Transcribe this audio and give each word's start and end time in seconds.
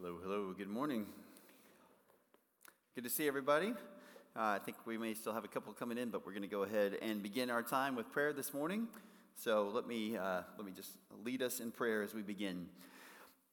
Hello, 0.00 0.14
hello, 0.22 0.54
good 0.56 0.68
morning. 0.68 1.06
Good 2.94 3.02
to 3.02 3.10
see 3.10 3.26
everybody. 3.26 3.70
Uh, 4.36 4.40
I 4.40 4.60
think 4.64 4.76
we 4.86 4.96
may 4.96 5.12
still 5.12 5.32
have 5.32 5.44
a 5.44 5.48
couple 5.48 5.72
coming 5.72 5.98
in, 5.98 6.10
but 6.10 6.24
we're 6.24 6.30
going 6.30 6.42
to 6.42 6.48
go 6.48 6.62
ahead 6.62 6.96
and 7.02 7.20
begin 7.20 7.50
our 7.50 7.64
time 7.64 7.96
with 7.96 8.12
prayer 8.12 8.32
this 8.32 8.54
morning. 8.54 8.86
So 9.34 9.72
let 9.74 9.88
me, 9.88 10.16
uh, 10.16 10.42
let 10.56 10.64
me 10.64 10.70
just 10.70 10.92
lead 11.24 11.42
us 11.42 11.58
in 11.58 11.72
prayer 11.72 12.04
as 12.04 12.14
we 12.14 12.22
begin. 12.22 12.68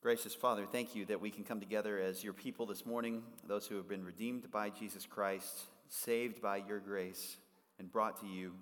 Gracious 0.03 0.35
Father, 0.35 0.67
thank 0.71 0.95
you 0.95 1.03
that 1.05 1.19
we 1.19 1.31
can 1.31 1.43
come 1.43 1.59
together 1.59 1.99
as 1.99 2.23
your 2.23 2.33
people 2.33 2.67
this 2.67 2.85
morning, 2.85 3.23
those 3.47 3.65
who 3.65 3.75
have 3.77 3.89
been 3.89 4.05
redeemed 4.05 4.51
by 4.51 4.69
Jesus 4.69 5.07
Christ, 5.07 5.61
saved 5.89 6.43
by 6.43 6.57
your 6.57 6.79
grace, 6.79 7.37
and 7.79 7.91
brought 7.91 8.21
to 8.21 8.27
you 8.27 8.53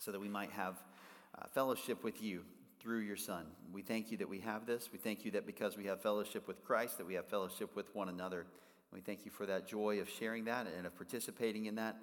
so 0.00 0.10
that 0.10 0.20
we 0.20 0.28
might 0.28 0.50
have 0.50 0.74
uh, 1.38 1.46
fellowship 1.54 2.02
with 2.02 2.20
you 2.20 2.42
through 2.86 3.00
your 3.00 3.16
Son. 3.16 3.44
We 3.72 3.82
thank 3.82 4.12
you 4.12 4.16
that 4.18 4.28
we 4.28 4.38
have 4.38 4.64
this. 4.64 4.90
We 4.92 4.98
thank 4.98 5.24
you 5.24 5.32
that 5.32 5.44
because 5.44 5.76
we 5.76 5.86
have 5.86 6.00
fellowship 6.00 6.46
with 6.46 6.62
Christ, 6.62 6.98
that 6.98 7.06
we 7.06 7.14
have 7.14 7.26
fellowship 7.26 7.74
with 7.74 7.92
one 7.96 8.08
another. 8.08 8.46
We 8.92 9.00
thank 9.00 9.24
you 9.24 9.32
for 9.32 9.44
that 9.44 9.66
joy 9.66 9.98
of 9.98 10.08
sharing 10.08 10.44
that 10.44 10.68
and 10.68 10.86
of 10.86 10.94
participating 10.94 11.66
in 11.66 11.74
that 11.74 11.96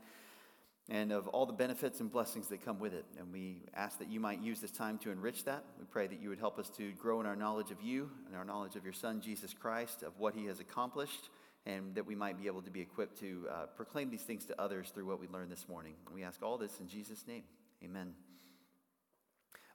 and 0.90 1.13
of 1.13 1.30
all 1.30 1.45
the 1.45 1.54
benefits 1.54 2.02
and 2.02 2.12
blessings 2.12 2.49
that 2.49 2.66
come 2.66 2.80
with 2.80 2.93
it. 2.93 3.05
And 3.17 3.31
we 3.31 3.62
ask 3.73 3.98
that 3.99 4.09
you 4.09 4.20
might 4.20 4.41
use 4.41 4.59
this 4.59 4.71
time 4.71 4.98
to 4.99 5.12
enrich 5.12 5.45
that. 5.45 5.63
We 5.80 5.85
pray 5.85 6.05
that 6.05 6.20
you 6.20 6.27
would 6.27 6.40
help 6.40 6.59
us 6.59 6.70
to 6.71 6.91
grow 6.91 7.21
in 7.21 7.26
our 7.26 7.38
knowledge 7.38 7.71
of 7.71 7.81
you 7.81 8.12
and 8.27 8.35
our 8.35 8.43
knowledge 8.43 8.76
of 8.76 8.84
your 8.84 8.91
Son, 8.91 9.21
Jesus 9.21 9.54
Christ, 9.54 10.04
of 10.04 10.12
what 10.18 10.35
he 10.35 10.48
has 10.48 10.59
accomplished, 10.59 11.29
and 11.65 11.95
that 11.95 12.05
we 12.05 12.13
might 12.13 12.38
be 12.38 12.48
able 12.48 12.62
to 12.62 12.71
be 12.71 12.81
equipped 12.81 13.18
to 13.21 13.48
uh, 13.49 13.65
proclaim 13.77 14.09
these 14.09 14.23
things 14.23 14.43
to 14.48 14.62
others 14.62 14.91
through 14.93 15.05
what 15.05 15.21
we 15.21 15.29
learned 15.29 15.49
this 15.49 15.70
morning. 15.70 15.93
We 16.13 16.23
ask 16.23 16.43
all 16.43 16.57
this 16.57 16.81
in 16.81 16.90
Jesus' 16.90 17.26
name. 17.26 17.43
Amen. 17.81 18.13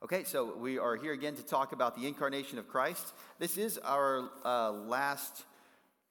Okay, 0.00 0.22
so 0.22 0.54
we 0.56 0.78
are 0.78 0.94
here 0.94 1.12
again 1.12 1.34
to 1.34 1.42
talk 1.42 1.72
about 1.72 1.96
the 1.96 2.06
incarnation 2.06 2.56
of 2.60 2.68
Christ. 2.68 3.14
This 3.40 3.58
is 3.58 3.78
our 3.78 4.30
uh, 4.44 4.70
last 4.70 5.44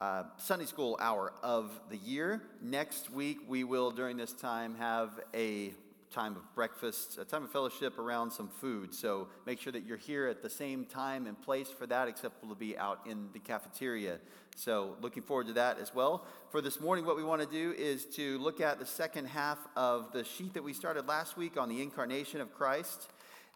uh, 0.01 0.23
Sunday 0.35 0.65
school 0.65 0.97
hour 0.99 1.31
of 1.41 1.71
the 1.89 1.95
year. 1.95 2.41
Next 2.61 3.09
week, 3.09 3.37
we 3.47 3.63
will, 3.63 3.91
during 3.91 4.17
this 4.17 4.33
time, 4.33 4.75
have 4.75 5.21
a 5.33 5.73
time 6.11 6.35
of 6.35 6.53
breakfast, 6.53 7.17
a 7.17 7.23
time 7.23 7.45
of 7.45 7.51
fellowship 7.51 7.97
around 7.97 8.31
some 8.31 8.49
food. 8.49 8.93
So 8.93 9.29
make 9.45 9.61
sure 9.61 9.71
that 9.71 9.85
you're 9.85 9.95
here 9.95 10.27
at 10.27 10.43
the 10.43 10.49
same 10.49 10.83
time 10.83 11.25
and 11.25 11.41
place 11.41 11.69
for 11.69 11.87
that, 11.87 12.09
except 12.09 12.43
we'll 12.43 12.55
be 12.55 12.77
out 12.77 12.99
in 13.09 13.29
the 13.31 13.39
cafeteria. 13.39 14.19
So 14.57 14.97
looking 14.99 15.23
forward 15.23 15.47
to 15.47 15.53
that 15.53 15.79
as 15.79 15.95
well. 15.95 16.25
For 16.51 16.59
this 16.59 16.81
morning, 16.81 17.05
what 17.05 17.15
we 17.15 17.23
want 17.23 17.41
to 17.41 17.47
do 17.47 17.73
is 17.77 18.03
to 18.15 18.37
look 18.39 18.59
at 18.59 18.79
the 18.79 18.85
second 18.85 19.27
half 19.27 19.59
of 19.77 20.11
the 20.11 20.25
sheet 20.25 20.55
that 20.55 20.63
we 20.63 20.73
started 20.73 21.07
last 21.07 21.37
week 21.37 21.55
on 21.55 21.69
the 21.69 21.81
incarnation 21.81 22.41
of 22.41 22.53
Christ. 22.53 23.07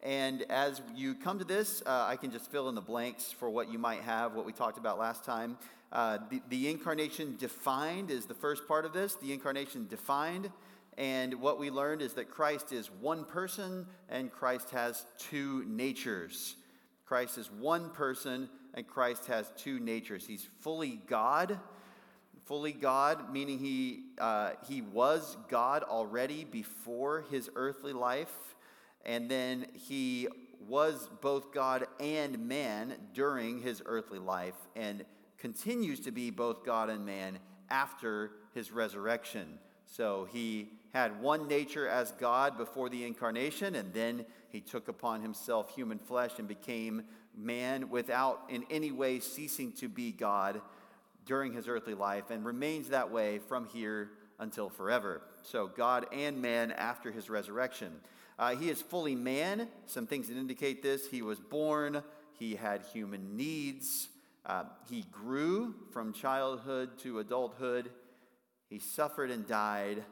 And 0.04 0.44
as 0.50 0.82
you 0.96 1.14
come 1.14 1.38
to 1.38 1.46
this, 1.46 1.84
uh, 1.86 2.06
I 2.08 2.16
can 2.16 2.32
just 2.32 2.50
fill 2.50 2.70
in 2.70 2.76
the 2.76 2.82
blanks 2.82 3.32
for 3.32 3.50
what 3.50 3.72
you 3.72 3.78
might 3.78 4.02
have, 4.02 4.34
what 4.34 4.46
we 4.46 4.54
talked 4.54 4.80
about 4.80 4.98
last 4.98 5.24
time. 5.24 5.58
Uh, 5.92 6.18
the, 6.30 6.42
the 6.50 6.70
incarnation 6.70 7.36
defined 7.38 8.10
is 8.10 8.26
the 8.26 8.34
first 8.34 8.68
part 8.68 8.86
of 8.86 8.94
this. 8.94 9.16
The 9.16 9.32
incarnation 9.32 9.88
defined. 9.88 10.50
And 10.98 11.36
what 11.36 11.60
we 11.60 11.70
learned 11.70 12.02
is 12.02 12.14
that 12.14 12.32
Christ 12.32 12.72
is 12.72 12.90
one 13.00 13.26
person 13.26 13.86
and 14.10 14.32
Christ 14.32 14.72
has 14.72 15.06
two 15.20 15.64
natures. 15.68 16.56
Christ 17.06 17.38
is 17.38 17.52
one 17.52 17.92
person 17.92 18.50
and 18.74 18.88
Christ 18.88 19.28
has 19.28 19.52
two 19.56 19.80
natures. 19.80 20.26
He's 20.26 20.48
fully 20.62 21.00
God, 21.08 21.60
fully 22.46 22.72
God, 22.72 23.32
meaning 23.32 23.60
he, 23.60 24.06
uh, 24.18 24.52
he 24.68 24.82
was 24.82 25.38
God 25.48 25.84
already 25.84 26.44
before 26.44 27.26
his 27.30 27.50
earthly 27.56 27.94
life 27.94 28.56
and 29.06 29.30
then 29.30 29.66
he 29.74 30.28
was 30.68 31.10
both 31.22 31.52
God 31.54 31.88
and 32.00 32.48
man 32.48 32.96
during 33.14 33.62
his 33.62 33.82
earthly 33.86 34.20
life 34.20 34.56
and 34.76 35.04
continues 35.38 36.00
to 36.02 36.12
be 36.12 36.30
both 36.30 36.64
God 36.64 36.90
and 36.90 37.06
man 37.06 37.40
after 37.70 38.32
his 38.54 38.72
resurrection. 38.72 39.60
So 39.86 40.28
he 40.32 40.70
had 40.94 41.22
one 41.22 41.48
nature 41.48 41.88
as 41.88 42.12
God 42.14 42.58
before 42.58 42.90
the 42.90 43.06
incarnation, 43.06 43.76
and 43.76 43.94
then 43.94 44.26
he 44.50 44.62
took 44.62 44.88
upon 44.88 45.22
himself 45.22 45.74
human 45.74 45.98
flesh 45.98 46.32
and 46.38 46.48
became 46.48 47.04
man 47.36 47.90
without 47.90 48.44
in 48.50 48.66
any 48.70 48.92
way 48.92 49.20
ceasing 49.20 49.72
to 49.74 49.88
be 49.88 50.12
God 50.12 50.62
during 51.26 51.54
his 51.54 51.68
earthly 51.68 51.94
life 51.94 52.30
and 52.30 52.46
remains 52.46 52.90
that 52.90 53.10
way 53.10 53.40
from 53.40 53.66
here 53.66 54.12
until 54.40 54.70
forever. 54.70 55.22
So, 55.44 55.68
God 55.68 56.08
and 56.12 56.42
man 56.42 56.72
after 56.72 57.12
his 57.12 57.30
resurrection. 57.30 57.92
Uh, 58.42 58.56
he 58.56 58.72
is 58.72 58.82
fully 58.82 59.14
man. 59.14 59.68
Some 59.86 60.08
things 60.08 60.28
that 60.28 60.36
indicate 60.36 60.82
this. 60.82 61.08
He 61.08 61.22
was 61.22 61.40
born, 61.40 62.02
he 62.40 62.56
had 62.56 62.82
human 62.92 63.38
needs, 63.38 64.10
uh, 64.48 64.64
he 64.90 65.06
grew 65.12 65.76
from 65.92 66.12
childhood 66.12 66.98
to 67.04 67.20
adulthood, 67.20 67.92
he 68.68 68.80
suffered 68.80 69.30
and 69.30 69.48
died, 69.48 70.04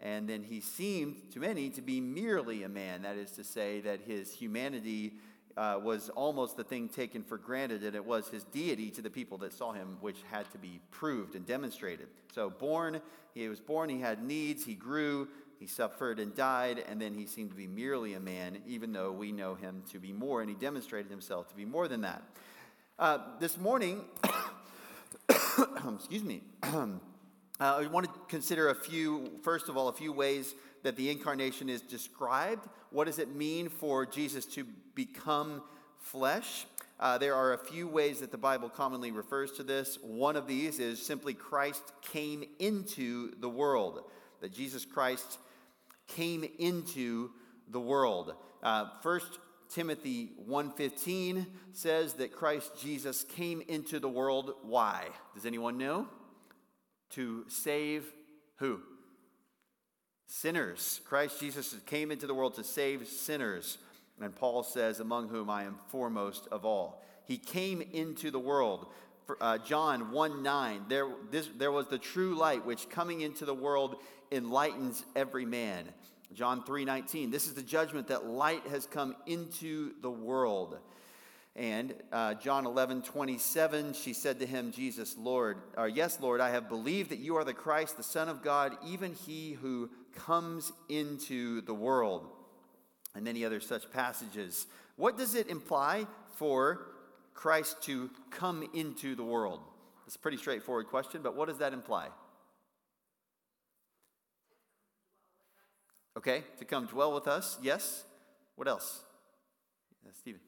and 0.00 0.26
then 0.26 0.42
he 0.42 0.62
seemed 0.62 1.30
to 1.32 1.38
many 1.38 1.68
to 1.68 1.82
be 1.82 2.00
merely 2.00 2.62
a 2.62 2.68
man. 2.68 3.02
That 3.02 3.16
is 3.16 3.32
to 3.32 3.44
say, 3.44 3.80
that 3.82 4.00
his 4.00 4.32
humanity 4.32 5.18
uh, 5.58 5.78
was 5.82 6.08
almost 6.08 6.56
the 6.56 6.64
thing 6.64 6.88
taken 6.88 7.22
for 7.22 7.36
granted, 7.36 7.82
and 7.82 7.94
it 7.94 8.04
was 8.04 8.28
his 8.28 8.44
deity 8.44 8.90
to 8.92 9.02
the 9.02 9.10
people 9.10 9.36
that 9.38 9.52
saw 9.52 9.72
him, 9.72 9.98
which 10.00 10.18
had 10.30 10.50
to 10.52 10.58
be 10.58 10.80
proved 10.90 11.34
and 11.34 11.44
demonstrated. 11.44 12.08
So, 12.34 12.48
born, 12.48 13.02
he 13.34 13.48
was 13.50 13.60
born, 13.60 13.90
he 13.90 14.00
had 14.00 14.24
needs, 14.24 14.64
he 14.64 14.74
grew, 14.74 15.28
he 15.58 15.66
suffered 15.66 16.18
and 16.20 16.34
died, 16.34 16.84
and 16.88 17.00
then 17.00 17.14
he 17.14 17.26
seemed 17.26 17.50
to 17.50 17.56
be 17.56 17.66
merely 17.66 18.14
a 18.14 18.20
man, 18.20 18.58
even 18.66 18.92
though 18.92 19.10
we 19.10 19.32
know 19.32 19.54
him 19.54 19.82
to 19.90 19.98
be 19.98 20.12
more, 20.12 20.40
and 20.40 20.50
he 20.50 20.56
demonstrated 20.56 21.10
himself 21.10 21.48
to 21.48 21.56
be 21.56 21.64
more 21.64 21.88
than 21.88 22.02
that. 22.02 22.22
Uh, 22.98 23.18
this 23.40 23.58
morning, 23.58 24.04
excuse 25.98 26.22
me, 26.22 26.42
uh, 26.62 26.88
I 27.58 27.86
want 27.86 28.06
to 28.06 28.12
consider 28.28 28.68
a 28.70 28.74
few, 28.74 29.32
first 29.42 29.68
of 29.68 29.76
all, 29.76 29.88
a 29.88 29.92
few 29.92 30.12
ways 30.12 30.54
that 30.82 30.96
the 30.96 31.10
incarnation 31.10 31.68
is 31.68 31.80
described. 31.80 32.68
What 32.90 33.06
does 33.06 33.18
it 33.18 33.34
mean 33.34 33.68
for 33.68 34.06
Jesus 34.06 34.46
to 34.46 34.66
become 34.94 35.62
flesh? 35.98 36.66
Uh, 36.98 37.18
there 37.18 37.34
are 37.34 37.52
a 37.52 37.58
few 37.58 37.86
ways 37.86 38.20
that 38.20 38.30
the 38.30 38.38
Bible 38.38 38.70
commonly 38.70 39.10
refers 39.10 39.52
to 39.52 39.62
this. 39.62 39.98
One 40.02 40.36
of 40.36 40.46
these 40.46 40.78
is 40.78 41.04
simply 41.04 41.34
Christ 41.34 41.82
came 42.00 42.44
into 42.58 43.32
the 43.40 43.48
world, 43.48 44.04
that 44.40 44.52
Jesus 44.52 44.84
Christ 44.84 45.38
came 46.08 46.44
into 46.58 47.30
the 47.68 47.80
world. 47.80 48.34
Uh, 48.62 48.86
1 49.02 49.20
Timothy 49.68 50.30
1:15 50.48 51.46
says 51.72 52.14
that 52.14 52.32
Christ 52.32 52.72
Jesus 52.78 53.24
came 53.24 53.62
into 53.62 53.98
the 53.98 54.08
world 54.08 54.54
why? 54.62 55.08
Does 55.34 55.46
anyone 55.46 55.78
know? 55.78 56.08
To 57.10 57.44
save 57.48 58.04
who? 58.56 58.80
Sinners. 60.26 61.00
Christ 61.04 61.40
Jesus 61.40 61.74
came 61.86 62.10
into 62.10 62.26
the 62.26 62.34
world 62.34 62.54
to 62.54 62.64
save 62.64 63.06
sinners. 63.06 63.78
And 64.20 64.34
Paul 64.34 64.62
says, 64.62 64.98
among 64.98 65.28
whom 65.28 65.50
I 65.50 65.64
am 65.64 65.78
foremost 65.88 66.48
of 66.50 66.64
all. 66.64 67.04
He 67.26 67.36
came 67.36 67.82
into 67.82 68.30
the 68.30 68.38
world. 68.38 68.86
Uh, 69.40 69.58
John 69.58 70.12
1 70.12 70.42
9, 70.42 70.84
there, 70.88 71.08
this, 71.30 71.48
there 71.56 71.72
was 71.72 71.88
the 71.88 71.98
true 71.98 72.34
light 72.34 72.64
which 72.64 72.88
coming 72.88 73.20
into 73.20 73.44
the 73.44 73.54
world 73.54 73.96
enlightens 74.30 75.04
every 75.14 75.44
man. 75.44 75.88
John 76.34 76.62
3:19. 76.62 77.30
This 77.30 77.46
is 77.46 77.54
the 77.54 77.62
judgment 77.62 78.08
that 78.08 78.26
light 78.26 78.66
has 78.66 78.86
come 78.86 79.16
into 79.26 79.92
the 80.02 80.10
world. 80.10 80.78
And 81.54 81.94
uh, 82.12 82.34
John 82.34 82.66
11, 82.66 83.00
27, 83.02 83.94
she 83.94 84.12
said 84.12 84.40
to 84.40 84.46
him, 84.46 84.72
Jesus, 84.72 85.16
Lord, 85.16 85.56
or 85.78 85.88
yes, 85.88 86.20
Lord, 86.20 86.42
I 86.42 86.50
have 86.50 86.68
believed 86.68 87.10
that 87.10 87.18
you 87.18 87.36
are 87.36 87.44
the 87.44 87.54
Christ, 87.54 87.96
the 87.96 88.02
Son 88.02 88.28
of 88.28 88.42
God, 88.42 88.76
even 88.86 89.14
he 89.14 89.52
who 89.52 89.88
comes 90.14 90.70
into 90.90 91.62
the 91.62 91.72
world. 91.72 92.28
And 93.14 93.24
many 93.24 93.42
other 93.42 93.60
such 93.60 93.90
passages. 93.90 94.66
What 94.96 95.16
does 95.16 95.34
it 95.34 95.48
imply 95.48 96.06
for 96.34 96.88
Christ 97.36 97.82
to 97.82 98.10
come 98.30 98.68
into 98.74 99.14
the 99.14 99.22
world? 99.22 99.60
It's 100.06 100.16
a 100.16 100.18
pretty 100.18 100.38
straightforward 100.38 100.88
question, 100.88 101.20
but 101.22 101.36
what 101.36 101.48
does 101.48 101.58
that 101.58 101.72
imply? 101.72 102.08
Okay, 106.16 106.44
to 106.58 106.64
come 106.64 106.86
dwell 106.86 107.12
with 107.12 107.28
us. 107.28 107.58
Yes. 107.62 108.04
What 108.56 108.66
else? 108.66 109.04
Yeah, 110.04 110.12
Stephen. 110.18 110.40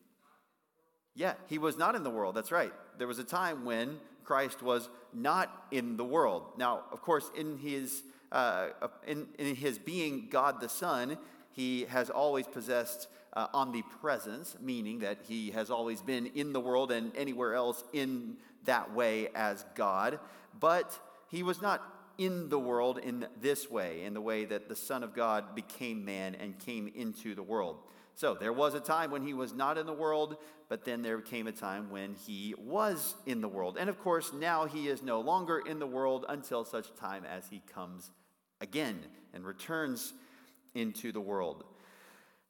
Yeah, 1.15 1.35
he 1.47 1.59
was 1.59 1.77
not 1.77 1.95
in 1.95 2.05
the 2.05 2.11
world. 2.11 2.35
That's 2.35 2.51
right. 2.51 2.73
There 2.97 3.07
was 3.07 3.19
a 3.19 3.25
time 3.25 3.65
when 3.65 3.99
Christ 4.25 4.63
was 4.63 4.89
not 5.13 5.67
in 5.71 5.97
the 5.97 6.05
world. 6.05 6.45
Now, 6.57 6.85
of 6.91 7.03
course, 7.03 7.31
in 7.37 7.59
his 7.59 8.03
uh, 8.33 8.69
in, 9.07 9.27
in 9.39 9.55
his 9.55 9.79
being 9.79 10.29
God 10.31 10.61
the 10.61 10.69
Son, 10.69 11.19
he 11.51 11.85
has 11.87 12.11
always 12.11 12.47
possessed 12.47 13.09
uh, 13.33 13.47
omnipresence, 13.55 14.57
meaning 14.61 15.01
that 15.01 15.19
he 15.29 15.51
has 15.51 15.71
always 15.71 16.01
been 16.01 16.27
in 16.35 16.53
the 16.53 16.61
world 16.61 16.91
and 16.93 17.17
anywhere 17.17 17.55
else 17.55 17.85
in 17.93 18.37
that 18.65 18.95
way 18.95 19.29
as 19.35 19.65
God. 19.75 20.19
But 20.59 20.99
he 21.31 21.43
was 21.43 21.63
not 21.63 21.83
in 22.19 22.49
the 22.49 22.59
world 22.59 22.99
in 22.99 23.27
this 23.41 23.71
way, 23.71 24.03
in 24.03 24.13
the 24.13 24.21
way 24.21 24.45
that 24.45 24.69
the 24.69 24.77
Son 24.77 25.03
of 25.03 25.15
God 25.15 25.55
became 25.55 26.05
man 26.05 26.35
and 26.35 26.59
came 26.59 26.91
into 26.95 27.35
the 27.35 27.43
world. 27.43 27.79
So 28.17 28.35
there 28.35 28.53
was 28.53 28.75
a 28.75 28.81
time 28.81 29.13
when 29.13 29.23
he 29.23 29.33
was 29.33 29.55
not 29.55 29.79
in 29.79 29.87
the 29.87 29.93
world, 29.93 30.39
but 30.69 30.85
then 30.85 31.03
there 31.03 31.21
came 31.21 31.47
a 31.47 31.53
time 31.53 31.89
when 31.89 32.17
he 32.27 32.53
was 32.59 33.15
in 33.27 33.41
the 33.41 33.47
world. 33.47 33.77
And 33.79 33.89
of 33.89 34.01
course, 34.01 34.33
now 34.33 34.67
he 34.67 34.89
is 34.89 35.03
no 35.05 35.21
longer 35.21 35.61
in 35.61 35.79
the 35.79 35.87
world 35.87 36.27
until 36.29 36.65
such 36.65 36.93
time 36.97 37.25
as 37.25 37.47
he 37.49 37.63
comes 37.73 38.11
again 38.61 38.99
and 39.33 39.47
returns 39.47 40.13
into 40.75 41.13
the 41.13 41.21
world. 41.21 41.63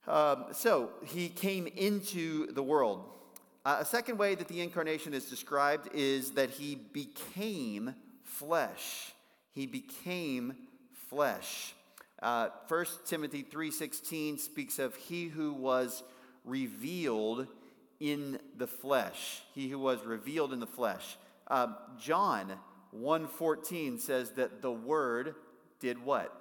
Um, 0.09 0.47
so 0.53 0.89
he 1.05 1.29
came 1.29 1.67
into 1.67 2.51
the 2.53 2.63
world. 2.63 3.05
Uh, 3.67 3.77
a 3.81 3.85
second 3.85 4.17
way 4.17 4.35
that 4.35 4.49
the 4.49 4.63
incarnation 4.63 5.13
is 5.13 5.27
described 5.27 5.91
is 5.93 6.31
that 6.31 6.49
he 6.49 6.75
became 6.75 7.95
flesh. 8.25 9.13
He 9.53 9.67
became 9.67 10.55
flesh. 11.11 11.75
Uh, 12.23 12.49
1 12.69 12.87
Timothy 13.05 13.43
3:16 13.43 14.39
speaks 14.39 14.79
of 14.79 14.97
he 14.97 15.29
who 15.29 15.53
was 15.53 16.03
revealed 16.43 17.47
in 18.01 18.41
the 18.57 18.67
flesh. 18.67 19.43
He 19.55 19.69
who 19.69 19.79
was 19.79 20.07
revealed 20.07 20.55
in 20.55 20.61
the 20.61 20.67
flesh. 20.67 21.19
Uh, 21.49 21.75
John 22.01 22.59
1:14 22.93 23.99
says 23.99 24.31
that 24.33 24.63
the 24.63 24.73
Word 24.73 25.35
did 25.81 26.03
what? 26.03 26.35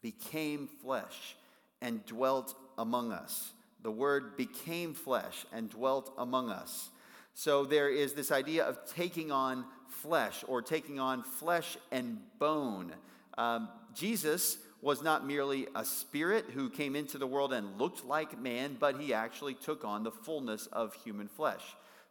Became 0.00 0.66
flesh 0.66 1.36
and 1.84 2.04
dwelt 2.06 2.56
among 2.78 3.12
us. 3.12 3.52
The 3.82 3.90
Word 3.90 4.36
became 4.36 4.94
flesh 4.94 5.44
and 5.52 5.68
dwelt 5.68 6.12
among 6.16 6.48
us. 6.48 6.88
So 7.34 7.64
there 7.64 7.90
is 7.90 8.14
this 8.14 8.32
idea 8.32 8.64
of 8.64 8.78
taking 8.86 9.30
on 9.30 9.66
flesh 9.88 10.42
or 10.48 10.62
taking 10.62 10.98
on 10.98 11.22
flesh 11.22 11.76
and 11.92 12.18
bone. 12.38 12.92
Um, 13.36 13.68
Jesus 13.94 14.58
was 14.80 15.02
not 15.02 15.26
merely 15.26 15.66
a 15.74 15.84
spirit 15.84 16.46
who 16.54 16.70
came 16.70 16.96
into 16.96 17.18
the 17.18 17.26
world 17.26 17.52
and 17.52 17.78
looked 17.78 18.04
like 18.04 18.40
man, 18.40 18.76
but 18.80 19.00
he 19.00 19.12
actually 19.12 19.54
took 19.54 19.84
on 19.84 20.04
the 20.04 20.10
fullness 20.10 20.66
of 20.68 20.94
human 20.94 21.28
flesh. 21.28 21.62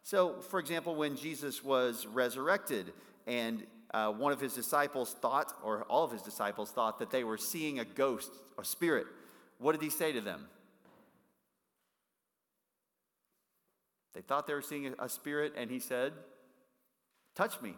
So, 0.02 0.40
for 0.40 0.60
example, 0.60 0.94
when 0.94 1.16
Jesus 1.16 1.64
was 1.64 2.06
resurrected 2.06 2.92
and 3.26 3.66
uh, 3.92 4.12
one 4.12 4.32
of 4.32 4.40
his 4.40 4.54
disciples 4.54 5.14
thought, 5.20 5.52
or 5.64 5.84
all 5.84 6.04
of 6.04 6.12
his 6.12 6.22
disciples 6.22 6.70
thought, 6.70 6.98
that 6.98 7.10
they 7.10 7.24
were 7.24 7.38
seeing 7.38 7.78
a 7.78 7.84
ghost, 7.84 8.30
a 8.58 8.64
spirit, 8.64 9.06
what 9.64 9.72
did 9.72 9.82
he 9.82 9.90
say 9.90 10.12
to 10.12 10.20
them? 10.20 10.46
They 14.14 14.20
thought 14.20 14.46
they 14.46 14.54
were 14.54 14.62
seeing 14.62 14.94
a 14.98 15.08
spirit, 15.08 15.54
and 15.56 15.70
he 15.70 15.80
said, 15.80 16.12
Touch 17.34 17.60
me 17.60 17.74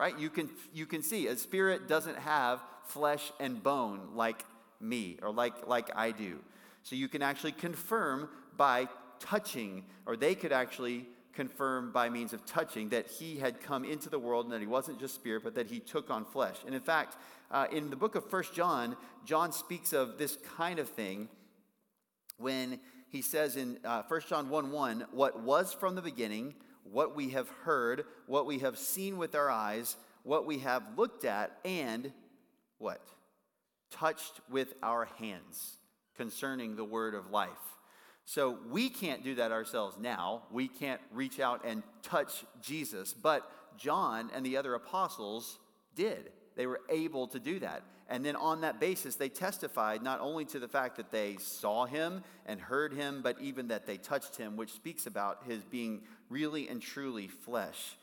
right? 0.00 0.18
You 0.18 0.30
can, 0.30 0.48
you 0.72 0.86
can 0.86 1.02
see 1.02 1.26
a 1.26 1.36
spirit 1.36 1.86
doesn't 1.86 2.18
have 2.18 2.60
flesh 2.84 3.32
and 3.38 3.62
bone 3.62 4.00
like 4.14 4.44
me 4.80 5.18
or 5.22 5.30
like, 5.30 5.68
like 5.68 5.90
I 5.94 6.10
do. 6.10 6.38
So 6.82 6.96
you 6.96 7.06
can 7.06 7.20
actually 7.20 7.52
confirm 7.52 8.30
by 8.56 8.88
touching, 9.18 9.84
or 10.06 10.16
they 10.16 10.34
could 10.34 10.52
actually 10.52 11.06
confirm 11.32 11.92
by 11.92 12.08
means 12.08 12.32
of 12.32 12.44
touching 12.44 12.88
that 12.90 13.06
he 13.06 13.38
had 13.38 13.60
come 13.60 13.84
into 13.84 14.08
the 14.08 14.18
world 14.18 14.46
and 14.46 14.52
that 14.52 14.60
he 14.60 14.66
wasn't 14.66 14.98
just 14.98 15.14
spirit, 15.14 15.42
but 15.44 15.54
that 15.54 15.66
he 15.66 15.80
took 15.80 16.10
on 16.10 16.24
flesh. 16.24 16.56
And 16.66 16.74
in 16.74 16.80
fact, 16.80 17.16
uh, 17.50 17.66
in 17.72 17.90
the 17.90 17.96
book 17.96 18.14
of 18.14 18.28
First 18.28 18.54
John, 18.54 18.96
John 19.24 19.52
speaks 19.52 19.92
of 19.92 20.18
this 20.18 20.36
kind 20.56 20.78
of 20.78 20.88
thing 20.88 21.28
when 22.38 22.80
he 23.08 23.22
says 23.22 23.56
in 23.56 23.78
uh, 23.84 24.02
1 24.06 24.20
John 24.28 24.48
1 24.48 24.70
1, 24.70 25.06
what 25.12 25.40
was 25.40 25.72
from 25.72 25.94
the 25.94 26.02
beginning, 26.02 26.54
what 26.84 27.14
we 27.14 27.30
have 27.30 27.48
heard, 27.64 28.04
what 28.26 28.46
we 28.46 28.58
have 28.60 28.78
seen 28.78 29.18
with 29.18 29.34
our 29.34 29.50
eyes, 29.50 29.96
what 30.22 30.46
we 30.46 30.58
have 30.58 30.82
looked 30.96 31.24
at, 31.24 31.58
and 31.64 32.12
what? 32.78 33.04
Touched 33.90 34.40
with 34.48 34.74
our 34.82 35.06
hands 35.18 35.78
concerning 36.16 36.76
the 36.76 36.84
word 36.84 37.14
of 37.14 37.30
life. 37.30 37.50
So 38.30 38.58
we 38.70 38.90
can't 38.90 39.24
do 39.24 39.34
that 39.34 39.50
ourselves 39.50 39.96
now. 39.98 40.42
We 40.52 40.68
can't 40.68 41.00
reach 41.12 41.40
out 41.40 41.64
and 41.64 41.82
touch 42.04 42.44
Jesus, 42.62 43.12
but 43.12 43.50
John 43.76 44.30
and 44.32 44.46
the 44.46 44.56
other 44.56 44.74
apostles 44.74 45.58
did. 45.96 46.30
They 46.54 46.66
were 46.66 46.80
able 46.88 47.26
to 47.26 47.40
do 47.40 47.58
that. 47.58 47.82
And 48.08 48.24
then 48.24 48.36
on 48.36 48.60
that 48.60 48.78
basis, 48.78 49.16
they 49.16 49.30
testified 49.30 50.04
not 50.04 50.20
only 50.20 50.44
to 50.44 50.60
the 50.60 50.68
fact 50.68 50.96
that 50.98 51.10
they 51.10 51.38
saw 51.38 51.86
him 51.86 52.22
and 52.46 52.60
heard 52.60 52.92
him, 52.92 53.20
but 53.20 53.36
even 53.40 53.66
that 53.66 53.84
they 53.84 53.96
touched 53.96 54.36
him, 54.36 54.56
which 54.56 54.70
speaks 54.74 55.06
about 55.06 55.42
his 55.48 55.64
being 55.64 56.02
really 56.28 56.68
and 56.68 56.80
truly 56.80 57.26
flesh. 57.26 57.96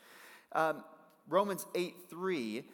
Um, 0.52 0.84
Romans 1.26 1.64
8 1.74 1.94
3, 2.10 2.64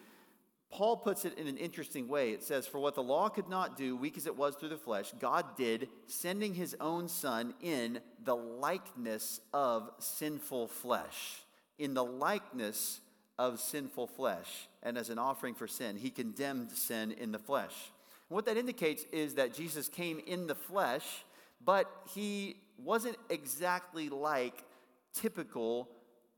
Paul 0.75 0.97
puts 0.97 1.25
it 1.25 1.39
in 1.39 1.47
an 1.47 1.57
interesting 1.57 2.09
way. 2.09 2.31
It 2.33 2.43
says, 2.43 2.67
For 2.67 2.81
what 2.81 2.97
the 2.97 3.03
law 3.03 3.29
could 3.29 3.49
not 3.49 3.77
do, 3.77 3.97
weak 3.97 4.17
as 4.17 4.27
it 4.27 4.37
was 4.37 4.57
through 4.57 4.71
the 4.71 4.77
flesh, 4.77 5.13
God 5.21 5.57
did, 5.57 5.89
sending 6.09 6.53
his 6.53 6.75
own 6.81 7.07
Son 7.07 7.55
in 7.63 8.01
the 8.25 8.35
likeness 8.35 9.41
of 9.53 9.89
sinful 10.01 10.67
flesh. 10.67 11.43
In 11.79 11.95
the 11.95 12.05
likeness 12.05 13.01
of 13.39 13.61
sinful 13.61 14.09
flesh. 14.09 14.69
And 14.83 14.99
as 14.99 15.11
an 15.11 15.19
offering 15.19 15.55
for 15.55 15.69
sin, 15.69 15.97
he 15.97 16.11
condemned 16.11 16.73
sin 16.73 17.13
in 17.13 17.31
the 17.31 17.39
flesh. 17.39 17.93
And 18.29 18.35
what 18.35 18.47
that 18.47 18.57
indicates 18.57 19.05
is 19.13 19.35
that 19.35 19.55
Jesus 19.55 19.87
came 19.87 20.21
in 20.27 20.49
the 20.49 20.57
flesh, 20.57 21.25
but 21.65 21.89
he 22.13 22.57
wasn't 22.79 23.17
exactly 23.31 24.09
like 24.09 24.65
typical 25.13 25.89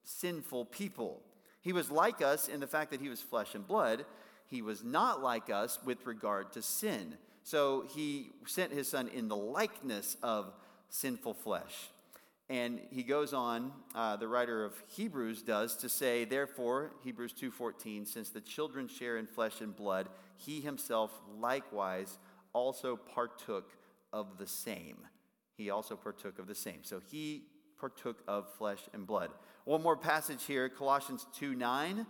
sinful 0.04 0.66
people. 0.66 1.22
He 1.62 1.72
was 1.72 1.90
like 1.90 2.22
us 2.22 2.48
in 2.48 2.60
the 2.60 2.66
fact 2.66 2.90
that 2.90 3.00
he 3.00 3.08
was 3.08 3.20
flesh 3.20 3.56
and 3.56 3.66
blood. 3.66 4.04
He 4.48 4.62
was 4.62 4.84
not 4.84 5.22
like 5.22 5.50
us 5.50 5.78
with 5.84 6.06
regard 6.06 6.52
to 6.52 6.62
sin. 6.62 7.16
So 7.42 7.84
he 7.94 8.30
sent 8.46 8.72
his 8.72 8.88
son 8.88 9.08
in 9.08 9.28
the 9.28 9.36
likeness 9.36 10.16
of 10.22 10.52
sinful 10.88 11.34
flesh. 11.34 11.90
And 12.48 12.80
he 12.90 13.02
goes 13.02 13.32
on, 13.32 13.72
uh, 13.94 14.16
the 14.16 14.28
writer 14.28 14.64
of 14.64 14.72
Hebrews 14.88 15.42
does, 15.42 15.76
to 15.78 15.88
say, 15.88 16.24
therefore, 16.24 16.92
Hebrews 17.02 17.34
2.14, 17.34 18.06
since 18.06 18.30
the 18.30 18.40
children 18.40 18.86
share 18.86 19.16
in 19.18 19.26
flesh 19.26 19.60
and 19.60 19.74
blood, 19.74 20.08
he 20.36 20.60
himself 20.60 21.10
likewise 21.40 22.18
also 22.52 22.96
partook 22.96 23.72
of 24.12 24.38
the 24.38 24.46
same. 24.46 24.98
He 25.56 25.70
also 25.70 25.96
partook 25.96 26.38
of 26.38 26.46
the 26.46 26.54
same. 26.54 26.80
So 26.82 27.00
he 27.10 27.44
partook 27.80 28.22
of 28.28 28.46
flesh 28.56 28.80
and 28.92 29.06
blood. 29.06 29.30
One 29.64 29.82
more 29.82 29.96
passage 29.96 30.44
here, 30.44 30.68
Colossians 30.68 31.26
2 31.38 31.54
9 31.54 32.06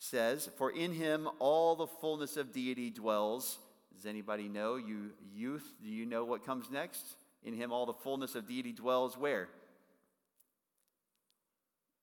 says, 0.00 0.50
For 0.58 0.70
in 0.70 0.92
him 0.92 1.28
all 1.38 1.76
the 1.76 1.86
fullness 1.86 2.36
of 2.36 2.52
deity 2.52 2.90
dwells. 2.90 3.58
Does 3.94 4.06
anybody 4.06 4.48
know? 4.48 4.76
You 4.76 5.10
youth, 5.32 5.64
do 5.82 5.88
you 5.88 6.06
know 6.06 6.24
what 6.24 6.44
comes 6.44 6.70
next? 6.70 7.04
In 7.44 7.54
him 7.54 7.72
all 7.72 7.86
the 7.86 7.94
fullness 7.94 8.34
of 8.34 8.48
deity 8.48 8.72
dwells 8.72 9.16
where? 9.16 9.48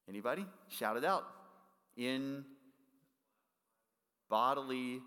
Anybody? 0.07 0.45
Shout 0.69 0.95
it 0.95 1.03
out. 1.03 1.25
In 1.97 2.45
bodily 4.29 5.01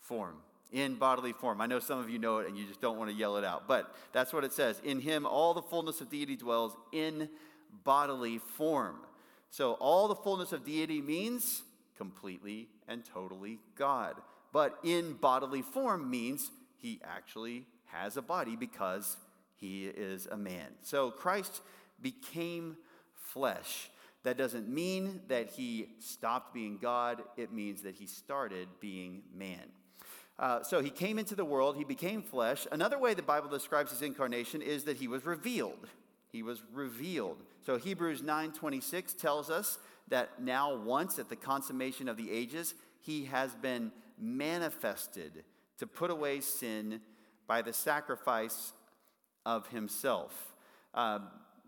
form 0.00 0.36
in 0.70 0.96
bodily 0.96 1.32
form. 1.32 1.60
I 1.60 1.66
know 1.66 1.78
some 1.78 1.98
of 1.98 2.10
you 2.10 2.18
know 2.18 2.38
it 2.38 2.46
and 2.46 2.56
you 2.56 2.66
just 2.66 2.80
don't 2.80 2.98
want 2.98 3.10
to 3.10 3.16
yell 3.16 3.36
it 3.36 3.44
out, 3.44 3.66
but 3.66 3.94
that's 4.12 4.32
what 4.32 4.44
it 4.44 4.52
says. 4.52 4.80
In 4.84 5.00
him, 5.00 5.26
all 5.26 5.54
the 5.54 5.62
fullness 5.62 6.00
of 6.00 6.10
deity 6.10 6.36
dwells 6.36 6.76
in 6.92 7.28
bodily 7.84 8.38
form. 8.38 8.96
So, 9.50 9.72
all 9.74 10.08
the 10.08 10.14
fullness 10.14 10.52
of 10.52 10.64
deity 10.64 11.00
means 11.00 11.62
completely 11.98 12.68
and 12.86 13.04
totally 13.04 13.58
God. 13.76 14.14
But 14.52 14.78
in 14.82 15.14
bodily 15.14 15.62
form 15.62 16.10
means 16.10 16.50
he 16.78 17.00
actually 17.04 17.66
has 17.86 18.16
a 18.16 18.22
body 18.22 18.56
because 18.56 19.18
he 19.56 19.86
is 19.86 20.26
a 20.26 20.36
man. 20.36 20.68
So, 20.82 21.10
Christ 21.10 21.60
became 22.00 22.76
flesh. 23.14 23.90
That 24.22 24.38
doesn't 24.38 24.68
mean 24.68 25.20
that 25.28 25.50
he 25.50 25.88
stopped 25.98 26.54
being 26.54 26.78
God, 26.78 27.22
it 27.36 27.52
means 27.52 27.82
that 27.82 27.94
he 27.94 28.06
started 28.06 28.68
being 28.80 29.22
man. 29.34 29.72
Uh, 30.38 30.62
so 30.62 30.80
he 30.80 30.90
came 30.90 31.18
into 31.18 31.34
the 31.34 31.44
world, 31.44 31.76
he 31.76 31.84
became 31.84 32.22
flesh. 32.22 32.66
Another 32.70 32.98
way 32.98 33.14
the 33.14 33.22
Bible 33.22 33.48
describes 33.48 33.90
his 33.90 34.02
incarnation 34.02 34.62
is 34.62 34.84
that 34.84 34.96
he 34.96 35.08
was 35.08 35.26
revealed. 35.26 35.88
He 36.30 36.42
was 36.42 36.62
revealed. 36.72 37.38
So 37.64 37.76
Hebrews 37.76 38.22
9:26 38.22 39.14
tells 39.14 39.50
us 39.50 39.78
that 40.08 40.42
now 40.42 40.74
once 40.76 41.18
at 41.18 41.28
the 41.28 41.36
consummation 41.36 42.08
of 42.08 42.16
the 42.16 42.30
ages, 42.30 42.74
he 43.00 43.24
has 43.26 43.54
been 43.54 43.92
manifested 44.18 45.44
to 45.78 45.86
put 45.86 46.10
away 46.10 46.40
sin 46.40 47.00
by 47.46 47.62
the 47.62 47.72
sacrifice 47.72 48.72
of 49.46 49.66
himself. 49.68 50.54
Uh, 50.94 51.20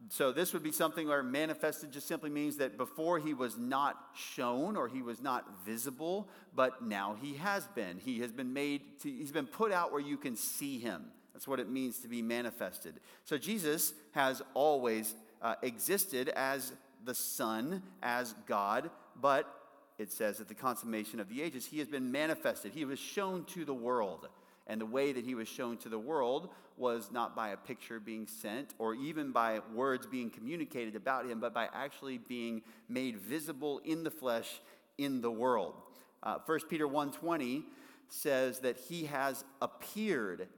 so 0.08 0.32
this 0.32 0.52
would 0.52 0.62
be 0.62 0.72
something 0.72 1.08
where 1.08 1.22
manifested 1.22 1.92
just 1.92 2.08
simply 2.08 2.30
means 2.30 2.56
that 2.56 2.78
before 2.78 3.18
he 3.18 3.34
was 3.34 3.58
not 3.58 3.96
shown 4.14 4.76
or 4.76 4.88
he 4.88 5.02
was 5.02 5.20
not 5.20 5.64
visible, 5.64 6.28
but 6.54 6.82
now 6.82 7.16
he 7.20 7.34
has 7.34 7.66
been. 7.68 7.98
He 7.98 8.20
has 8.20 8.32
been 8.32 8.52
made, 8.52 8.82
to, 9.02 9.10
he's 9.10 9.32
been 9.32 9.46
put 9.46 9.72
out 9.72 9.92
where 9.92 10.00
you 10.00 10.16
can 10.16 10.36
see 10.36 10.78
him. 10.78 11.04
That's 11.34 11.46
what 11.46 11.60
it 11.60 11.68
means 11.68 11.98
to 11.98 12.08
be 12.08 12.22
manifested. 12.22 12.94
So 13.24 13.36
Jesus 13.36 13.92
has 14.12 14.42
always 14.54 15.14
uh, 15.42 15.56
existed 15.62 16.30
as 16.30 16.72
the 17.04 17.14
Son, 17.14 17.82
as 18.02 18.34
God, 18.46 18.90
but 19.20 19.60
it 19.98 20.12
says 20.12 20.40
at 20.40 20.48
the 20.48 20.54
consummation 20.54 21.20
of 21.20 21.28
the 21.28 21.42
ages, 21.42 21.66
he 21.66 21.78
has 21.78 21.88
been 21.88 22.10
manifested. 22.10 22.72
He 22.72 22.84
was 22.84 22.98
shown 22.98 23.44
to 23.46 23.64
the 23.64 23.74
world. 23.74 24.28
And 24.66 24.80
the 24.80 24.86
way 24.86 25.12
that 25.12 25.24
he 25.24 25.34
was 25.34 25.48
shown 25.48 25.76
to 25.78 25.88
the 25.88 25.98
world 25.98 26.48
was 26.76 27.10
not 27.12 27.34
by 27.34 27.48
a 27.48 27.56
picture 27.56 28.00
being 28.00 28.26
sent 28.26 28.74
or 28.78 28.94
even 28.94 29.32
by 29.32 29.60
words 29.74 30.06
being 30.06 30.30
communicated 30.30 30.94
about 30.94 31.26
him, 31.26 31.40
but 31.40 31.52
by 31.52 31.68
actually 31.74 32.18
being 32.18 32.62
made 32.88 33.16
visible 33.18 33.80
in 33.84 34.04
the 34.04 34.10
flesh 34.10 34.60
in 34.96 35.20
the 35.20 35.30
world. 35.30 35.74
Uh, 36.22 36.38
1 36.46 36.60
Peter 36.68 36.86
1:20 36.86 37.64
says 38.08 38.60
that 38.60 38.76
he 38.76 39.06
has 39.06 39.44
appeared 39.60 40.48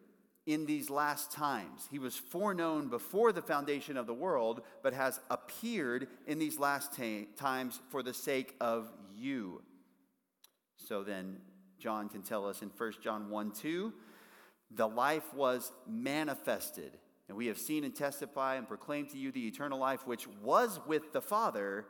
in 0.46 0.66
these 0.66 0.90
last 0.90 1.30
times. 1.30 1.86
He 1.90 1.98
was 1.98 2.16
foreknown 2.16 2.88
before 2.88 3.32
the 3.32 3.42
foundation 3.42 3.96
of 3.96 4.06
the 4.06 4.14
world, 4.14 4.62
but 4.82 4.92
has 4.92 5.20
appeared 5.30 6.08
in 6.26 6.38
these 6.38 6.58
last 6.58 6.98
times 7.36 7.80
for 7.90 8.02
the 8.02 8.14
sake 8.14 8.54
of 8.60 8.92
you. 9.14 9.62
So 10.76 11.04
then, 11.04 11.38
John 11.78 12.08
can 12.08 12.22
tell 12.22 12.46
us 12.46 12.62
in 12.62 12.70
1 12.76 12.92
John 13.02 13.30
1 13.30 13.52
2, 13.52 13.92
the 14.74 14.88
life 14.88 15.34
was 15.34 15.72
manifested, 15.86 16.96
and 17.28 17.36
we 17.36 17.46
have 17.46 17.58
seen 17.58 17.84
and 17.84 17.94
testify 17.94 18.56
and 18.56 18.66
proclaim 18.66 19.06
to 19.08 19.18
you 19.18 19.30
the 19.30 19.46
eternal 19.46 19.78
life 19.78 20.06
which 20.06 20.26
was 20.42 20.80
with 20.86 21.12
the 21.12 21.20
Father 21.20 21.86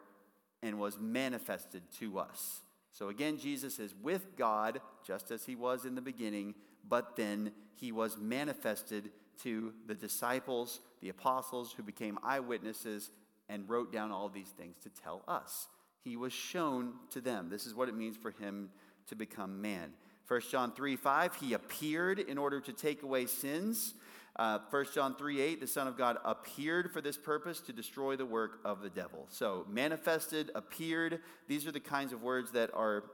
and 0.62 0.78
was 0.78 0.98
manifested 0.98 1.82
to 1.98 2.18
us. 2.18 2.60
So 2.90 3.08
again, 3.08 3.38
Jesus 3.38 3.78
is 3.78 3.94
with 3.94 4.36
God, 4.36 4.80
just 5.06 5.30
as 5.30 5.44
he 5.44 5.56
was 5.56 5.84
in 5.84 5.94
the 5.94 6.02
beginning, 6.02 6.54
but 6.88 7.16
then 7.16 7.52
he 7.74 7.92
was 7.92 8.16
manifested 8.16 9.10
to 9.42 9.72
the 9.86 9.94
disciples, 9.94 10.80
the 11.00 11.08
apostles, 11.08 11.72
who 11.72 11.82
became 11.82 12.18
eyewitnesses 12.22 13.10
and 13.48 13.68
wrote 13.68 13.92
down 13.92 14.12
all 14.12 14.28
these 14.28 14.50
things 14.50 14.76
to 14.82 14.88
tell 14.88 15.22
us. 15.26 15.68
He 16.04 16.16
was 16.16 16.32
shown 16.32 16.94
to 17.10 17.20
them. 17.20 17.48
This 17.48 17.66
is 17.66 17.74
what 17.74 17.88
it 17.88 17.96
means 17.96 18.16
for 18.16 18.30
him 18.30 18.70
to 19.08 19.16
become 19.16 19.60
man. 19.60 19.92
1 20.28 20.40
John 20.50 20.72
3 20.72 20.96
5, 20.96 21.34
he 21.36 21.52
appeared 21.52 22.18
in 22.18 22.38
order 22.38 22.60
to 22.60 22.72
take 22.72 23.02
away 23.02 23.26
sins. 23.26 23.94
Uh, 24.34 24.58
1 24.70 24.86
John 24.94 25.14
3 25.14 25.40
8, 25.40 25.60
the 25.60 25.66
Son 25.66 25.86
of 25.86 25.98
God 25.98 26.16
appeared 26.24 26.90
for 26.90 27.00
this 27.00 27.18
purpose 27.18 27.60
to 27.60 27.72
destroy 27.72 28.16
the 28.16 28.24
work 28.24 28.60
of 28.64 28.80
the 28.80 28.88
devil. 28.88 29.26
So, 29.28 29.66
manifested, 29.68 30.50
appeared, 30.54 31.20
these 31.48 31.66
are 31.66 31.72
the 31.72 31.80
kinds 31.80 32.12
of 32.12 32.22
words 32.22 32.52
that 32.52 32.70
are 32.72 33.04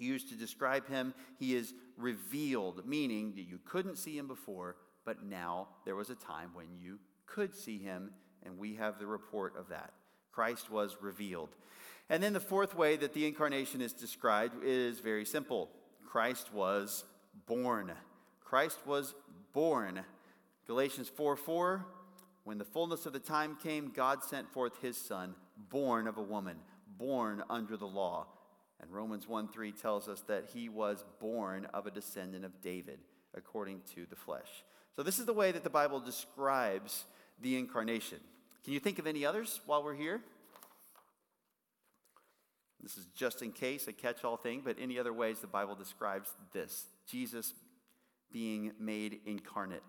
used 0.00 0.28
to 0.30 0.34
describe 0.34 0.88
him. 0.88 1.14
He 1.38 1.54
is 1.54 1.74
revealed, 1.96 2.86
meaning 2.86 3.32
that 3.36 3.42
you 3.42 3.58
couldn't 3.64 3.98
see 3.98 4.16
him 4.16 4.26
before, 4.26 4.76
but 5.04 5.24
now 5.24 5.68
there 5.84 5.96
was 5.96 6.10
a 6.10 6.14
time 6.14 6.50
when 6.54 6.66
you 6.78 6.98
could 7.26 7.54
see 7.54 7.78
him, 7.78 8.12
and 8.44 8.58
we 8.58 8.74
have 8.74 8.98
the 8.98 9.06
report 9.06 9.56
of 9.56 9.68
that. 9.68 9.92
Christ 10.32 10.70
was 10.70 10.96
revealed. 11.00 11.50
And 12.08 12.22
then 12.22 12.32
the 12.32 12.40
fourth 12.40 12.74
way 12.74 12.96
that 12.96 13.14
the 13.14 13.26
incarnation 13.26 13.80
is 13.80 13.92
described 13.92 14.64
is 14.64 15.00
very 15.00 15.24
simple 15.24 15.70
Christ 16.08 16.52
was 16.52 17.04
born. 17.46 17.92
Christ 18.44 18.78
was 18.84 19.14
born. 19.52 20.00
Galatians 20.66 21.08
4 21.08 21.36
4, 21.36 21.86
when 22.44 22.58
the 22.58 22.64
fullness 22.64 23.06
of 23.06 23.12
the 23.12 23.20
time 23.20 23.56
came, 23.62 23.92
God 23.94 24.24
sent 24.24 24.52
forth 24.52 24.80
his 24.80 24.96
son, 24.96 25.34
born 25.68 26.06
of 26.08 26.16
a 26.16 26.22
woman, 26.22 26.56
born 26.98 27.42
under 27.48 27.76
the 27.76 27.86
law 27.86 28.26
and 28.80 28.90
Romans 28.90 29.28
1 29.28 29.48
3 29.48 29.72
tells 29.72 30.08
us 30.08 30.20
that 30.22 30.50
he 30.52 30.68
was 30.68 31.04
born 31.20 31.66
of 31.74 31.86
a 31.86 31.90
descendant 31.90 32.44
of 32.44 32.60
David 32.62 32.98
according 33.34 33.82
to 33.94 34.06
the 34.08 34.16
flesh. 34.16 34.64
So, 34.96 35.02
this 35.02 35.18
is 35.18 35.26
the 35.26 35.32
way 35.32 35.52
that 35.52 35.64
the 35.64 35.70
Bible 35.70 36.00
describes 36.00 37.04
the 37.40 37.58
incarnation. 37.58 38.18
Can 38.64 38.72
you 38.72 38.80
think 38.80 38.98
of 38.98 39.06
any 39.06 39.24
others 39.24 39.60
while 39.66 39.82
we're 39.82 39.94
here? 39.94 40.20
This 42.82 42.96
is 42.96 43.06
just 43.14 43.42
in 43.42 43.52
case, 43.52 43.88
a 43.88 43.92
catch 43.92 44.24
all 44.24 44.36
thing, 44.36 44.62
but 44.64 44.76
any 44.80 44.98
other 44.98 45.12
ways 45.12 45.40
the 45.40 45.46
Bible 45.46 45.74
describes 45.74 46.30
this 46.52 46.86
Jesus 47.06 47.54
being 48.32 48.72
made 48.78 49.20
incarnate. 49.26 49.82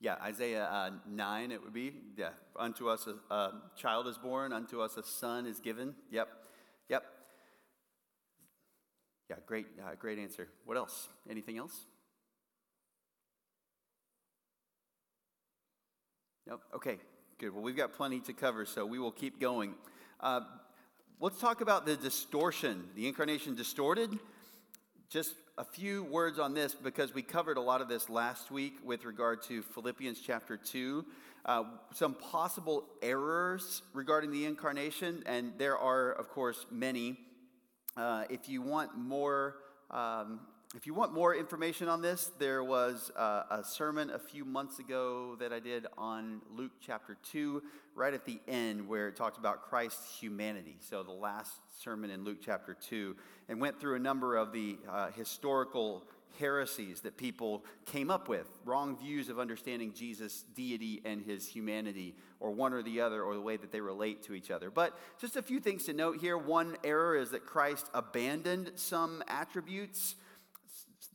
Yeah, 0.00 0.16
Isaiah 0.22 0.64
uh, 0.64 0.90
9, 1.08 1.52
it 1.52 1.62
would 1.62 1.72
be. 1.72 1.92
Yeah, 2.16 2.30
unto 2.54 2.88
us 2.88 3.06
a, 3.06 3.34
a, 3.34 3.52
child 3.76 4.06
is 4.06 4.18
born, 4.18 4.52
unto 4.52 4.80
us 4.80 4.96
a 4.96 5.02
son 5.02 5.46
is 5.46 5.58
given. 5.58 5.94
Yep, 6.10 6.28
yep. 6.90 7.04
Yeah, 9.30 9.36
great, 9.46 9.66
uh, 9.80 9.94
great 9.98 10.18
answer. 10.18 10.48
What 10.66 10.76
else? 10.76 11.08
Anything 11.30 11.56
else? 11.56 11.86
Nope. 16.46 16.62
Okay, 16.74 16.98
good. 17.38 17.52
Well, 17.54 17.62
we've 17.62 17.76
got 17.76 17.94
plenty 17.94 18.20
to 18.20 18.32
cover, 18.32 18.66
so 18.66 18.86
we 18.86 18.98
will 18.98 19.10
keep 19.10 19.40
going. 19.40 19.74
Uh, 20.20 20.42
let's 21.20 21.40
talk 21.40 21.60
about 21.60 21.86
the 21.86 21.96
distortion, 21.96 22.84
the 22.94 23.08
incarnation 23.08 23.56
distorted. 23.56 24.16
Just 25.08 25.34
a 25.58 25.64
few 25.64 26.04
words 26.04 26.38
on 26.38 26.52
this 26.52 26.74
because 26.74 27.14
we 27.14 27.22
covered 27.22 27.56
a 27.56 27.60
lot 27.60 27.80
of 27.80 27.88
this 27.88 28.10
last 28.10 28.50
week 28.50 28.74
with 28.84 29.06
regard 29.06 29.42
to 29.44 29.62
Philippians 29.62 30.20
chapter 30.20 30.58
2. 30.58 31.02
Uh, 31.46 31.64
some 31.94 32.12
possible 32.12 32.84
errors 33.00 33.80
regarding 33.94 34.30
the 34.30 34.44
incarnation, 34.44 35.22
and 35.24 35.54
there 35.56 35.78
are, 35.78 36.12
of 36.12 36.28
course, 36.28 36.66
many. 36.70 37.16
Uh, 37.96 38.24
if 38.28 38.50
you 38.50 38.60
want 38.60 38.98
more, 38.98 39.56
um, 39.90 40.40
if 40.74 40.86
you 40.86 40.94
want 40.94 41.12
more 41.12 41.34
information 41.34 41.88
on 41.88 42.02
this, 42.02 42.32
there 42.38 42.64
was 42.64 43.12
uh, 43.16 43.44
a 43.50 43.62
sermon 43.62 44.10
a 44.10 44.18
few 44.18 44.44
months 44.44 44.80
ago 44.80 45.36
that 45.38 45.52
I 45.52 45.60
did 45.60 45.86
on 45.96 46.42
Luke 46.50 46.72
chapter 46.80 47.16
2, 47.30 47.62
right 47.94 48.12
at 48.12 48.24
the 48.24 48.40
end, 48.48 48.88
where 48.88 49.08
it 49.08 49.16
talked 49.16 49.38
about 49.38 49.62
Christ's 49.62 50.18
humanity. 50.18 50.76
So, 50.80 51.04
the 51.04 51.12
last 51.12 51.52
sermon 51.80 52.10
in 52.10 52.24
Luke 52.24 52.38
chapter 52.44 52.74
2, 52.74 53.14
and 53.48 53.60
went 53.60 53.78
through 53.78 53.94
a 53.94 54.00
number 54.00 54.36
of 54.36 54.52
the 54.52 54.76
uh, 54.90 55.12
historical 55.12 56.04
heresies 56.40 57.00
that 57.02 57.16
people 57.16 57.64
came 57.86 58.10
up 58.10 58.28
with, 58.28 58.48
wrong 58.64 58.96
views 58.96 59.28
of 59.28 59.38
understanding 59.38 59.92
Jesus' 59.94 60.44
deity 60.54 61.00
and 61.04 61.22
his 61.22 61.46
humanity, 61.46 62.14
or 62.40 62.50
one 62.50 62.72
or 62.72 62.82
the 62.82 63.00
other, 63.00 63.22
or 63.22 63.34
the 63.34 63.40
way 63.40 63.56
that 63.56 63.70
they 63.70 63.80
relate 63.80 64.24
to 64.24 64.34
each 64.34 64.50
other. 64.50 64.70
But 64.70 64.98
just 65.20 65.36
a 65.36 65.42
few 65.42 65.60
things 65.60 65.84
to 65.84 65.92
note 65.92 66.18
here. 66.20 66.36
One 66.36 66.76
error 66.82 67.16
is 67.16 67.30
that 67.30 67.46
Christ 67.46 67.88
abandoned 67.94 68.72
some 68.74 69.22
attributes, 69.28 70.16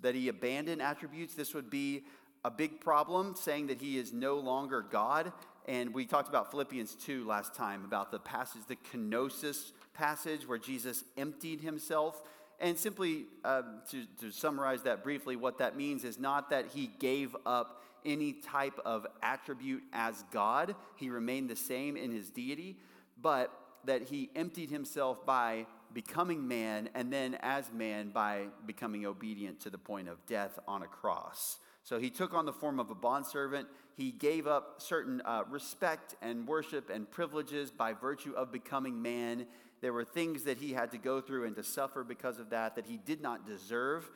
that 0.01 0.15
he 0.15 0.27
abandoned 0.27 0.81
attributes. 0.81 1.33
This 1.33 1.53
would 1.53 1.69
be 1.69 2.03
a 2.43 2.51
big 2.51 2.81
problem, 2.81 3.35
saying 3.35 3.67
that 3.67 3.81
he 3.81 3.97
is 3.97 4.11
no 4.13 4.35
longer 4.35 4.81
God. 4.81 5.31
And 5.67 5.93
we 5.93 6.05
talked 6.05 6.27
about 6.27 6.49
Philippians 6.49 6.95
2 6.95 7.25
last 7.25 7.53
time 7.53 7.85
about 7.85 8.11
the 8.11 8.19
passage, 8.19 8.63
the 8.67 8.77
kenosis 8.91 9.71
passage 9.93 10.47
where 10.47 10.57
Jesus 10.57 11.03
emptied 11.17 11.61
himself. 11.61 12.21
And 12.59 12.77
simply 12.77 13.25
uh, 13.43 13.61
to, 13.89 14.05
to 14.19 14.31
summarize 14.31 14.83
that 14.83 15.03
briefly, 15.03 15.35
what 15.35 15.59
that 15.59 15.75
means 15.75 16.03
is 16.03 16.19
not 16.19 16.49
that 16.49 16.67
he 16.73 16.91
gave 16.99 17.35
up 17.45 17.81
any 18.05 18.33
type 18.33 18.79
of 18.85 19.05
attribute 19.21 19.83
as 19.93 20.23
God, 20.31 20.75
he 20.95 21.09
remained 21.09 21.49
the 21.49 21.55
same 21.55 21.95
in 21.95 22.11
his 22.11 22.29
deity, 22.29 22.77
but 23.21 23.51
that 23.85 24.03
he 24.03 24.29
emptied 24.35 24.69
himself 24.69 25.25
by 25.25 25.65
becoming 25.93 26.47
man, 26.47 26.89
and 26.93 27.11
then 27.11 27.37
as 27.41 27.71
man 27.71 28.09
by 28.09 28.45
becoming 28.65 29.05
obedient 29.05 29.59
to 29.61 29.69
the 29.69 29.77
point 29.77 30.07
of 30.07 30.25
death 30.25 30.57
on 30.67 30.83
a 30.83 30.87
cross. 30.87 31.57
So 31.83 31.99
he 31.99 32.09
took 32.09 32.33
on 32.33 32.45
the 32.45 32.53
form 32.53 32.79
of 32.79 32.91
a 32.91 32.95
bondservant. 32.95 33.67
He 33.95 34.11
gave 34.11 34.47
up 34.47 34.81
certain 34.81 35.21
uh, 35.25 35.43
respect 35.49 36.15
and 36.21 36.47
worship 36.47 36.89
and 36.89 37.09
privileges 37.09 37.71
by 37.71 37.93
virtue 37.93 38.33
of 38.33 38.51
becoming 38.51 39.01
man. 39.01 39.47
There 39.81 39.93
were 39.93 40.05
things 40.05 40.43
that 40.43 40.57
he 40.57 40.73
had 40.73 40.91
to 40.91 40.97
go 40.97 41.21
through 41.21 41.45
and 41.45 41.55
to 41.55 41.63
suffer 41.63 42.03
because 42.03 42.39
of 42.39 42.51
that 42.51 42.75
that 42.75 42.85
he 42.85 42.97
did 42.97 43.21
not 43.21 43.47
deserve. 43.47 44.09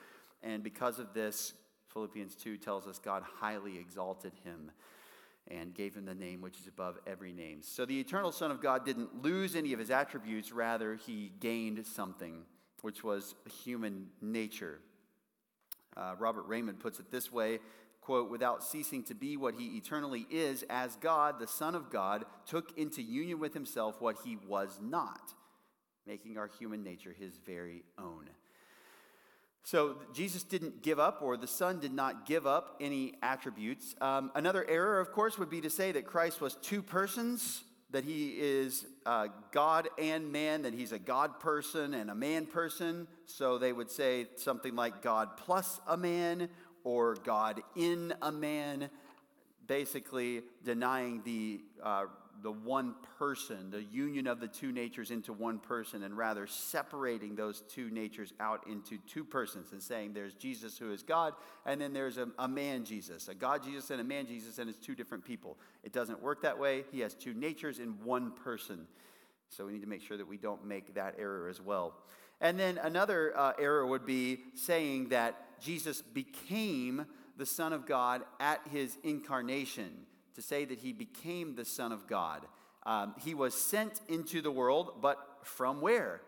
And 0.44 0.64
because 0.64 1.00
of 1.00 1.14
this, 1.14 1.54
Philippians 1.92 2.36
2 2.36 2.58
tells 2.58 2.88
us 2.88 3.00
God 3.00 3.24
highly 3.40 3.80
exalted 3.80 4.34
him 4.44 4.72
and 5.50 5.74
gave 5.74 5.96
him 5.96 6.06
the 6.06 6.16
name 6.16 6.42
which 6.42 6.58
is 6.60 6.68
above 6.68 6.98
every 7.06 7.32
name. 7.32 7.60
So 7.62 7.86
the 7.86 8.00
eternal 8.00 8.32
Son 8.32 8.52
of 8.52 8.62
God 8.62 8.86
didn't 8.86 9.22
lose 9.22 9.56
any 9.56 9.74
of 9.74 9.80
his 9.80 9.92
attributes, 9.92 10.52
rather, 10.52 10.96
he 10.96 11.32
gained 11.40 11.86
something, 11.86 12.44
which 12.82 13.04
was 13.04 13.36
human 13.64 14.08
nature. 14.22 14.80
Uh, 15.96 16.16
Robert 16.18 16.50
Reymond 16.50 16.80
puts 16.80 17.00
it 17.00 17.12
this 17.12 17.32
way 17.32 17.60
quote, 18.06 18.30
without 18.30 18.64
ceasing 18.64 19.02
to 19.04 19.16
be 19.16 19.36
what 19.36 19.56
he 19.56 19.78
eternally 19.78 20.28
is, 20.30 20.64
as 20.70 20.96
God, 20.98 21.40
the 21.40 21.48
Son 21.48 21.74
of 21.74 21.90
God, 21.90 22.24
took 22.46 22.78
into 22.78 23.02
union 23.02 23.40
with 23.40 23.56
himself 23.56 24.00
what 24.00 24.18
he 24.24 24.38
was 24.48 24.80
not 24.80 25.34
making 26.06 26.38
our 26.38 26.48
human 26.60 26.84
nature 26.84 27.16
his 27.18 27.40
very 27.46 27.84
own. 27.98 28.30
So 29.66 29.96
Jesus 30.14 30.44
didn't 30.44 30.84
give 30.84 31.00
up, 31.00 31.24
or 31.24 31.38
the 31.38 31.48
Son 31.48 31.80
did 31.80 31.92
not 31.92 32.28
give 32.28 32.46
up 32.46 32.78
any 32.80 33.16
attributes. 33.24 33.96
Um, 34.00 34.32
another 34.36 34.64
error, 34.70 35.00
of 35.00 35.12
course, 35.12 35.40
would 35.40 35.50
be 35.50 35.60
to 35.62 35.72
say 35.72 35.92
that 35.92 36.06
Christ 36.06 36.40
was 36.40 36.54
two 36.62 36.84
persons, 36.84 37.64
that 37.90 38.04
he 38.04 38.36
is 38.38 38.86
uh, 39.08 39.30
God 39.52 39.90
and 39.98 40.32
man, 40.32 40.62
that 40.62 40.76
he's 40.76 40.92
a 40.92 41.00
God 41.00 41.40
person 41.40 41.96
and 41.96 42.12
a 42.12 42.16
man 42.16 42.46
person. 42.46 43.08
So 43.26 43.58
they 43.58 43.74
would 43.74 43.90
say 43.90 44.28
something 44.36 44.76
like 44.76 45.02
God 45.02 45.36
plus 45.36 45.82
a 45.88 45.98
man 45.98 46.48
or 46.84 47.16
God 47.16 47.64
in 47.76 48.14
a 48.22 48.32
man. 48.32 48.92
basically 49.68 50.42
denying 50.64 51.22
the, 51.26 51.62
uh, 51.84 52.06
the 52.46 52.52
one 52.52 52.94
person, 53.18 53.72
the 53.72 53.82
union 53.82 54.28
of 54.28 54.40
the 54.40 54.48
two 54.48 54.72
natures 54.72 55.10
into 55.10 55.34
one 55.34 55.58
person, 55.58 56.04
and 56.04 56.16
rather 56.16 56.46
separating 56.46 57.36
those 57.36 57.64
two 57.68 57.90
natures 57.90 58.34
out 58.40 58.68
into 58.68 59.00
two 59.08 59.24
persons 59.24 59.72
and 59.72 59.82
saying 59.82 60.14
there's 60.14 60.36
Jesus 60.36 60.78
who 60.78 60.94
is 60.94 61.02
God, 61.02 61.34
and 61.66 61.82
then 61.82 61.92
there's 61.92 62.20
a, 62.20 62.28
a 62.38 62.48
man 62.48 62.86
Jesus, 62.86 63.30
a 63.30 63.34
God 63.34 63.64
Jesus 63.64 63.90
and 63.90 64.00
a 64.00 64.04
man 64.04 64.28
Jesus, 64.28 64.60
and 64.60 64.70
it's 64.70 64.78
two 64.78 64.94
different 64.94 65.26
people. 65.26 65.58
It 65.84 65.92
doesn't 65.92 66.22
work 66.22 66.44
that 66.44 66.60
way. 66.60 66.84
He 66.92 67.00
has 67.00 67.16
two 67.16 67.34
natures 67.34 67.80
in 67.80 67.96
one 68.04 68.32
person. 68.32 68.86
So 69.50 69.66
we 69.66 69.74
need 69.74 69.82
to 69.82 69.90
make 69.90 70.04
sure 70.04 70.18
that 70.18 70.28
we 70.28 70.38
don't 70.38 70.64
make 70.68 70.94
that 70.94 71.16
error 71.18 71.50
as 71.50 71.60
well. 71.60 71.96
And 72.42 72.60
then 72.60 72.78
another 72.78 73.36
uh, 73.36 73.54
error 73.58 73.88
would 73.88 74.06
be 74.06 74.42
saying 74.54 75.10
that 75.10 75.60
Jesus 75.60 76.04
became 76.04 77.08
the 77.38 77.46
Son 77.48 77.74
of 77.74 77.88
God 77.88 78.22
at 78.40 78.62
his 78.72 79.00
incarnation, 79.04 79.92
to 80.36 80.42
say 80.42 80.66
that 80.66 80.80
he 80.80 80.94
became 80.94 81.56
the 81.56 81.66
Son 81.66 81.92
of 81.92 82.08
God. 82.08 82.46
Um, 82.86 83.16
he 83.24 83.34
was 83.34 83.54
sent 83.54 84.02
into 84.08 84.42
the 84.42 84.52
world, 84.52 85.02
but 85.02 85.18
from 85.44 85.82
where? 85.82 86.22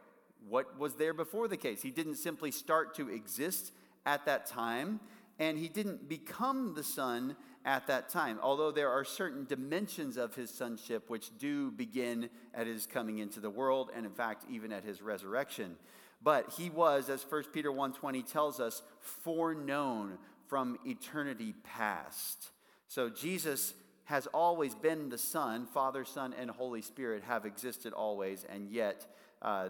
What 0.47 0.79
was 0.79 0.95
there 0.95 1.13
before 1.13 1.47
the 1.47 1.57
case? 1.57 1.81
He 1.81 1.91
didn't 1.91 2.15
simply 2.15 2.51
start 2.51 2.95
to 2.95 3.09
exist 3.09 3.71
at 4.05 4.25
that 4.25 4.45
time, 4.45 4.99
and 5.39 5.57
he 5.57 5.67
didn't 5.67 6.07
become 6.07 6.73
the 6.73 6.83
Son 6.83 7.35
at 7.65 7.85
that 7.87 8.07
time, 8.09 8.39
although 8.41 8.71
there 8.71 8.89
are 8.89 9.03
certain 9.03 9.45
dimensions 9.45 10.15
of 10.15 10.33
his 10.33 10.49
sonship 10.49 11.09
which 11.09 11.37
do 11.37 11.69
begin 11.69 12.29
at 12.53 12.65
his 12.65 12.87
coming 12.87 13.17
into 13.19 13.41
the 13.41 13.49
world, 13.49 13.91
and 13.93 14.05
in 14.05 14.11
fact, 14.11 14.45
even 14.49 14.71
at 14.71 14.85
his 14.85 15.01
resurrection. 15.01 15.75
But 16.23 16.53
he 16.57 16.69
was, 16.69 17.09
as 17.09 17.25
1 17.29 17.43
Peter 17.53 17.69
1.20 17.69 18.25
tells 18.31 18.59
us, 18.59 18.81
foreknown 18.99 20.17
from 20.47 20.77
eternity 20.85 21.53
past. 21.63 22.51
So 22.87 23.09
Jesus 23.09 23.73
has 24.07 24.25
always 24.27 24.73
been 24.73 25.09
the 25.09 25.17
Son, 25.17 25.65
Father, 25.65 26.05
Son, 26.05 26.33
and 26.39 26.49
Holy 26.49 26.81
Spirit 26.81 27.23
have 27.23 27.45
existed 27.45 27.91
always, 27.91 28.45
and 28.47 28.69
yet 28.69 29.05
uh, 29.41 29.67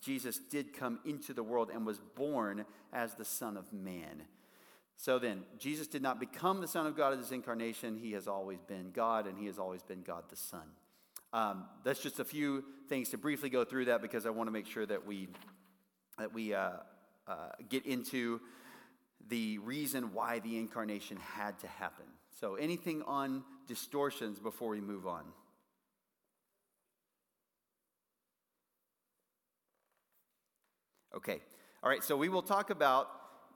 Jesus 0.00 0.38
did 0.38 0.72
come 0.72 1.00
into 1.04 1.34
the 1.34 1.42
world 1.42 1.70
and 1.74 1.84
was 1.84 1.98
born 2.14 2.64
as 2.92 3.14
the 3.14 3.24
Son 3.24 3.56
of 3.56 3.72
Man. 3.72 4.22
So 4.96 5.18
then, 5.18 5.42
Jesus 5.58 5.88
did 5.88 6.02
not 6.02 6.20
become 6.20 6.60
the 6.60 6.68
Son 6.68 6.86
of 6.86 6.96
God 6.96 7.14
at 7.14 7.18
his 7.18 7.32
incarnation. 7.32 7.96
He 7.96 8.12
has 8.12 8.28
always 8.28 8.60
been 8.60 8.92
God, 8.92 9.26
and 9.26 9.36
he 9.36 9.46
has 9.46 9.58
always 9.58 9.82
been 9.82 10.02
God 10.02 10.22
the 10.28 10.36
Son. 10.36 10.68
Um, 11.32 11.64
that's 11.82 12.00
just 12.00 12.20
a 12.20 12.24
few 12.24 12.64
things 12.88 13.08
to 13.08 13.18
briefly 13.18 13.50
go 13.50 13.64
through 13.64 13.86
that 13.86 14.02
because 14.02 14.24
I 14.24 14.30
want 14.30 14.46
to 14.46 14.52
make 14.52 14.66
sure 14.66 14.86
that 14.86 15.04
we 15.04 15.28
that 16.16 16.32
we 16.32 16.54
uh, 16.54 16.70
uh, 17.26 17.34
get 17.68 17.86
into 17.86 18.40
the 19.28 19.58
reason 19.58 20.12
why 20.12 20.38
the 20.40 20.58
incarnation 20.58 21.18
had 21.18 21.58
to 21.60 21.66
happen. 21.66 22.06
So, 22.40 22.54
anything 22.54 23.02
on 23.02 23.44
distortions 23.66 24.38
before 24.38 24.70
we 24.70 24.80
move 24.80 25.06
on? 25.06 25.24
Okay. 31.14 31.40
All 31.82 31.90
right. 31.90 32.04
So 32.04 32.16
we 32.16 32.28
will 32.28 32.42
talk 32.42 32.70
about 32.70 33.08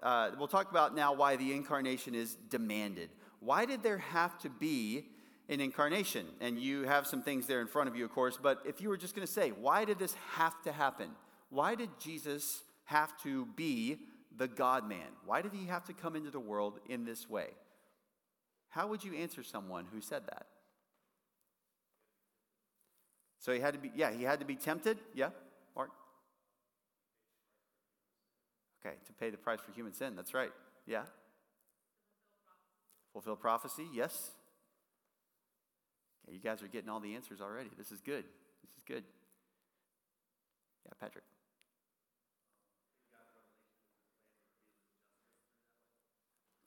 uh, 0.03 0.31
we'll 0.39 0.49
talk 0.49 0.71
about 0.71 0.95
now 0.95 1.15
why 1.15 1.37
the 1.37 1.53
incarnation 1.53 2.15
is 2.15 2.37
demanded. 2.51 3.09
Why 3.41 3.65
did 3.65 3.83
there 3.83 3.99
have 3.99 4.39
to 4.41 4.51
be 4.51 5.07
an 5.49 5.61
incarnation? 5.61 6.27
And 6.41 6.59
you 6.59 6.83
have 6.83 7.07
some 7.07 7.23
things 7.23 7.47
there 7.47 7.61
in 7.61 7.69
front 7.69 7.89
of 7.89 7.97
you, 7.97 8.05
of 8.05 8.13
course. 8.13 8.39
But 8.41 8.61
if 8.67 8.81
you 8.81 8.89
were 8.89 8.97
just 8.97 9.15
going 9.15 9.27
to 9.27 9.33
say, 9.33 9.51
why 9.51 9.85
did 9.85 9.99
this 9.99 10.15
have 10.33 10.61
to 10.65 10.73
happen? 10.73 11.11
Why 11.49 11.75
did 11.75 11.89
Jesus 11.99 12.63
have 12.85 13.17
to 13.23 13.47
be 13.57 13.99
the 14.37 14.49
God 14.49 14.89
man? 14.89 15.07
Why 15.25 15.43
did 15.43 15.53
he 15.53 15.67
have 15.67 15.85
to 15.85 15.93
come 15.93 16.17
into 16.17 16.31
the 16.31 16.41
world 16.41 16.81
in 16.89 17.05
this 17.05 17.29
way? 17.29 17.49
How 18.69 18.89
would 18.89 19.05
you 19.05 19.15
answer 19.15 19.43
someone 19.43 19.87
who 19.93 20.01
said 20.01 20.23
that? 20.27 20.47
So 23.39 23.53
he 23.53 23.61
had 23.61 23.75
to 23.75 23.79
be, 23.79 23.91
yeah, 23.95 24.11
he 24.11 24.25
had 24.25 24.41
to 24.41 24.47
be 24.47 24.57
tempted. 24.57 24.99
Yeah, 25.15 25.29
Mark? 25.77 25.91
Okay, 28.85 28.97
to 29.07 29.13
pay 29.13 29.31
the 29.31 29.37
price 29.37 29.61
for 29.61 29.73
human 29.73 29.93
sin. 29.93 30.17
That's 30.17 30.35
right. 30.35 30.51
Yeah. 30.87 31.03
Fulfill 33.13 33.37
prophecy. 33.37 33.87
Yes. 33.95 34.33
Okay, 36.27 36.35
you 36.35 36.41
guys 36.41 36.63
are 36.63 36.69
getting 36.69 36.89
all 36.89 37.01
the 37.01 37.15
answers 37.15 37.41
already. 37.41 37.71
This 37.79 37.93
is 37.93 38.01
good. 38.01 38.25
This 38.63 38.71
is 38.77 38.83
good. 38.87 39.05
Yeah, 40.85 40.93
Patrick. 41.01 41.25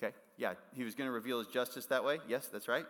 Okay, 0.02 0.14
yeah, 0.38 0.54
he 0.74 0.84
was 0.84 0.94
going 0.94 1.08
to 1.08 1.12
reveal 1.12 1.40
his 1.40 1.48
justice 1.48 1.88
that 1.88 2.04
way. 2.04 2.20
Yes, 2.28 2.48
that's 2.48 2.68
right. 2.68 2.86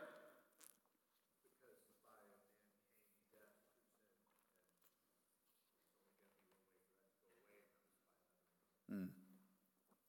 Mm. 8.93 9.07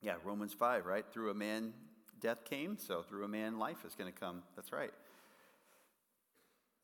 Yeah, 0.03 0.15
Romans 0.25 0.53
5, 0.53 0.85
right? 0.85 1.05
Through 1.13 1.31
a 1.31 1.35
man, 1.35 1.73
death 2.21 2.45
came, 2.45 2.77
so 2.77 3.03
through 3.03 3.25
a 3.25 3.29
man, 3.29 3.59
life 3.59 3.85
is 3.87 3.95
going 3.95 4.13
to 4.13 4.19
come. 4.19 4.43
That's 4.57 4.73
right. 4.73 4.91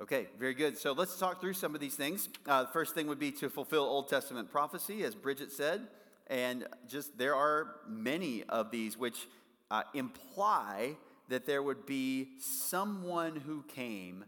Okay, 0.00 0.28
very 0.38 0.54
good. 0.54 0.76
So 0.76 0.92
let's 0.92 1.18
talk 1.18 1.40
through 1.40 1.54
some 1.54 1.74
of 1.74 1.80
these 1.80 1.94
things. 1.94 2.28
Uh, 2.46 2.62
the 2.62 2.68
first 2.68 2.94
thing 2.94 3.06
would 3.06 3.18
be 3.18 3.32
to 3.32 3.48
fulfill 3.48 3.82
Old 3.82 4.08
Testament 4.08 4.50
prophecy, 4.50 5.04
as 5.04 5.14
Bridget 5.14 5.52
said. 5.52 5.88
And 6.28 6.66
just 6.88 7.16
there 7.18 7.34
are 7.34 7.76
many 7.88 8.44
of 8.44 8.70
these 8.70 8.96
which 8.96 9.26
uh, 9.70 9.82
imply 9.94 10.96
that 11.28 11.46
there 11.46 11.62
would 11.62 11.86
be 11.86 12.28
someone 12.38 13.36
who 13.36 13.62
came 13.62 14.24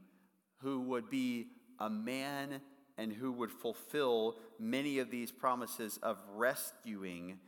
who 0.59 0.81
would 0.81 1.11
be 1.11 1.49
a 1.79 1.91
man 1.91 2.61
and 2.99 3.13
who 3.13 3.31
would 3.31 3.51
fulfill 3.51 4.37
many 4.59 4.99
of 4.99 5.11
these 5.11 5.31
promises 5.31 5.99
of 6.03 6.17
rescuing 6.35 7.39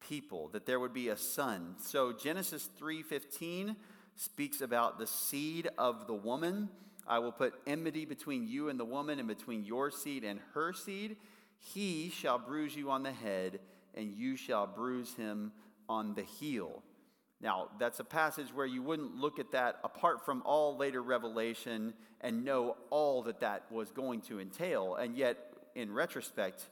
people 0.00 0.48
that 0.48 0.66
there 0.66 0.80
would 0.80 0.92
be 0.92 1.08
a 1.08 1.16
son. 1.16 1.76
So 1.78 2.12
genesis 2.12 2.68
3.15 2.80 3.76
speaks 4.16 4.60
about 4.60 4.98
the 4.98 5.06
seed 5.06 5.68
of 5.78 6.06
the 6.06 6.14
woman. 6.14 6.68
I 7.06 7.20
will 7.20 7.32
put 7.32 7.54
enmity 7.66 8.04
between 8.04 8.48
you 8.48 8.68
and 8.68 8.80
the 8.80 8.84
woman 8.84 9.18
and 9.20 9.28
between 9.28 9.64
your 9.64 9.90
seed 9.90 10.24
and 10.24 10.40
her 10.54 10.72
seed. 10.72 11.16
He 11.58 12.10
shall 12.10 12.38
bruise 12.38 12.74
you 12.74 12.90
on 12.90 13.04
the 13.04 13.12
head 13.12 13.60
and 13.94 14.12
you 14.12 14.36
shall 14.36 14.66
bruise 14.66 15.14
him 15.14 15.52
on 15.88 16.14
the 16.14 16.22
heel 16.22 16.82
now, 17.40 17.68
that's 17.78 18.00
a 18.00 18.04
passage 18.04 18.48
where 18.54 18.66
you 18.66 18.82
wouldn't 18.82 19.16
look 19.16 19.38
at 19.38 19.52
that 19.52 19.76
apart 19.84 20.24
from 20.24 20.42
all 20.46 20.76
later 20.76 21.02
revelation 21.02 21.92
and 22.22 22.44
know 22.44 22.76
all 22.90 23.22
that 23.24 23.40
that 23.40 23.70
was 23.70 23.90
going 23.90 24.22
to 24.22 24.40
entail. 24.40 24.94
And 24.94 25.16
yet, 25.16 25.36
in 25.74 25.92
retrospect, 25.92 26.66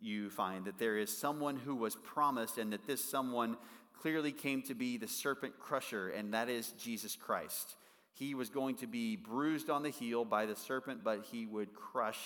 you 0.00 0.30
find 0.30 0.64
that 0.64 0.78
there 0.78 0.96
is 0.96 1.16
someone 1.16 1.56
who 1.56 1.76
was 1.76 1.94
promised 1.94 2.58
and 2.58 2.72
that 2.72 2.86
this 2.86 3.04
someone 3.04 3.56
clearly 4.00 4.32
came 4.32 4.62
to 4.62 4.74
be 4.74 4.96
the 4.96 5.06
serpent 5.06 5.58
crusher, 5.58 6.08
and 6.08 6.34
that 6.34 6.48
is 6.48 6.72
Jesus 6.72 7.14
Christ. 7.14 7.76
He 8.12 8.34
was 8.34 8.50
going 8.50 8.76
to 8.76 8.86
be 8.86 9.14
bruised 9.14 9.70
on 9.70 9.82
the 9.82 9.90
heel 9.90 10.24
by 10.24 10.46
the 10.46 10.56
serpent, 10.56 11.04
but 11.04 11.26
he 11.30 11.46
would 11.46 11.74
crush 11.74 12.18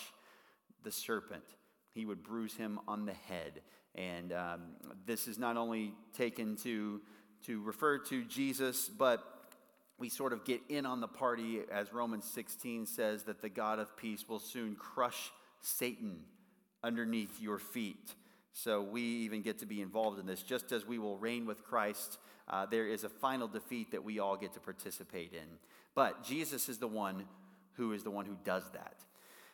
the 0.83 0.91
serpent. 0.91 1.43
He 1.93 2.05
would 2.05 2.23
bruise 2.23 2.55
him 2.55 2.79
on 2.87 3.05
the 3.05 3.13
head. 3.13 3.61
And 3.93 4.33
um, 4.33 4.61
this 5.05 5.27
is 5.27 5.37
not 5.37 5.55
only 5.55 5.93
taken 6.13 6.55
to 6.57 7.01
to 7.45 7.61
refer 7.61 7.97
to 7.97 8.23
Jesus, 8.23 8.89
but 8.89 9.23
we 9.97 10.09
sort 10.09 10.33
of 10.33 10.43
get 10.43 10.61
in 10.69 10.85
on 10.85 10.99
the 10.99 11.07
party 11.07 11.61
as 11.71 11.93
Romans 11.93 12.25
16 12.25 12.85
says 12.85 13.23
that 13.23 13.41
the 13.41 13.49
God 13.49 13.79
of 13.79 13.95
peace 13.95 14.27
will 14.27 14.39
soon 14.39 14.75
crush 14.75 15.31
Satan 15.61 16.19
underneath 16.83 17.41
your 17.41 17.57
feet. 17.57 18.13
So 18.51 18.81
we 18.81 19.01
even 19.01 19.41
get 19.41 19.59
to 19.59 19.65
be 19.65 19.81
involved 19.81 20.19
in 20.19 20.25
this. 20.25 20.41
Just 20.41 20.71
as 20.71 20.85
we 20.85 20.97
will 20.97 21.17
reign 21.17 21.45
with 21.45 21.63
Christ, 21.63 22.17
uh, 22.47 22.65
there 22.65 22.87
is 22.87 23.03
a 23.03 23.09
final 23.09 23.47
defeat 23.47 23.91
that 23.91 24.03
we 24.03 24.19
all 24.19 24.37
get 24.37 24.53
to 24.53 24.59
participate 24.59 25.33
in. 25.33 25.57
But 25.93 26.23
Jesus 26.23 26.69
is 26.69 26.77
the 26.77 26.87
one 26.87 27.25
who 27.73 27.93
is 27.93 28.03
the 28.03 28.11
one 28.11 28.25
who 28.25 28.37
does 28.43 28.63
that. 28.73 28.95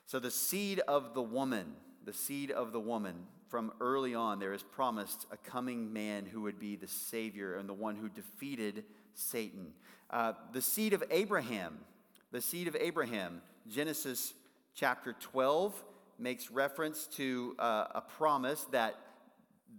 So 0.06 0.20
the 0.20 0.32
seed 0.32 0.82
of 0.88 1.14
the 1.14 1.22
woman, 1.22 1.74
the 2.06 2.14
seed 2.14 2.52
of 2.52 2.72
the 2.72 2.80
woman, 2.80 3.16
from 3.50 3.74
early 3.82 4.16
on, 4.16 4.40
there 4.40 4.54
is 4.54 4.64
promised 4.64 5.28
a 5.32 5.38
coming 5.38 5.92
man 5.92 6.26
who 6.26 6.42
would 6.42 6.60
be 6.60 6.76
the 6.76 6.88
Savior 6.88 7.56
and 7.56 7.68
the 7.68 7.74
one 7.74 7.96
who 7.96 8.08
defeated 8.10 8.86
Satan. 9.14 9.74
Uh, 10.10 10.34
the 10.54 10.62
seed 10.62 10.94
of 10.94 11.04
Abraham, 11.12 11.80
the 12.32 12.42
seed 12.42 12.68
of 12.68 12.76
Abraham, 12.80 13.42
Genesis 13.70 14.34
chapter 14.74 15.14
12 15.20 15.84
makes 16.18 16.50
reference 16.50 17.08
to 17.08 17.56
uh, 17.60 17.88
a 17.96 18.02
promise 18.02 18.66
that 18.72 18.96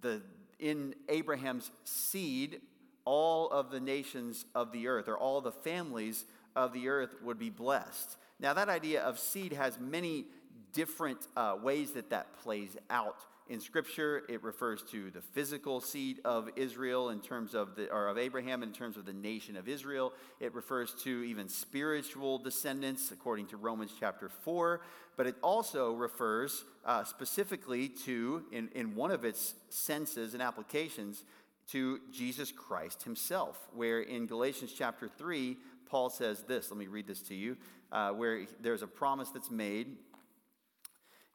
the, 0.00 0.22
in 0.58 0.94
Abraham's 1.08 1.70
seed, 1.84 2.60
all 3.04 3.48
of 3.48 3.70
the 3.70 3.80
nations 3.80 4.44
of 4.54 4.72
the 4.72 4.88
earth, 4.88 5.08
or 5.08 5.16
all 5.16 5.40
the 5.40 5.52
families 5.52 6.24
of 6.54 6.72
the 6.72 6.88
earth, 6.88 7.14
would 7.22 7.38
be 7.38 7.50
blessed. 7.50 8.16
Now, 8.42 8.54
that 8.54 8.68
idea 8.68 9.02
of 9.02 9.20
seed 9.20 9.52
has 9.52 9.78
many 9.78 10.24
different 10.72 11.28
uh, 11.36 11.56
ways 11.62 11.92
that 11.92 12.10
that 12.10 12.36
plays 12.42 12.76
out 12.90 13.20
in 13.48 13.60
Scripture. 13.60 14.24
It 14.28 14.42
refers 14.42 14.82
to 14.90 15.12
the 15.12 15.20
physical 15.20 15.80
seed 15.80 16.18
of 16.24 16.50
Israel 16.56 17.10
in 17.10 17.20
terms 17.20 17.54
of 17.54 17.76
the, 17.76 17.88
or 17.92 18.08
of 18.08 18.18
Abraham 18.18 18.64
in 18.64 18.72
terms 18.72 18.96
of 18.96 19.06
the 19.06 19.12
nation 19.12 19.56
of 19.56 19.68
Israel. 19.68 20.12
It 20.40 20.54
refers 20.54 20.92
to 21.04 21.22
even 21.22 21.48
spiritual 21.48 22.38
descendants, 22.38 23.12
according 23.12 23.46
to 23.48 23.56
Romans 23.56 23.92
chapter 23.98 24.28
4. 24.28 24.80
But 25.16 25.28
it 25.28 25.36
also 25.40 25.92
refers 25.92 26.64
uh, 26.84 27.04
specifically 27.04 27.90
to, 28.06 28.42
in, 28.50 28.70
in 28.74 28.96
one 28.96 29.12
of 29.12 29.24
its 29.24 29.54
senses 29.68 30.34
and 30.34 30.42
applications, 30.42 31.22
to 31.68 32.00
Jesus 32.10 32.50
Christ 32.50 33.04
himself, 33.04 33.56
where 33.72 34.00
in 34.00 34.26
Galatians 34.26 34.74
chapter 34.76 35.06
3, 35.06 35.56
Paul 35.86 36.10
says 36.10 36.42
this. 36.42 36.70
Let 36.70 36.78
me 36.78 36.86
read 36.86 37.06
this 37.06 37.20
to 37.22 37.34
you, 37.34 37.56
uh, 37.92 38.10
where 38.10 38.46
there's 38.60 38.82
a 38.82 38.86
promise 38.86 39.30
that's 39.30 39.50
made. 39.50 39.96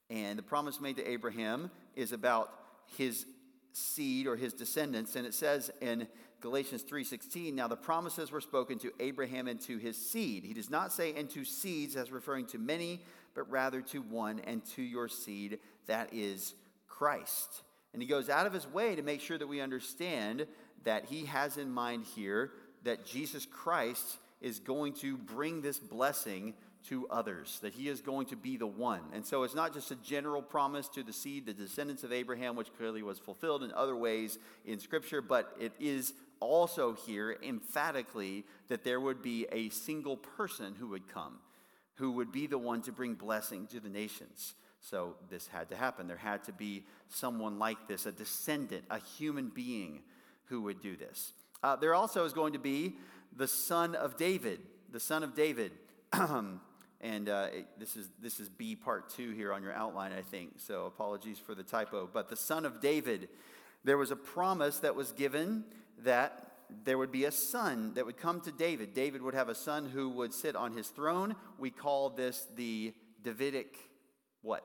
And 0.10 0.38
the 0.38 0.43
promise 0.43 0.82
made 0.82 0.98
to 0.98 1.10
Abraham 1.10 1.70
is 1.96 2.12
about 2.12 2.52
his 2.98 3.26
seed 3.74 4.28
or 4.28 4.36
his 4.36 4.54
descendants. 4.54 5.15
And 5.15 5.26
it 5.26 5.34
says 5.34 5.70
in 5.82 6.08
Galatians 6.41 6.84
3:16, 6.84 7.54
now 7.54 7.67
the 7.67 7.76
promises 7.76 8.32
were 8.32 8.41
spoken 8.41 8.80
to 8.80 8.91
Abraham 9.00 9.48
and 9.48 9.60
to 9.62 9.78
his 9.78 9.98
seed. 9.98 10.43
He 10.43 10.54
does 10.54 10.70
not 10.70 10.91
say 10.91 11.13
and 11.13 11.30
to 11.32 11.46
seeds 11.46 11.96
as 11.96 12.12
referring 12.12 12.48
to 12.48 12.58
many, 12.58 13.02
but 13.34 13.50
rather 13.50 13.82
to 13.82 14.02
one 14.02 14.39
and 14.39 14.65
to 14.76 14.82
your 14.82 15.08
seed, 15.08 15.60
that 15.86 16.13
is 16.13 16.56
Christ. 16.88 17.63
And 17.93 18.02
he 18.02 18.08
goes 18.08 18.30
out 18.30 18.48
of 18.48 18.54
his 18.54 18.67
way 18.67 18.96
to 18.96 19.02
make 19.02 19.22
sure 19.22 19.38
that 19.38 19.48
we 19.48 19.62
understand 19.62 20.48
that 20.84 21.06
he 21.06 21.26
has 21.26 21.58
in 21.58 21.72
mind 21.72 22.06
here 22.15 22.52
that 22.84 23.06
Jesus 23.06 23.46
Christ 23.46 24.17
is 24.41 24.60
going 24.60 24.93
to 24.93 25.17
bring 25.17 25.62
this 25.62 25.80
blessing 25.80 26.54
to 26.88 27.08
others, 27.10 27.60
that 27.62 27.73
he 27.73 27.89
is 27.89 28.02
going 28.02 28.28
to 28.28 28.36
be 28.36 28.56
the 28.56 28.67
one. 28.67 29.02
And 29.13 29.26
so 29.26 29.43
it's 29.43 29.56
not 29.56 29.73
just 29.73 29.91
a 29.91 29.95
general 29.95 30.41
promise 30.41 30.88
to 30.89 31.04
the 31.04 31.12
seed, 31.12 31.45
the 31.45 31.54
descendants 31.54 32.04
of 32.04 32.13
Abraham, 32.13 32.56
which 32.56 32.73
clearly 32.78 33.04
was 33.04 33.19
fulfilled 33.19 33.63
in 33.63 33.71
other 33.73 33.95
ways 33.95 34.39
in 34.65 34.80
Scripture, 34.80 35.21
but 35.21 35.56
it 35.60 35.73
is 35.80 36.13
also 36.39 36.93
here 36.93 37.38
emphatically 37.43 38.45
that 38.69 38.84
there 38.84 39.02
would 39.02 39.21
be 39.21 39.47
a 39.52 39.69
single 39.69 40.15
person 40.15 40.76
who 40.80 40.88
would 40.89 41.08
come, 41.08 41.39
who 41.95 42.12
would 42.12 42.32
be 42.32 42.47
the 42.47 42.58
one 42.58 42.82
to 42.84 42.91
bring 42.91 43.15
blessing 43.15 43.67
to 43.67 43.80
the 43.80 43.89
nations. 43.89 44.54
So 44.80 45.15
this 45.30 45.47
had 45.47 45.69
to 45.69 45.76
happen. 45.76 46.08
There 46.08 46.15
had 46.15 46.43
to 46.45 46.54
be 46.54 46.86
someone 47.10 47.60
like 47.60 47.88
this, 47.88 48.06
a 48.06 48.12
descendant, 48.12 48.86
a 48.89 49.00
human 49.00 49.50
being 49.50 50.04
who 50.45 50.62
would 50.62 50.82
do 50.82 50.95
this. 50.95 51.34
Uh, 51.63 51.76
there 51.76 51.95
also 51.95 52.23
is 52.23 52.34
going 52.34 52.54
to 52.54 52.60
be 52.60 52.95
the 53.36 53.48
son 53.48 53.96
of 53.96 54.18
David, 54.18 54.60
the 54.92 55.00
son 55.00 55.24
of 55.24 55.36
David. 55.36 55.72
and 57.02 57.30
uh, 57.30 57.48
this 57.78 57.96
is 57.96 58.10
this 58.22 58.40
is 58.40 58.50
B 58.50 58.76
part 58.76 59.10
two 59.10 59.32
here 59.32 59.54
on 59.54 59.63
your 59.63 59.74
outline, 59.74 60.12
I 60.13 60.22
think. 60.22 60.54
So 60.58 60.86
apologies 60.86 61.38
for 61.40 61.56
the 61.56 61.63
typo. 61.63 62.10
But 62.12 62.30
the 62.30 62.36
son 62.36 62.66
of 62.66 62.82
David, 62.82 63.30
there 63.84 63.98
was 63.98 64.12
a 64.12 64.16
promise 64.16 64.80
that 64.80 64.96
was 64.96 65.12
given 65.12 65.63
that 66.04 66.44
there 66.84 66.98
would 66.98 67.12
be 67.12 67.26
a 67.26 67.32
son 67.32 67.94
that 67.94 68.06
would 68.06 68.18
come 68.18 68.42
to 68.42 68.52
David. 68.52 68.94
David 68.94 69.22
would 69.22 69.34
have 69.34 69.50
a 69.50 69.56
son 69.56 69.90
who 69.90 70.10
would 70.10 70.34
sit 70.34 70.56
on 70.56 70.76
his 70.76 70.88
throne. 70.88 71.36
We 71.58 71.70
call 71.70 72.10
this 72.10 72.46
the 72.56 72.94
Davidic 73.24 73.78
what? 74.42 74.63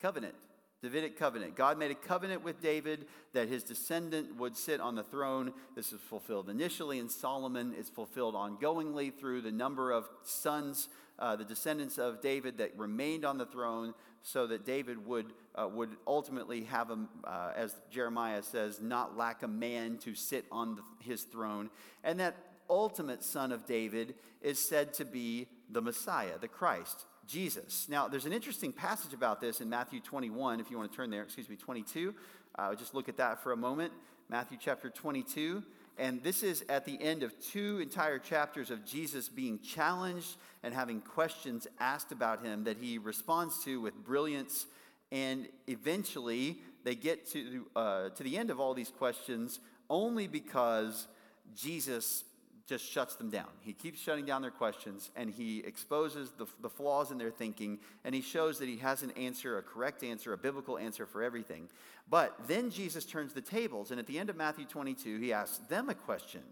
Covenant. 0.00 0.34
Davidic 0.82 1.18
covenant. 1.18 1.56
God 1.56 1.78
made 1.78 1.90
a 1.90 1.94
covenant 1.94 2.42
with 2.42 2.62
David 2.62 3.06
that 3.34 3.48
his 3.48 3.62
descendant 3.62 4.36
would 4.36 4.56
sit 4.56 4.80
on 4.80 4.94
the 4.94 5.02
throne. 5.02 5.52
This 5.76 5.92
is 5.92 6.00
fulfilled 6.00 6.48
initially 6.48 6.98
in 6.98 7.08
Solomon. 7.10 7.74
It's 7.78 7.90
fulfilled 7.90 8.34
ongoingly 8.34 9.12
through 9.12 9.42
the 9.42 9.52
number 9.52 9.90
of 9.90 10.08
sons, 10.22 10.88
uh, 11.18 11.36
the 11.36 11.44
descendants 11.44 11.98
of 11.98 12.22
David 12.22 12.58
that 12.58 12.78
remained 12.78 13.26
on 13.26 13.36
the 13.36 13.44
throne, 13.44 13.92
so 14.22 14.46
that 14.46 14.64
David 14.64 15.06
would, 15.06 15.32
uh, 15.54 15.68
would 15.68 15.96
ultimately 16.06 16.64
have, 16.64 16.90
a, 16.90 16.98
uh, 17.24 17.52
as 17.54 17.74
Jeremiah 17.90 18.42
says, 18.42 18.80
not 18.80 19.16
lack 19.16 19.42
a 19.42 19.48
man 19.48 19.98
to 19.98 20.14
sit 20.14 20.46
on 20.50 20.76
the, 20.76 20.82
his 21.04 21.22
throne. 21.22 21.70
And 22.04 22.20
that 22.20 22.36
ultimate 22.70 23.22
son 23.22 23.52
of 23.52 23.66
David 23.66 24.14
is 24.40 24.58
said 24.58 24.94
to 24.94 25.04
be 25.04 25.48
the 25.70 25.82
Messiah, 25.82 26.38
the 26.40 26.48
Christ. 26.48 27.04
Jesus. 27.30 27.86
Now, 27.88 28.08
there's 28.08 28.26
an 28.26 28.32
interesting 28.32 28.72
passage 28.72 29.14
about 29.14 29.40
this 29.40 29.60
in 29.60 29.70
Matthew 29.70 30.00
21, 30.00 30.58
if 30.58 30.68
you 30.68 30.76
want 30.76 30.90
to 30.90 30.96
turn 30.96 31.10
there, 31.10 31.22
excuse 31.22 31.48
me, 31.48 31.54
22. 31.54 32.12
Uh, 32.58 32.74
just 32.74 32.92
look 32.92 33.08
at 33.08 33.16
that 33.18 33.40
for 33.40 33.52
a 33.52 33.56
moment. 33.56 33.92
Matthew 34.28 34.58
chapter 34.60 34.90
22. 34.90 35.62
And 35.96 36.20
this 36.24 36.42
is 36.42 36.64
at 36.68 36.84
the 36.84 37.00
end 37.00 37.22
of 37.22 37.38
two 37.40 37.78
entire 37.78 38.18
chapters 38.18 38.72
of 38.72 38.84
Jesus 38.84 39.28
being 39.28 39.60
challenged 39.60 40.36
and 40.64 40.74
having 40.74 41.00
questions 41.00 41.68
asked 41.78 42.10
about 42.10 42.44
him 42.44 42.64
that 42.64 42.78
he 42.78 42.98
responds 42.98 43.62
to 43.64 43.80
with 43.80 43.94
brilliance. 44.04 44.66
And 45.12 45.46
eventually, 45.68 46.58
they 46.82 46.96
get 46.96 47.30
to, 47.30 47.66
uh, 47.76 48.08
to 48.08 48.22
the 48.24 48.38
end 48.38 48.50
of 48.50 48.58
all 48.58 48.74
these 48.74 48.90
questions 48.90 49.60
only 49.88 50.26
because 50.26 51.06
Jesus 51.54 52.24
just 52.70 52.88
shuts 52.88 53.16
them 53.16 53.30
down. 53.30 53.48
He 53.62 53.72
keeps 53.72 54.00
shutting 54.00 54.24
down 54.24 54.42
their 54.42 54.52
questions 54.52 55.10
and 55.16 55.28
he 55.28 55.58
exposes 55.58 56.30
the, 56.38 56.46
the 56.62 56.70
flaws 56.70 57.10
in 57.10 57.18
their 57.18 57.32
thinking 57.32 57.80
and 58.04 58.14
he 58.14 58.20
shows 58.20 58.60
that 58.60 58.68
he 58.68 58.76
has 58.76 59.02
an 59.02 59.10
answer, 59.12 59.58
a 59.58 59.62
correct 59.62 60.04
answer, 60.04 60.32
a 60.32 60.38
biblical 60.38 60.78
answer 60.78 61.04
for 61.04 61.20
everything. 61.20 61.68
But 62.08 62.32
then 62.46 62.70
Jesus 62.70 63.04
turns 63.04 63.32
the 63.32 63.40
tables 63.40 63.90
and 63.90 63.98
at 63.98 64.06
the 64.06 64.20
end 64.20 64.30
of 64.30 64.36
Matthew 64.36 64.66
22, 64.66 65.18
he 65.18 65.32
asks 65.32 65.58
them 65.66 65.88
a 65.88 65.96
question. 65.96 66.42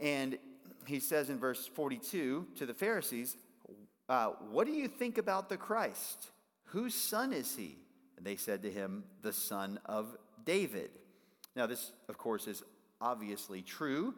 And 0.00 0.36
he 0.86 1.00
says 1.00 1.30
in 1.30 1.38
verse 1.38 1.66
42 1.66 2.48
to 2.56 2.66
the 2.66 2.74
Pharisees, 2.74 3.38
uh, 4.10 4.32
What 4.50 4.66
do 4.66 4.74
you 4.74 4.86
think 4.86 5.16
about 5.16 5.48
the 5.48 5.56
Christ? 5.56 6.30
Whose 6.66 6.94
son 6.94 7.32
is 7.32 7.56
he? 7.56 7.78
And 8.18 8.26
they 8.26 8.36
said 8.36 8.62
to 8.64 8.70
him, 8.70 9.04
The 9.22 9.32
son 9.32 9.80
of 9.86 10.14
David. 10.44 10.90
Now, 11.56 11.66
this, 11.66 11.92
of 12.10 12.18
course, 12.18 12.46
is 12.46 12.62
obviously 13.00 13.62
true 13.62 14.14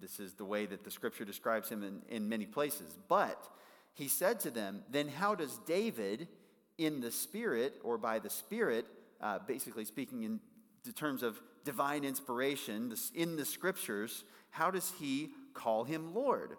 this 0.00 0.20
is 0.20 0.34
the 0.34 0.44
way 0.44 0.66
that 0.66 0.84
the 0.84 0.90
scripture 0.90 1.24
describes 1.24 1.68
him 1.68 1.82
in, 1.82 2.02
in 2.08 2.28
many 2.28 2.46
places. 2.46 2.96
But 3.08 3.48
he 3.94 4.08
said 4.08 4.40
to 4.40 4.50
them, 4.50 4.82
Then 4.90 5.08
how 5.08 5.34
does 5.34 5.58
David, 5.66 6.28
in 6.78 7.00
the 7.00 7.10
Spirit 7.10 7.74
or 7.82 7.98
by 7.98 8.18
the 8.18 8.30
Spirit, 8.30 8.86
uh, 9.20 9.38
basically 9.46 9.84
speaking 9.84 10.22
in 10.22 10.40
terms 10.94 11.22
of 11.22 11.40
divine 11.64 12.04
inspiration 12.04 12.90
this, 12.90 13.10
in 13.14 13.36
the 13.36 13.44
scriptures, 13.44 14.24
how 14.50 14.70
does 14.70 14.92
he 14.98 15.30
call 15.54 15.84
him 15.84 16.14
Lord? 16.14 16.56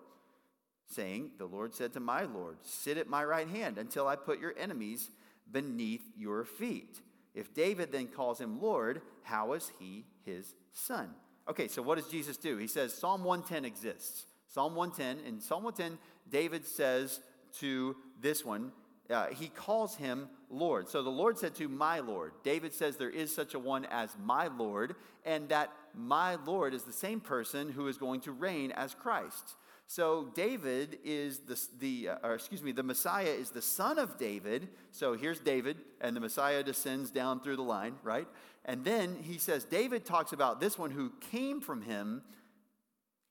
Saying, 0.88 1.32
The 1.38 1.45
Lord 1.45 1.73
said 1.73 1.93
to 1.93 2.00
my 2.00 2.23
Lord, 2.23 2.58
Sit 2.62 2.97
at 2.97 3.08
my 3.08 3.23
right 3.23 3.47
hand 3.47 3.78
until 3.78 4.08
I 4.08 4.15
put 4.15 4.39
your 4.39 4.54
enemies 4.58 5.10
beneath 5.52 6.04
your 6.17 6.43
feet. 6.43 7.02
If 7.34 7.54
David 7.54 7.91
then 7.91 8.08
calls 8.08 8.39
him 8.39 8.62
Lord, 8.62 9.02
how 9.23 9.54
is 9.54 9.71
he 9.80 10.06
his 10.26 10.56
son? 10.71 11.10
Okay, 11.49 11.67
so 11.67 11.81
what 11.81 11.97
does 11.97 12.07
Jesus 12.07 12.38
do? 12.38 12.57
He 12.57 12.67
says 12.67 12.93
Psalm 12.93 13.23
110 13.23 13.65
exists. 13.65 14.25
Psalm 14.47 14.75
110, 14.75 15.25
in 15.25 15.39
Psalm 15.39 15.63
110, 15.63 15.97
David 16.29 16.65
says 16.65 17.21
to 17.60 17.95
this 18.21 18.43
one, 18.43 18.71
uh, 19.10 19.27
he 19.27 19.47
calls 19.47 19.95
him 19.95 20.27
Lord. 20.49 20.89
So 20.89 21.01
the 21.03 21.10
Lord 21.10 21.38
said 21.38 21.55
to 21.55 21.69
my 21.69 21.99
Lord. 21.99 22.33
David 22.43 22.73
says 22.73 22.97
there 22.97 23.10
is 23.10 23.33
such 23.33 23.53
a 23.53 23.60
one 23.60 23.86
as 23.86 24.15
my 24.21 24.47
Lord, 24.47 24.95
and 25.25 25.47
that 25.49 25.71
my 25.93 26.36
Lord 26.36 26.73
is 26.73 26.83
the 26.83 26.93
same 26.93 27.19
person 27.19 27.71
who 27.71 27.88
is 27.88 27.97
going 27.97 28.21
to 28.21 28.31
reign 28.31 28.71
as 28.71 28.93
Christ. 28.93 29.55
So 29.89 30.30
David 30.36 31.00
is 31.06 31.39
the, 31.39 31.60
the 31.80 32.10
uh, 32.10 32.28
or 32.28 32.36
excuse 32.36 32.62
me, 32.62 32.73
the 32.73 32.84
Messiah 32.84 33.30
is 33.30 33.52
the 33.52 33.62
son 33.62 33.97
of 33.97 34.17
David. 34.17 34.67
So 34.91 35.13
here's 35.13 35.39
David, 35.39 35.78
and 36.02 36.15
the 36.15 36.19
Messiah 36.19 36.62
descends 36.62 37.10
down 37.10 37.39
through 37.39 37.56
the 37.56 37.63
line, 37.63 37.95
right? 38.04 38.28
And 38.65 38.84
then 38.84 39.17
he 39.23 39.38
says, 39.38 39.63
David 39.63 40.06
talks 40.06 40.34
about 40.34 40.60
this 40.60 40.78
one 40.78 40.91
who 40.91 41.13
came 41.32 41.62
from 41.62 41.82
him 41.82 42.21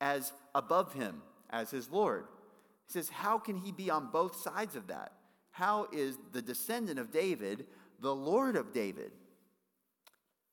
as 0.01 0.33
above 0.55 0.93
him, 0.93 1.21
as 1.51 1.69
his 1.69 1.91
Lord. 1.91 2.25
He 2.87 2.93
says, 2.93 3.09
How 3.09 3.37
can 3.37 3.57
he 3.57 3.71
be 3.71 3.91
on 3.91 4.09
both 4.11 4.41
sides 4.41 4.75
of 4.75 4.87
that? 4.87 5.11
How 5.51 5.87
is 5.91 6.17
the 6.31 6.41
descendant 6.41 6.97
of 6.97 7.11
David 7.11 7.65
the 7.99 8.15
Lord 8.15 8.55
of 8.55 8.73
David? 8.73 9.11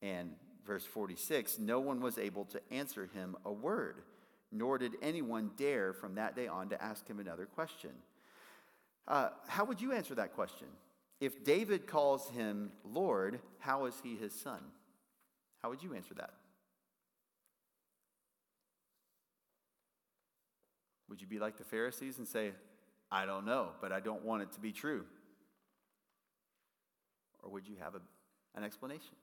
And 0.03 0.31
verse 0.65 0.83
46 0.83 1.57
no 1.59 1.79
one 1.79 1.99
was 1.99 2.17
able 2.17 2.45
to 2.45 2.61
answer 2.71 3.09
him 3.13 3.35
a 3.43 3.51
word, 3.51 4.01
nor 4.55 4.77
did 4.77 4.93
anyone 5.01 5.51
dare 5.57 5.93
from 5.93 6.15
that 6.15 6.35
day 6.35 6.47
on 6.47 6.69
to 6.69 6.81
ask 6.81 7.07
him 7.07 7.19
another 7.19 7.45
question. 7.45 7.91
Uh, 9.07 9.29
how 9.47 9.65
would 9.65 9.81
you 9.81 9.91
answer 9.91 10.15
that 10.15 10.33
question? 10.33 10.67
If 11.19 11.43
David 11.43 11.87
calls 11.87 12.29
him 12.29 12.71
Lord, 12.83 13.39
how 13.59 13.85
is 13.85 13.95
he 14.01 14.15
his 14.15 14.33
son? 14.33 14.59
How 15.61 15.69
would 15.69 15.83
you 15.83 15.93
answer 15.93 16.13
that? 16.15 16.31
Would 21.09 21.21
you 21.21 21.27
be 21.27 21.39
like 21.39 21.57
the 21.57 21.63
Pharisees 21.63 22.17
and 22.17 22.27
say, 22.27 22.51
I 23.11 23.25
don't 23.25 23.45
know, 23.45 23.69
but 23.81 23.91
I 23.91 23.99
don't 23.99 24.23
want 24.23 24.41
it 24.41 24.51
to 24.53 24.59
be 24.59 24.71
true? 24.71 25.05
Or 27.43 27.51
would 27.51 27.67
you 27.67 27.75
have 27.81 27.95
a, 27.95 28.01
an 28.55 28.63
explanation? 28.63 29.15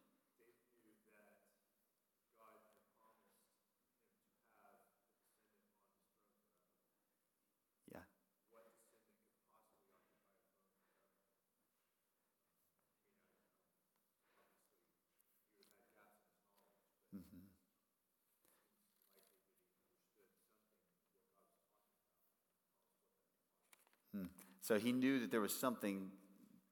Hmm. 24.14 24.26
So 24.60 24.78
he 24.78 24.92
knew 24.92 25.20
that 25.20 25.30
there 25.30 25.40
was 25.40 25.54
something 25.54 26.10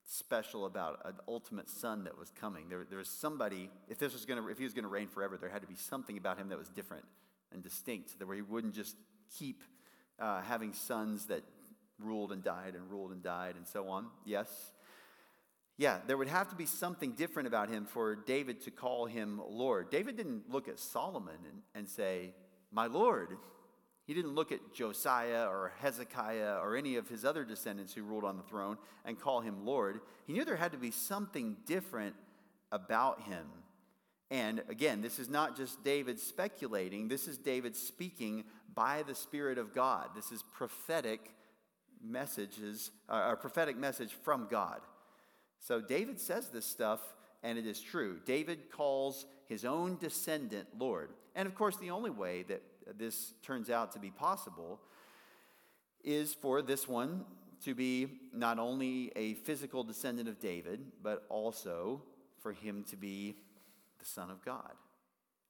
special 0.05 0.67
about 0.67 1.01
an 1.05 1.15
ultimate 1.29 1.69
son 1.69 2.05
that 2.05 2.19
was 2.19 2.31
coming. 2.31 2.69
There, 2.69 2.85
there 2.89 2.99
was 2.99 3.09
somebody, 3.09 3.71
if 3.89 3.99
this 3.99 4.13
was 4.13 4.25
to, 4.25 4.49
if 4.49 4.59
he 4.59 4.65
was 4.65 4.75
to 4.75 4.87
reign 4.87 5.09
forever, 5.09 5.37
there 5.37 5.51
had 5.51 5.63
to 5.63 5.69
be 5.69 5.77
something 5.77 6.17
about 6.19 6.39
him 6.39 6.49
that 6.49 6.59
was 6.59 6.69
different 6.69 7.05
and 7.53 7.63
distinct, 7.63 8.19
that 8.19 8.27
where 8.27 8.37
he 8.37 8.43
wouldn't 8.43 8.75
just 8.75 8.97
keep 9.39 9.63
uh, 10.19 10.43
having 10.43 10.73
sons 10.73 11.27
that 11.27 11.43
ruled 11.99 12.33
and 12.33 12.43
died 12.43 12.75
and 12.75 12.91
ruled 12.91 13.13
and 13.13 13.23
died 13.23 13.57
and 13.57 13.67
so 13.67 13.89
on. 13.89 14.07
Yes. 14.25 14.49
Yeah, 15.77 15.99
there 16.07 16.17
would 16.17 16.29
have 16.29 16.51
to 16.51 16.57
be 16.57 16.67
something 16.67 17.13
different 17.13 17.47
about 17.47 17.69
him 17.69 17.87
for 17.87 18.15
David 18.15 18.63
to 18.63 18.71
call 18.71 19.07
him 19.07 19.41
Lord. 19.49 19.91
David 19.91 20.17
didn't 20.17 20.51
look 20.51 20.69
at 20.69 20.79
Solomon 20.79 21.39
and, 21.49 21.63
and 21.75 21.89
say, 21.89 22.35
My 22.71 22.87
Lord. 22.87 23.37
He 24.11 24.15
didn't 24.15 24.35
look 24.35 24.51
at 24.51 24.75
Josiah 24.75 25.47
or 25.47 25.71
Hezekiah 25.79 26.59
or 26.61 26.75
any 26.75 26.97
of 26.97 27.09
his 27.09 27.25
other 27.25 27.45
descendants 27.45 27.95
who 27.95 28.03
ruled 28.03 28.25
on 28.25 28.37
the 28.37 28.43
throne 28.43 28.77
and 29.05 29.17
call 29.17 29.41
him 29.41 29.65
Lord. 29.65 30.01
He 30.27 30.33
knew 30.33 30.45
there 30.45 30.57
had 30.57 30.73
to 30.73 30.79
be 30.79 30.91
something 30.91 31.57
different 31.65 32.17
about 32.73 33.23
him. 33.23 33.47
And 34.29 34.65
again, 34.69 35.01
this 35.01 35.21
is 35.21 35.29
not 35.29 35.57
just 35.57 35.85
David 35.85 36.19
speculating, 36.19 37.07
this 37.07 37.29
is 37.29 37.39
David 37.39 37.77
speaking 37.77 38.43
by 38.75 39.05
the 39.05 39.15
Spirit 39.15 39.59
of 39.59 39.73
God. 39.73 40.09
This 40.17 40.33
is 40.33 40.43
prophetic 40.43 41.31
messages, 42.03 42.91
uh, 43.09 43.35
a 43.35 43.37
prophetic 43.37 43.77
message 43.77 44.13
from 44.25 44.49
God. 44.51 44.81
So 45.61 45.81
David 45.81 46.19
says 46.19 46.49
this 46.49 46.67
stuff, 46.67 46.99
and 47.45 47.57
it 47.57 47.65
is 47.65 47.81
true. 47.81 48.19
David 48.27 48.73
calls 48.73 49.27
his 49.47 49.65
own 49.65 49.99
descendant 49.99 50.67
Lord. 50.77 51.11
And 51.37 51.47
of 51.47 51.55
course, 51.55 51.77
the 51.77 51.93
only 51.93 52.11
way 52.11 52.43
that 52.49 52.61
this 52.99 53.35
turns 53.43 53.71
out 53.71 53.93
to 53.93 53.99
be 53.99 54.11
possible 54.11 54.81
is 56.03 56.35
for 56.35 56.63
this 56.63 56.89
one 56.89 57.25
to 57.65 57.75
be 57.75 58.09
not 58.33 58.59
only 58.59 59.13
a 59.17 59.35
physical 59.35 59.85
descendant 59.85 60.29
of 60.29 60.41
David, 60.41 60.81
but 61.03 61.25
also 61.29 62.03
for 62.39 62.53
him 62.53 62.85
to 62.89 62.97
be 62.97 63.37
the 63.99 64.07
Son 64.07 64.31
of 64.31 64.43
God. 64.45 64.73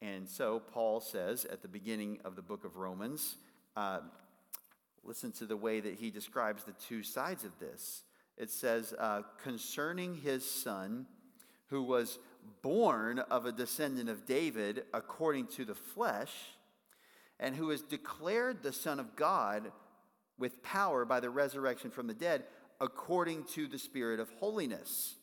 And 0.02 0.28
so 0.28 0.60
Paul 0.60 1.00
says 1.00 1.44
at 1.44 1.62
the 1.62 1.68
beginning 1.68 2.18
of 2.24 2.34
the 2.34 2.42
book 2.42 2.64
of 2.64 2.76
Romans, 2.76 3.36
uh, 3.76 4.00
listen 5.04 5.30
to 5.32 5.46
the 5.46 5.56
way 5.56 5.80
that 5.80 5.94
he 5.94 6.10
describes 6.10 6.64
the 6.64 6.72
two 6.72 7.02
sides 7.02 7.44
of 7.44 7.52
this. 7.60 8.02
It 8.36 8.50
says, 8.50 8.94
uh, 8.98 9.22
concerning 9.42 10.16
his 10.16 10.48
son, 10.48 11.06
who 11.68 11.82
was 11.82 12.18
born 12.62 13.18
of 13.18 13.46
a 13.46 13.52
descendant 13.52 14.08
of 14.08 14.26
David 14.26 14.84
according 14.92 15.46
to 15.48 15.64
the 15.64 15.74
flesh 15.74 16.32
and 17.40 17.56
who 17.56 17.70
is 17.70 17.82
declared 17.82 18.62
the 18.62 18.72
Son 18.72 19.00
of 19.00 19.16
God 19.16 19.72
with 20.38 20.62
power 20.62 21.04
by 21.04 21.18
the 21.18 21.30
resurrection 21.30 21.90
from 21.90 22.06
the 22.06 22.14
dead, 22.14 22.44
according 22.80 23.44
to 23.44 23.66
the 23.66 23.78
Spirit 23.78 24.20
of 24.20 24.30
holiness, 24.38 25.16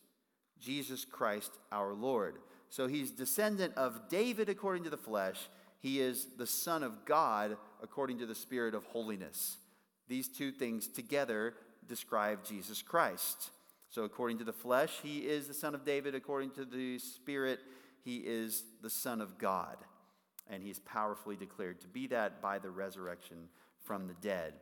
Jesus 0.60 1.04
Christ 1.04 1.52
our 1.72 1.94
Lord. 1.94 2.36
So 2.68 2.88
he's 2.88 3.10
descendant 3.10 3.74
of 3.76 4.08
David 4.10 4.48
according 4.48 4.84
to 4.84 4.90
the 4.90 4.96
flesh. 4.96 5.48
He 5.80 6.00
is 6.00 6.26
the 6.36 6.46
Son 6.46 6.82
of 6.82 7.04
God 7.04 7.56
according 7.82 8.18
to 8.18 8.26
the 8.26 8.34
Spirit 8.34 8.74
of 8.74 8.84
holiness. 8.84 9.56
These 10.08 10.28
two 10.28 10.50
things 10.50 10.88
together 10.88 11.54
describe 11.86 12.44
Jesus 12.44 12.82
Christ. 12.82 13.50
So, 13.90 14.02
according 14.02 14.38
to 14.38 14.44
the 14.44 14.52
flesh, 14.52 14.98
he 15.02 15.20
is 15.20 15.48
the 15.48 15.54
Son 15.54 15.74
of 15.74 15.84
David. 15.84 16.14
According 16.14 16.50
to 16.52 16.66
the 16.66 16.98
Spirit, 16.98 17.60
he 18.04 18.18
is 18.18 18.64
the 18.82 18.90
Son 18.90 19.22
of 19.22 19.38
God 19.38 19.78
and 20.50 20.62
he's 20.62 20.78
powerfully 20.80 21.36
declared 21.36 21.80
to 21.80 21.88
be 21.88 22.06
that 22.08 22.40
by 22.40 22.58
the 22.58 22.70
resurrection 22.70 23.48
from 23.84 24.06
the 24.06 24.14
dead. 24.14 24.54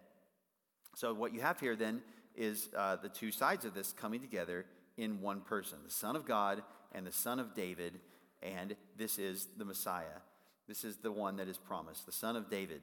So, 0.94 1.12
what 1.12 1.34
you 1.34 1.40
have 1.40 1.60
here 1.60 1.76
then 1.76 2.02
is 2.34 2.68
uh, 2.76 2.96
the 2.96 3.08
two 3.08 3.30
sides 3.30 3.64
of 3.64 3.74
this 3.74 3.92
coming 3.92 4.20
together 4.20 4.66
in 4.96 5.20
one 5.20 5.40
person 5.40 5.78
the 5.84 5.90
Son 5.90 6.16
of 6.16 6.26
God 6.26 6.62
and 6.92 7.06
the 7.06 7.12
Son 7.12 7.38
of 7.38 7.54
David, 7.54 8.00
and 8.42 8.76
this 8.96 9.18
is 9.18 9.48
the 9.56 9.64
Messiah. 9.64 10.20
This 10.68 10.84
is 10.84 10.96
the 10.96 11.12
one 11.12 11.36
that 11.36 11.48
is 11.48 11.58
promised, 11.58 12.06
the 12.06 12.12
Son 12.12 12.34
of 12.34 12.50
David. 12.50 12.82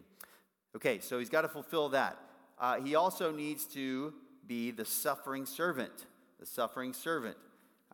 Okay, 0.76 1.00
so 1.00 1.20
he's 1.20 1.30
got 1.30 1.42
to 1.42 1.50
fulfill 1.50 1.89
that. 1.89 2.18
Uh, 2.60 2.80
he 2.80 2.96
also 2.96 3.32
needs 3.32 3.66
to 3.66 4.13
be 4.48 4.72
the 4.72 4.86
suffering 4.86 5.46
servant. 5.46 6.06
The 6.39 6.46
suffering 6.46 6.94
servant. 6.94 7.38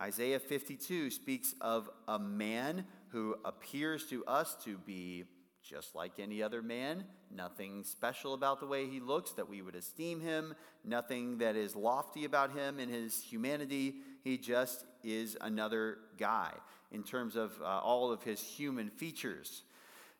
Isaiah 0.01 0.39
52 0.39 1.09
speaks 1.11 1.55
of 1.59 1.89
a 2.07 2.17
man 2.17 2.85
who 3.11 3.35
appears 3.45 4.05
to 4.07 4.23
us 4.25 4.55
to 4.63 4.77
be 4.77 5.25
just 5.61 5.93
like 5.93 6.13
any 6.19 6.41
other 6.41 6.61
man, 6.61 7.03
nothing 7.29 7.83
special 7.83 8.33
about 8.33 8.59
the 8.59 8.65
way 8.65 8.87
he 8.87 8.99
looks 8.99 9.31
that 9.33 9.47
we 9.47 9.61
would 9.61 9.75
esteem 9.75 10.19
him, 10.19 10.55
nothing 10.83 11.37
that 11.39 11.55
is 11.55 11.75
lofty 11.75 12.25
about 12.25 12.55
him 12.55 12.79
in 12.79 12.89
his 12.89 13.21
humanity. 13.21 13.95
He 14.23 14.37
just 14.37 14.85
is 15.03 15.37
another 15.41 15.97
guy 16.17 16.51
in 16.91 17.03
terms 17.03 17.35
of 17.35 17.53
uh, 17.61 17.65
all 17.65 18.11
of 18.11 18.23
his 18.23 18.41
human 18.41 18.89
features. 18.89 19.63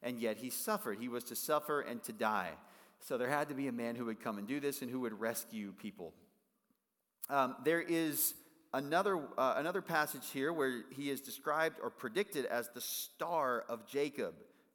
And 0.04 0.20
yet 0.20 0.38
he 0.38 0.50
suffered. 0.50 1.00
He 1.00 1.10
was 1.10 1.24
to 1.26 1.36
suffer 1.36 1.82
and 1.82 2.04
to 2.04 2.14
die. 2.14 2.52
So 3.00 3.18
there 3.18 3.30
had 3.30 3.50
to 3.50 3.56
be 3.56 3.68
a 3.68 3.72
man 3.72 3.96
who 3.96 4.06
would 4.06 4.22
come 4.22 4.38
and 4.38 4.48
do 4.48 4.60
this 4.60 4.82
and 4.82 4.92
who 4.92 5.00
would 5.02 5.20
rescue 5.20 5.74
people. 5.74 6.14
Um, 7.30 7.56
there 7.64 7.82
is 7.82 8.34
another, 8.74 9.20
uh, 9.38 9.56
another 9.58 9.82
passage 9.82 10.30
here 10.32 10.54
where 10.54 10.84
he 10.92 11.10
is 11.10 11.22
described 11.22 11.78
or 11.82 11.90
predicted 11.90 12.46
as 12.46 12.70
the 12.70 12.82
star 12.82 13.66
of 13.70 13.88
Jacob. 13.88 14.34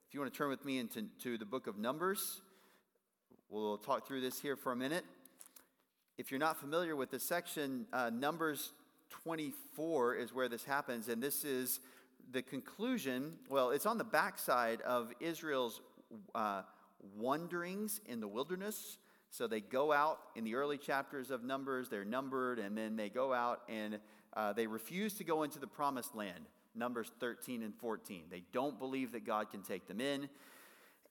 If 0.09 0.15
you 0.15 0.21
want 0.21 0.33
to 0.33 0.37
turn 0.37 0.51
with 0.51 0.65
me 0.65 0.79
into 0.79 1.05
to 1.23 1.39
the 1.39 1.45
book 1.45 1.67
of 1.67 1.79
Numbers, 1.79 2.41
we'll 3.49 3.79
talk 3.79 4.07
through 4.07 4.21
this 4.21 4.41
here 4.41 4.57
for 4.57 4.73
a 4.73 4.77
minute. 4.77 5.05
If 6.19 6.31
you're 6.31 6.41
not 6.41 6.59
familiar 6.61 6.95
with 6.95 7.11
this 7.11 7.25
section, 7.25 7.87
uh, 7.93 8.11
Numbers 8.11 8.73
24 9.11 10.17
is 10.17 10.33
where 10.33 10.49
this 10.49 10.65
happens, 10.65 11.09
and 11.09 11.23
this 11.23 11.45
is 11.45 11.81
the 12.33 12.43
conclusion. 12.43 13.35
Well, 13.49 13.71
it's 13.71 13.87
on 13.87 13.99
the 13.99 14.05
backside 14.05 14.81
of 14.83 15.13
Israel's 15.21 15.81
uh, 16.35 16.63
wanderings 17.17 18.01
in 18.07 18.21
the 18.21 18.29
wilderness. 18.29 18.99
So 19.35 19.49
they 19.49 19.61
go 19.61 19.93
out 19.93 20.21
in 20.37 20.45
the 20.45 20.55
early 20.55 20.79
chapters 20.79 21.33
of 21.33 21.43
Numbers, 21.43 21.89
they're 21.89 22.05
numbered, 22.05 22.61
and 22.61 22.79
then 22.79 22.95
they 22.95 23.09
go 23.09 23.33
out 23.33 23.63
and 23.69 23.99
uh, 24.37 24.53
they 24.53 24.69
refuse 24.69 25.15
to 25.15 25.25
go 25.25 25.43
into 25.43 25.59
the 25.59 25.67
promised 25.67 26.15
land. 26.15 26.45
Numbers 26.77 27.11
13 27.19 27.65
and 27.65 27.75
14. 27.75 28.27
They 28.31 28.45
don't 28.53 28.79
believe 28.79 29.11
that 29.11 29.27
God 29.27 29.51
can 29.51 29.63
take 29.63 29.89
them 29.89 30.01
in. 30.01 30.29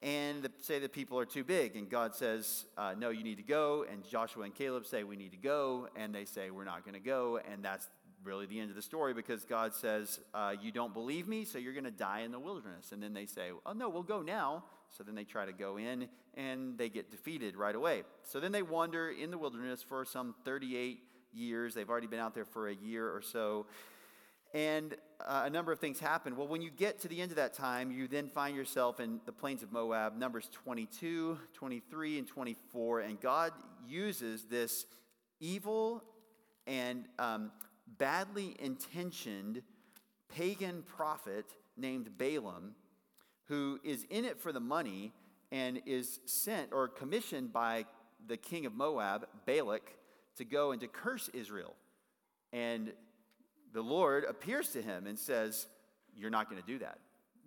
And 0.01 0.47
say 0.61 0.79
the 0.79 0.87
people 0.87 1.19
are 1.19 1.25
too 1.25 1.43
big. 1.43 1.75
And 1.75 1.89
God 1.89 2.15
says, 2.15 2.65
uh, 2.77 2.95
No, 2.97 3.09
you 3.09 3.25
need 3.25 3.37
to 3.37 3.43
go. 3.43 3.85
And 3.91 4.07
Joshua 4.07 4.45
and 4.45 4.55
Caleb 4.55 4.85
say, 4.85 5.03
We 5.03 5.17
need 5.17 5.31
to 5.31 5.37
go. 5.37 5.89
And 5.97 6.15
they 6.15 6.23
say, 6.23 6.49
We're 6.49 6.63
not 6.63 6.85
going 6.85 6.93
to 6.93 7.01
go. 7.01 7.41
And 7.51 7.63
that's 7.63 7.89
really 8.23 8.45
the 8.45 8.57
end 8.57 8.69
of 8.69 8.77
the 8.77 8.81
story 8.81 9.13
because 9.13 9.43
God 9.43 9.75
says, 9.75 10.21
uh, 10.33 10.53
You 10.61 10.71
don't 10.71 10.93
believe 10.93 11.27
me, 11.27 11.43
so 11.43 11.57
you're 11.57 11.73
going 11.73 11.83
to 11.83 11.91
die 11.91 12.21
in 12.21 12.31
the 12.31 12.39
wilderness. 12.39 12.93
And 12.93 13.03
then 13.03 13.13
they 13.13 13.25
say, 13.25 13.51
Oh, 13.65 13.73
no, 13.73 13.89
we'll 13.89 14.03
go 14.03 14.21
now. 14.21 14.63
So 14.95 15.03
then 15.03 15.15
they 15.15 15.23
try 15.23 15.45
to 15.45 15.53
go 15.53 15.77
in 15.77 16.07
and 16.35 16.77
they 16.77 16.89
get 16.89 17.09
defeated 17.09 17.55
right 17.55 17.75
away. 17.75 18.03
So 18.23 18.39
then 18.39 18.51
they 18.51 18.61
wander 18.61 19.09
in 19.09 19.31
the 19.31 19.37
wilderness 19.37 19.81
for 19.81 20.05
some 20.05 20.35
38 20.45 20.99
years. 21.33 21.73
They've 21.73 21.89
already 21.89 22.07
been 22.07 22.19
out 22.19 22.35
there 22.35 22.45
for 22.45 22.67
a 22.67 22.75
year 22.75 23.07
or 23.07 23.21
so. 23.21 23.65
And 24.53 24.93
uh, 25.19 25.43
a 25.45 25.49
number 25.49 25.71
of 25.71 25.79
things 25.79 25.99
happen. 25.99 26.35
Well, 26.35 26.47
when 26.47 26.61
you 26.61 26.69
get 26.69 26.99
to 26.99 27.07
the 27.07 27.19
end 27.19 27.31
of 27.31 27.37
that 27.37 27.55
time, 27.55 27.89
you 27.91 28.07
then 28.07 28.27
find 28.27 28.55
yourself 28.55 28.99
in 28.99 29.19
the 29.25 29.31
plains 29.31 29.63
of 29.63 29.71
Moab, 29.71 30.15
Numbers 30.15 30.47
22, 30.51 31.39
23, 31.53 32.19
and 32.19 32.27
24. 32.27 32.99
And 32.99 33.19
God 33.19 33.51
uses 33.87 34.43
this 34.43 34.85
evil 35.39 36.03
and 36.67 37.05
um, 37.17 37.51
badly 37.97 38.55
intentioned 38.59 39.63
pagan 40.35 40.83
prophet 40.83 41.45
named 41.75 42.15
Balaam 42.17 42.75
who 43.53 43.79
is 43.83 44.05
in 44.09 44.25
it 44.25 44.39
for 44.39 44.51
the 44.51 44.59
money 44.59 45.11
and 45.51 45.79
is 45.85 46.19
sent 46.25 46.73
or 46.73 46.87
commissioned 46.87 47.53
by 47.53 47.85
the 48.27 48.35
king 48.35 48.65
of 48.65 48.73
Moab, 48.73 49.27
Balak, 49.45 49.95
to 50.37 50.43
go 50.43 50.71
and 50.71 50.81
to 50.81 50.87
curse 50.87 51.29
Israel. 51.33 51.75
And 52.51 52.93
the 53.71 53.81
Lord 53.81 54.25
appears 54.27 54.69
to 54.69 54.81
him 54.81 55.05
and 55.05 55.19
says, 55.19 55.67
You're 56.15 56.31
not 56.31 56.49
going 56.49 56.59
to 56.59 56.67
do 56.67 56.79
that. 56.79 56.97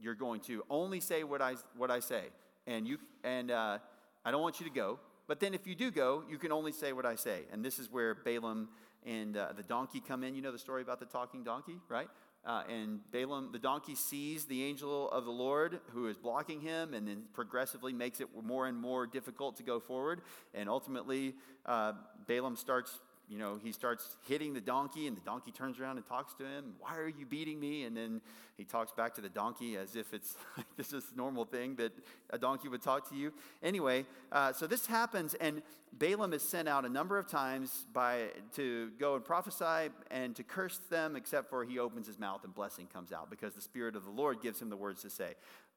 You're 0.01 0.15
going 0.15 0.41
to 0.43 0.63
only 0.71 1.01
say 1.01 1.25
what 1.25 1.43
I, 1.43 1.55
what 1.77 1.91
I 1.91 1.99
say. 1.99 2.27
And, 2.69 2.87
you, 2.87 2.99
and 3.25 3.51
uh, 3.51 3.79
I 4.25 4.31
don't 4.31 4.43
want 4.43 4.61
you 4.61 4.67
to 4.67 4.73
go. 4.73 5.01
But 5.27 5.41
then 5.41 5.55
if 5.55 5.67
you 5.67 5.75
do 5.75 5.91
go, 5.91 6.23
you 6.31 6.39
can 6.39 6.53
only 6.53 6.73
say 6.73 6.93
what 6.93 7.07
I 7.07 7.17
say. 7.17 7.43
And 7.53 7.65
this 7.65 7.81
is 7.81 7.91
where 7.91 8.15
Balaam 8.15 8.69
and 9.05 9.37
uh, 9.37 9.49
the 9.57 9.65
donkey 9.65 10.01
come 10.07 10.23
in. 10.23 10.37
You 10.37 10.43
know 10.43 10.53
the 10.53 10.59
story 10.59 10.83
about 10.83 11.01
the 11.01 11.07
talking 11.07 11.43
donkey, 11.43 11.81
right? 11.89 12.09
Uh, 12.47 12.63
and 12.69 13.01
Balaam, 13.11 13.51
the 13.53 13.59
donkey, 13.59 13.97
sees 13.97 14.45
the 14.45 14.63
angel 14.63 15.11
of 15.11 15.25
the 15.25 15.33
Lord 15.33 15.81
who 15.93 16.07
is 16.07 16.17
blocking 16.17 16.61
him 16.61 16.95
and 16.95 17.09
then 17.09 17.25
progressively 17.33 17.93
makes 17.93 18.21
it 18.21 18.29
more 18.45 18.69
and 18.69 18.79
more 18.79 19.05
difficult 19.05 19.57
to 19.57 19.65
go 19.65 19.81
forward. 19.81 20.21
And 20.55 20.69
ultimately, 20.69 21.35
uh, 21.65 21.95
Balaam 22.29 22.55
starts 22.55 23.01
you 23.29 23.39
know, 23.39 23.59
he 23.61 23.73
starts 23.73 24.17
hitting 24.29 24.55
the 24.55 24.61
donkey, 24.61 25.09
and 25.09 25.17
the 25.17 25.23
donkey 25.23 25.51
turns 25.51 25.81
around 25.81 25.97
and 25.97 26.07
talks 26.07 26.35
to 26.35 26.45
him. 26.45 26.75
Why 26.79 26.97
are 26.97 27.09
you 27.09 27.27
beating 27.27 27.59
me? 27.59 27.83
And 27.85 27.97
then 27.97 28.21
he 28.57 28.65
talks 28.65 28.93
back 28.93 29.15
to 29.17 29.21
the 29.21 29.29
donkey 29.29 29.77
as 29.77 29.97
if 29.97 30.15
it's 30.15 30.37
like 30.57 30.67
this 30.77 30.93
is 30.93 31.05
normal 31.17 31.45
thing 31.45 31.75
that 31.77 31.93
a 32.31 32.39
donkey 32.39 32.69
would 32.69 32.83
talk 32.83 33.09
to 33.11 33.17
you. 33.17 33.33
Anyway, 33.63 34.07
uh, 34.31 34.53
so 34.53 34.67
this 34.69 34.87
happens, 34.87 35.35
and 35.35 35.63
Balaam 35.93 36.33
is 36.33 36.43
sent 36.43 36.69
out 36.69 36.85
a 36.85 36.89
number 36.89 37.19
of 37.19 37.27
times 37.27 37.87
by 37.93 38.29
to 38.55 38.91
go 38.99 39.17
and 39.17 39.25
prophesy 39.25 39.91
and 40.11 40.37
to 40.37 40.45
curse 40.45 40.79
them, 40.89 41.17
except 41.17 41.51
for 41.51 41.65
he 41.65 41.79
opens 41.79 42.07
his 42.07 42.19
mouth 42.19 42.45
and 42.45 42.55
blessing 42.55 42.87
comes 42.93 43.13
out 43.13 43.29
because 43.29 43.55
the 43.55 43.61
Spirit 43.61 43.97
of 43.97 44.05
the 44.05 44.11
Lord 44.11 44.41
gives 44.41 44.63
him 44.63 44.71
the 44.71 44.77
words 44.77 45.03
to 45.03 45.11
say. 45.11 45.35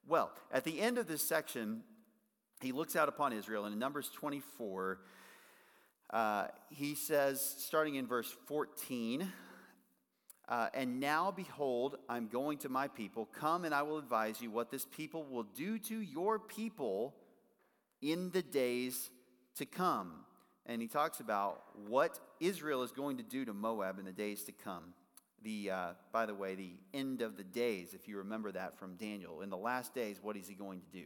Well, 0.07 0.31
at 0.51 0.63
the 0.63 0.79
end 0.79 0.97
of 0.97 1.07
this 1.07 1.27
section, 1.27 1.81
he 2.61 2.71
looks 2.71 2.95
out 2.95 3.09
upon 3.09 3.33
Israel, 3.33 3.65
and 3.65 3.73
in 3.73 3.79
Numbers 3.79 4.09
24, 4.09 4.99
uh, 6.09 6.47
he 6.69 6.95
says, 6.95 7.41
starting 7.59 7.95
in 7.95 8.07
verse 8.07 8.33
14, 8.47 9.31
uh, 10.47 10.67
and 10.73 10.99
now 10.99 11.29
behold, 11.29 11.97
I'm 12.09 12.27
going 12.27 12.57
to 12.59 12.69
my 12.69 12.87
people. 12.87 13.27
Come 13.33 13.65
and 13.65 13.73
I 13.73 13.83
will 13.83 13.99
advise 13.99 14.41
you 14.41 14.49
what 14.49 14.71
this 14.71 14.85
people 14.85 15.23
will 15.23 15.43
do 15.43 15.77
to 15.77 16.01
your 16.01 16.39
people 16.39 17.13
in 18.01 18.31
the 18.31 18.41
days 18.41 19.11
to 19.57 19.65
come. 19.65 20.25
And 20.65 20.81
he 20.81 20.87
talks 20.87 21.19
about 21.19 21.61
what 21.87 22.19
Israel 22.39 22.81
is 22.81 22.91
going 22.91 23.17
to 23.17 23.23
do 23.23 23.45
to 23.45 23.53
Moab 23.53 23.99
in 23.99 24.05
the 24.05 24.11
days 24.11 24.43
to 24.43 24.51
come. 24.51 24.93
The, 25.43 25.71
uh, 25.71 25.87
by 26.11 26.25
the 26.25 26.35
way, 26.35 26.55
the 26.55 26.73
end 26.93 27.21
of 27.21 27.37
the 27.37 27.43
days, 27.43 27.93
if 27.93 28.07
you 28.07 28.17
remember 28.17 28.51
that 28.51 28.77
from 28.77 28.95
Daniel. 28.95 29.41
In 29.41 29.49
the 29.49 29.57
last 29.57 29.93
days, 29.93 30.17
what 30.21 30.35
is 30.35 30.47
he 30.47 30.55
going 30.55 30.81
to 30.81 30.87
do? 30.91 31.05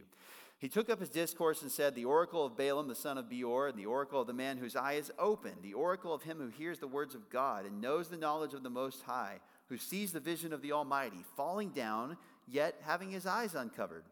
He 0.58 0.68
took 0.68 0.88
up 0.88 1.00
his 1.00 1.10
discourse 1.10 1.62
and 1.62 1.70
said, 1.70 1.94
The 1.94 2.04
oracle 2.04 2.46
of 2.46 2.56
Balaam 2.56 2.88
the 2.88 2.94
son 2.94 3.18
of 3.18 3.28
Beor, 3.28 3.68
and 3.68 3.78
the 3.78 3.86
oracle 3.86 4.20
of 4.20 4.26
the 4.26 4.32
man 4.32 4.56
whose 4.56 4.76
eye 4.76 4.94
is 4.94 5.12
open, 5.18 5.52
the 5.62 5.74
oracle 5.74 6.14
of 6.14 6.22
him 6.22 6.38
who 6.38 6.48
hears 6.48 6.78
the 6.78 6.86
words 6.86 7.14
of 7.14 7.28
God 7.28 7.66
and 7.66 7.80
knows 7.80 8.08
the 8.08 8.16
knowledge 8.16 8.54
of 8.54 8.62
the 8.62 8.70
Most 8.70 9.02
High, 9.02 9.40
who 9.68 9.76
sees 9.76 10.12
the 10.12 10.20
vision 10.20 10.52
of 10.52 10.62
the 10.62 10.72
Almighty, 10.72 11.24
falling 11.36 11.70
down, 11.70 12.16
yet 12.46 12.76
having 12.82 13.10
his 13.10 13.26
eyes 13.26 13.54
uncovered. 13.54 14.04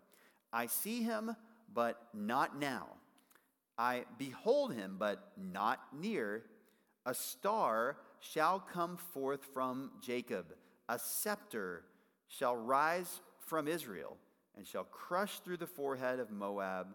I 0.53 0.67
see 0.67 1.03
him, 1.03 1.37
but 1.73 2.09
not 2.13 2.59
now. 2.59 2.89
I 3.79 4.05
behold 4.19 4.75
him, 4.75 4.97
but 4.99 5.33
not 5.37 5.81
near. 5.99 6.45
A 7.07 7.15
star 7.15 7.97
shall 8.21 8.61
come 8.61 8.97
forth 8.97 9.45
from 9.55 9.91
Jacob, 10.01 10.47
a 10.89 10.99
scepter 10.99 11.85
shall 12.29 12.57
rise 12.57 13.21
from 13.39 13.67
Israel 13.67 14.17
and 14.57 14.67
shall 14.67 14.85
crush 14.85 15.41
through 15.41 15.57
the 15.57 15.67
forehead 15.67 16.21
of 16.21 16.31
Moab 16.31 16.89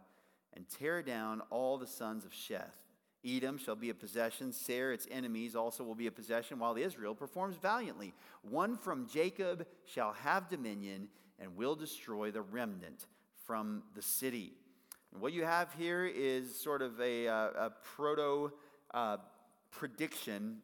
and 0.56 0.68
tear 0.70 1.02
down 1.02 1.42
all 1.50 1.78
the 1.78 1.88
sons 1.88 2.26
of 2.26 2.32
Sheth. 2.32 2.76
Edom 3.26 3.58
shall 3.58 3.76
be 3.76 3.90
a 3.90 3.96
possession, 3.96 4.54
Seir, 4.54 4.94
its 4.94 5.08
enemies, 5.12 5.56
also 5.56 5.84
will 5.84 5.96
be 5.96 6.08
a 6.08 6.12
possession, 6.12 6.60
while 6.60 6.78
Israel 6.78 7.16
performs 7.16 7.58
valiantly. 7.58 8.14
One 8.42 8.78
from 8.78 9.08
Jacob 9.08 9.66
shall 9.86 10.14
have 10.14 10.48
dominion 10.48 11.10
and 11.40 11.56
will 11.56 11.76
destroy 11.76 12.32
the 12.32 12.42
remnant 12.42 13.06
from 13.46 13.84
the 13.96 14.02
city. 14.02 14.54
And 15.12 15.22
what 15.22 15.34
you 15.34 15.44
have 15.44 15.74
here 15.74 16.06
is 16.06 16.58
sort 16.60 16.82
of 16.82 17.00
a, 17.02 17.28
uh, 17.28 17.50
a 17.56 17.72
proto 17.84 18.52
uh, 18.94 19.18
prediction 19.72 20.62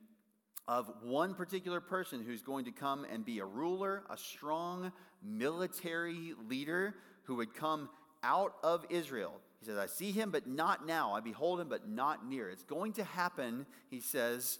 of 0.67 0.91
one 1.01 1.33
particular 1.33 1.81
person 1.81 2.23
who's 2.23 2.41
going 2.41 2.65
to 2.65 2.71
come 2.71 3.05
and 3.11 3.25
be 3.25 3.39
a 3.39 3.45
ruler, 3.45 4.03
a 4.09 4.17
strong 4.17 4.91
military 5.21 6.33
leader 6.47 6.95
who 7.23 7.35
would 7.35 7.53
come 7.53 7.89
out 8.23 8.55
of 8.63 8.85
Israel. 8.89 9.33
He 9.59 9.65
says, 9.65 9.77
I 9.77 9.87
see 9.87 10.11
him, 10.11 10.31
but 10.31 10.47
not 10.47 10.85
now. 10.85 11.13
I 11.13 11.19
behold 11.19 11.59
him, 11.59 11.69
but 11.69 11.87
not 11.89 12.27
near. 12.27 12.49
It's 12.49 12.63
going 12.63 12.93
to 12.93 13.03
happen, 13.03 13.65
he 13.89 13.99
says, 13.99 14.59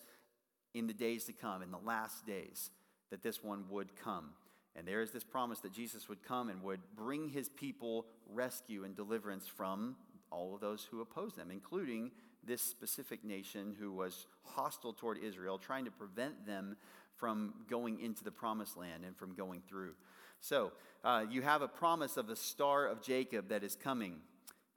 in 0.74 0.88
the 0.88 0.94
days 0.94 1.26
to 1.26 1.34
come, 1.34 1.62
in 1.62 1.72
the 1.72 1.78
last 1.78 2.26
days, 2.26 2.72
that 3.10 3.24
this 3.24 3.44
one 3.44 3.66
would 3.70 3.96
come. 3.96 4.32
And 4.76 4.88
there 4.88 5.02
is 5.02 5.12
this 5.12 5.24
promise 5.24 5.60
that 5.60 5.74
Jesus 5.74 6.10
would 6.10 6.24
come 6.24 6.50
and 6.50 6.64
would 6.64 6.80
bring 6.96 7.30
his 7.30 7.48
people 7.48 8.08
rescue 8.30 8.84
and 8.84 8.96
deliverance 8.96 9.48
from 9.48 9.96
all 10.32 10.56
of 10.56 10.62
those 10.62 10.88
who 10.90 11.02
oppose 11.02 11.36
them, 11.36 11.52
including 11.52 12.12
this 12.46 12.62
specific 12.62 13.24
nation 13.24 13.76
who 13.80 13.92
was 13.92 14.28
hostile 14.44 14.94
toward 14.94 15.18
Israel, 15.18 15.58
trying 15.58 15.86
to 15.86 15.92
prevent 15.92 16.46
them 16.46 16.76
from 17.16 17.54
going 17.70 18.00
into 18.00 18.24
the 18.24 18.32
promised 18.32 18.78
land 18.78 19.04
and 19.06 19.16
from 19.16 19.34
going 19.34 19.62
through. 19.68 19.94
So 20.40 20.74
uh, 21.04 21.26
you 21.30 21.42
have 21.42 21.62
a 21.62 21.68
promise 21.68 22.18
of 22.18 22.28
the 22.28 22.36
star 22.36 22.88
of 22.88 23.02
Jacob 23.02 23.50
that 23.50 23.64
is 23.64 23.76
coming. 23.76 24.16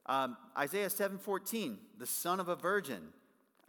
Um, 0.05 0.37
Isaiah 0.57 0.89
7:14, 0.89 1.77
the 1.97 2.05
son 2.05 2.39
of 2.39 2.47
a 2.47 2.55
virgin. 2.55 3.01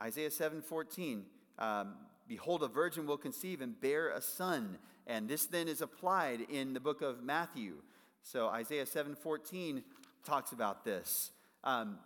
Isaiah 0.00 0.30
7:14, 0.30 1.24
um, 1.58 1.94
behold, 2.28 2.62
a 2.62 2.68
virgin 2.68 3.06
will 3.06 3.16
conceive 3.16 3.60
and 3.60 3.80
bear 3.80 4.10
a 4.10 4.20
son. 4.20 4.78
And 5.06 5.28
this 5.28 5.46
then 5.46 5.66
is 5.66 5.80
applied 5.80 6.42
in 6.42 6.74
the 6.74 6.80
book 6.80 7.02
of 7.02 7.22
Matthew. 7.22 7.82
So 8.22 8.48
Isaiah 8.48 8.86
7:14 8.86 9.82
talks 10.24 10.52
about 10.52 10.84
this. 10.84 11.32
Um, 11.64 11.98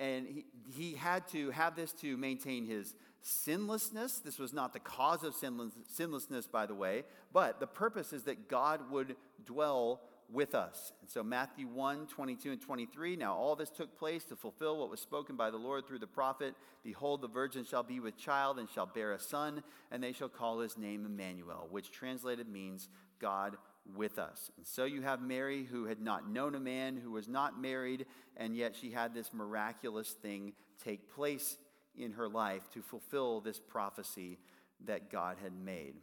and 0.00 0.26
he, 0.26 0.46
he 0.66 0.94
had 0.94 1.28
to 1.28 1.50
have 1.50 1.76
this 1.76 1.92
to 1.92 2.16
maintain 2.16 2.66
his 2.66 2.94
sinlessness. 3.22 4.18
This 4.18 4.38
was 4.38 4.52
not 4.52 4.72
the 4.72 4.80
cause 4.80 5.22
of 5.22 5.34
sinless, 5.34 5.72
sinlessness, 5.86 6.46
by 6.46 6.66
the 6.66 6.74
way, 6.74 7.04
but 7.32 7.60
the 7.60 7.66
purpose 7.66 8.12
is 8.12 8.24
that 8.24 8.48
God 8.48 8.90
would 8.90 9.14
dwell 9.44 10.00
with 10.32 10.54
us. 10.54 10.92
And 11.00 11.10
so, 11.10 11.22
Matthew 11.22 11.66
1 11.66 12.06
22 12.06 12.52
and 12.52 12.60
23. 12.60 13.16
Now, 13.16 13.34
all 13.34 13.56
this 13.56 13.70
took 13.70 13.98
place 13.98 14.24
to 14.24 14.36
fulfill 14.36 14.78
what 14.78 14.90
was 14.90 15.00
spoken 15.00 15.36
by 15.36 15.50
the 15.50 15.56
Lord 15.56 15.86
through 15.86 15.98
the 15.98 16.06
prophet 16.06 16.54
Behold, 16.82 17.20
the 17.20 17.28
virgin 17.28 17.64
shall 17.64 17.82
be 17.82 18.00
with 18.00 18.16
child 18.16 18.58
and 18.58 18.68
shall 18.68 18.86
bear 18.86 19.12
a 19.12 19.18
son, 19.18 19.62
and 19.90 20.02
they 20.02 20.12
shall 20.12 20.28
call 20.28 20.60
his 20.60 20.78
name 20.78 21.04
Emmanuel, 21.04 21.68
which 21.70 21.90
translated 21.90 22.48
means 22.48 22.88
God 23.20 23.56
with 23.94 24.18
us. 24.18 24.50
And 24.56 24.66
so 24.66 24.84
you 24.84 25.02
have 25.02 25.20
Mary, 25.20 25.64
who 25.64 25.84
had 25.84 26.00
not 26.00 26.30
known 26.30 26.54
a 26.54 26.60
man, 26.60 26.96
who 26.96 27.10
was 27.10 27.28
not 27.28 27.60
married, 27.60 28.06
and 28.36 28.56
yet 28.56 28.74
she 28.74 28.90
had 28.90 29.12
this 29.12 29.32
miraculous 29.34 30.12
thing 30.12 30.54
take 30.82 31.12
place 31.12 31.58
in 31.94 32.12
her 32.12 32.28
life 32.28 32.70
to 32.70 32.82
fulfill 32.82 33.40
this 33.40 33.60
prophecy 33.60 34.38
that 34.86 35.10
God 35.10 35.36
had 35.42 35.52
made. 35.52 35.94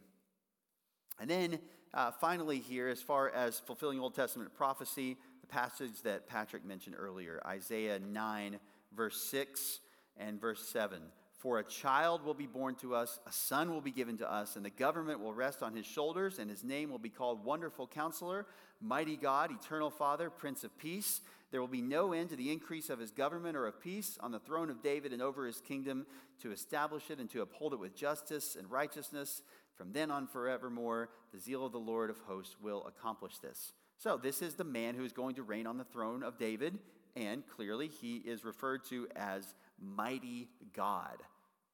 And 1.20 1.28
then 1.28 1.58
uh, 1.94 2.10
finally, 2.10 2.58
here, 2.58 2.88
as 2.88 3.00
far 3.00 3.30
as 3.30 3.58
fulfilling 3.58 3.98
Old 3.98 4.14
Testament 4.14 4.54
prophecy, 4.54 5.16
the 5.40 5.46
passage 5.46 6.02
that 6.02 6.26
Patrick 6.26 6.64
mentioned 6.64 6.96
earlier, 6.98 7.40
Isaiah 7.46 7.98
9, 7.98 8.58
verse 8.94 9.20
6 9.30 9.80
and 10.18 10.40
verse 10.40 10.66
7. 10.68 11.00
For 11.38 11.60
a 11.60 11.64
child 11.64 12.24
will 12.24 12.34
be 12.34 12.46
born 12.46 12.74
to 12.76 12.94
us, 12.94 13.20
a 13.26 13.32
son 13.32 13.70
will 13.70 13.80
be 13.80 13.92
given 13.92 14.18
to 14.18 14.30
us, 14.30 14.56
and 14.56 14.64
the 14.64 14.70
government 14.70 15.20
will 15.20 15.32
rest 15.32 15.62
on 15.62 15.74
his 15.74 15.86
shoulders, 15.86 16.38
and 16.38 16.50
his 16.50 16.64
name 16.64 16.90
will 16.90 16.98
be 16.98 17.08
called 17.08 17.44
Wonderful 17.44 17.86
Counselor, 17.86 18.46
Mighty 18.80 19.16
God, 19.16 19.50
Eternal 19.52 19.90
Father, 19.90 20.30
Prince 20.30 20.64
of 20.64 20.76
Peace. 20.78 21.20
There 21.50 21.60
will 21.60 21.68
be 21.68 21.80
no 21.80 22.12
end 22.12 22.30
to 22.30 22.36
the 22.36 22.52
increase 22.52 22.90
of 22.90 22.98
his 22.98 23.12
government 23.12 23.56
or 23.56 23.66
of 23.66 23.80
peace 23.80 24.18
on 24.20 24.32
the 24.32 24.40
throne 24.40 24.68
of 24.68 24.82
David 24.82 25.12
and 25.12 25.22
over 25.22 25.46
his 25.46 25.60
kingdom 25.60 26.06
to 26.42 26.52
establish 26.52 27.10
it 27.10 27.18
and 27.18 27.30
to 27.30 27.40
uphold 27.40 27.72
it 27.72 27.78
with 27.78 27.96
justice 27.96 28.54
and 28.54 28.70
righteousness 28.70 29.42
from 29.78 29.92
then 29.92 30.10
on 30.10 30.26
forevermore. 30.26 31.08
The 31.32 31.40
zeal 31.40 31.64
of 31.64 31.72
the 31.72 31.78
Lord 31.78 32.10
of 32.10 32.18
hosts 32.26 32.56
will 32.60 32.84
accomplish 32.86 33.38
this. 33.38 33.72
So, 33.96 34.16
this 34.16 34.42
is 34.42 34.54
the 34.54 34.64
man 34.64 34.94
who 34.94 35.04
is 35.04 35.12
going 35.12 35.36
to 35.36 35.42
reign 35.42 35.66
on 35.66 35.78
the 35.78 35.84
throne 35.84 36.22
of 36.22 36.38
David, 36.38 36.78
and 37.16 37.42
clearly 37.48 37.88
he 37.88 38.16
is 38.16 38.44
referred 38.44 38.84
to 38.86 39.08
as 39.16 39.54
mighty 39.80 40.48
God, 40.74 41.16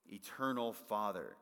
eternal 0.07 0.73
Father. 0.73 1.37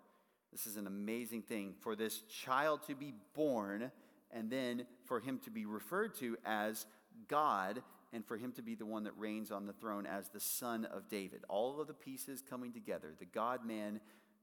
This 0.50 0.66
is 0.66 0.76
an 0.76 0.86
amazing 0.86 1.42
thing 1.42 1.74
for 1.80 1.94
this 1.94 2.20
child 2.22 2.80
to 2.86 2.94
be 2.94 3.14
born 3.34 3.90
and 4.30 4.50
then 4.50 4.86
for 5.04 5.20
him 5.20 5.38
to 5.44 5.50
be 5.50 5.66
referred 5.66 6.14
to 6.16 6.36
as 6.44 6.86
God 7.28 7.82
and 8.12 8.24
for 8.26 8.36
him 8.36 8.52
to 8.52 8.62
be 8.62 8.74
the 8.74 8.86
one 8.86 9.04
that 9.04 9.16
reigns 9.16 9.50
on 9.50 9.66
the 9.66 9.72
throne 9.72 10.06
as 10.06 10.28
the 10.28 10.40
son 10.40 10.84
of 10.84 11.08
David. 11.08 11.44
All 11.48 11.80
of 11.80 11.86
the 11.86 11.94
pieces 11.94 12.42
coming 12.42 12.72
together, 12.72 13.14
the 13.18 13.24
God 13.24 13.64
man 13.64 14.00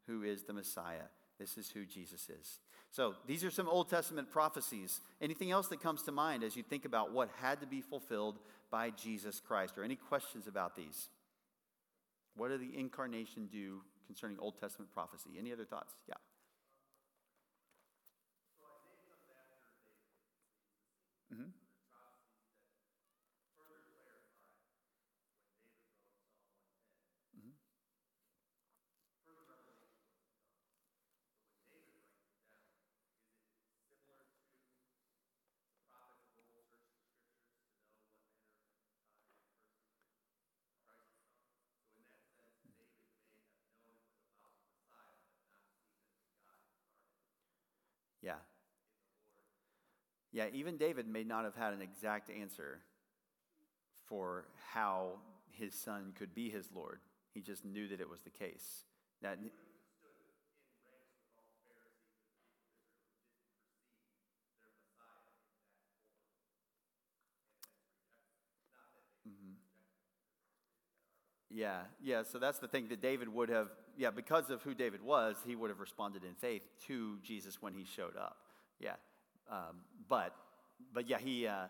who 0.08 0.24
is 0.24 0.44
the 0.44 0.54
Messiah. 0.54 1.10
This 1.40 1.58
is 1.58 1.70
who 1.70 1.86
Jesus 1.86 2.30
is. 2.30 2.60
So, 2.92 3.16
these 3.28 3.44
are 3.44 3.52
some 3.52 3.70
Old 3.70 3.90
Testament 3.90 4.30
prophecies. 4.30 5.00
Anything 5.22 5.52
else 5.52 5.68
that 5.68 5.82
comes 5.82 6.02
to 6.04 6.12
mind 6.12 6.44
as 6.44 6.56
you 6.56 6.64
think 6.64 6.86
about 6.86 7.14
what 7.14 7.30
had 7.40 7.62
to 7.62 7.68
be 7.68 7.82
fulfilled 7.82 8.40
by 8.72 8.90
Jesus 8.90 9.40
Christ, 9.40 9.78
or 9.78 9.84
any 9.84 9.96
questions 9.96 10.48
about 10.48 10.76
these? 10.76 11.10
What 12.36 12.50
did 12.50 12.62
the 12.62 12.78
incarnation 12.78 13.48
do 13.52 13.82
concerning 14.08 14.38
Old 14.40 14.60
Testament 14.60 14.92
prophecy? 14.92 15.32
Any 15.40 15.52
other 15.52 15.66
thoughts? 15.66 15.94
Yeah. 16.08 16.16
Yeah. 48.22 48.34
Yeah, 50.32 50.46
even 50.54 50.78
David 50.78 51.08
may 51.08 51.24
not 51.24 51.44
have 51.44 51.56
had 51.56 51.74
an 51.74 51.82
exact 51.82 52.30
answer 52.30 52.80
for 54.06 54.46
how 54.74 55.14
his 55.52 55.74
son 55.74 56.14
could 56.18 56.34
be 56.34 56.50
his 56.50 56.70
Lord. 56.74 57.00
He 57.34 57.42
just 57.42 57.66
knew 57.66 57.88
that 57.88 58.02
it 58.02 58.10
was 58.10 58.22
the 58.22 58.30
case. 58.30 58.84
That, 59.22 59.40
Yeah, 71.50 71.82
yeah. 72.04 72.24
So 72.24 72.40
that's 72.40 72.60
the 72.60 72.68
thing 72.68 72.88
that 72.90 73.02
David 73.02 73.28
would 73.28 73.50
have, 73.50 73.70
yeah, 73.98 74.12
because 74.12 74.50
of 74.50 74.62
who 74.62 74.74
David 74.74 75.02
was, 75.02 75.38
he 75.46 75.56
would 75.56 75.70
have 75.70 75.80
responded 75.80 76.24
in 76.24 76.36
faith 76.36 76.62
to 76.88 77.18
Jesus 77.24 77.62
when 77.62 77.74
he 77.74 77.86
showed 77.86 78.16
up. 78.16 78.38
Yeah. 78.80 78.96
Um, 79.52 79.82
but, 80.08 80.36
but 80.94 81.10
yeah, 81.10 81.18
he, 81.18 81.48
uh, 81.48 81.66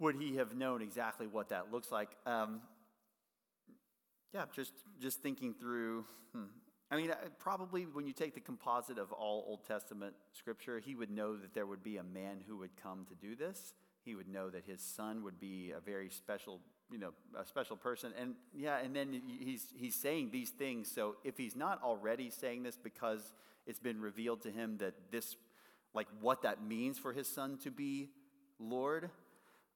would 0.00 0.16
he 0.16 0.36
have 0.36 0.56
known 0.56 0.82
exactly 0.82 1.26
what 1.26 1.50
that 1.50 1.72
looks 1.72 1.92
like? 1.92 2.10
Um, 2.26 2.60
yeah, 4.34 4.44
just 4.52 4.72
just 5.00 5.22
thinking 5.22 5.54
through. 5.54 6.04
Hmm. 6.34 6.46
I 6.90 6.96
mean, 6.96 7.10
uh, 7.10 7.16
probably 7.38 7.84
when 7.84 8.06
you 8.06 8.12
take 8.12 8.34
the 8.34 8.40
composite 8.40 8.98
of 8.98 9.12
all 9.12 9.44
Old 9.46 9.64
Testament 9.64 10.14
scripture, 10.32 10.80
he 10.80 10.94
would 10.96 11.10
know 11.10 11.36
that 11.36 11.54
there 11.54 11.66
would 11.66 11.82
be 11.82 11.96
a 11.96 12.02
man 12.02 12.42
who 12.46 12.58
would 12.58 12.76
come 12.80 13.06
to 13.08 13.14
do 13.14 13.36
this. 13.36 13.72
He 14.04 14.14
would 14.14 14.28
know 14.28 14.50
that 14.50 14.64
his 14.64 14.80
son 14.82 15.22
would 15.22 15.40
be 15.40 15.72
a 15.74 15.80
very 15.80 16.10
special, 16.10 16.60
you 16.90 16.98
know, 16.98 17.10
a 17.38 17.44
special 17.44 17.76
person. 17.76 18.12
And 18.20 18.34
yeah, 18.54 18.78
and 18.78 18.94
then 18.94 19.20
he's 19.40 19.66
he's 19.76 19.94
saying 19.94 20.30
these 20.30 20.50
things. 20.50 20.90
So 20.90 21.16
if 21.24 21.36
he's 21.36 21.56
not 21.56 21.82
already 21.82 22.30
saying 22.30 22.62
this 22.62 22.76
because 22.76 23.32
it's 23.66 23.80
been 23.80 24.00
revealed 24.00 24.42
to 24.42 24.50
him 24.50 24.78
that 24.78 24.94
this, 25.10 25.36
like 25.94 26.08
what 26.20 26.42
that 26.42 26.62
means 26.62 26.98
for 26.98 27.12
his 27.12 27.26
son 27.28 27.58
to 27.64 27.70
be 27.70 28.10
Lord, 28.58 29.10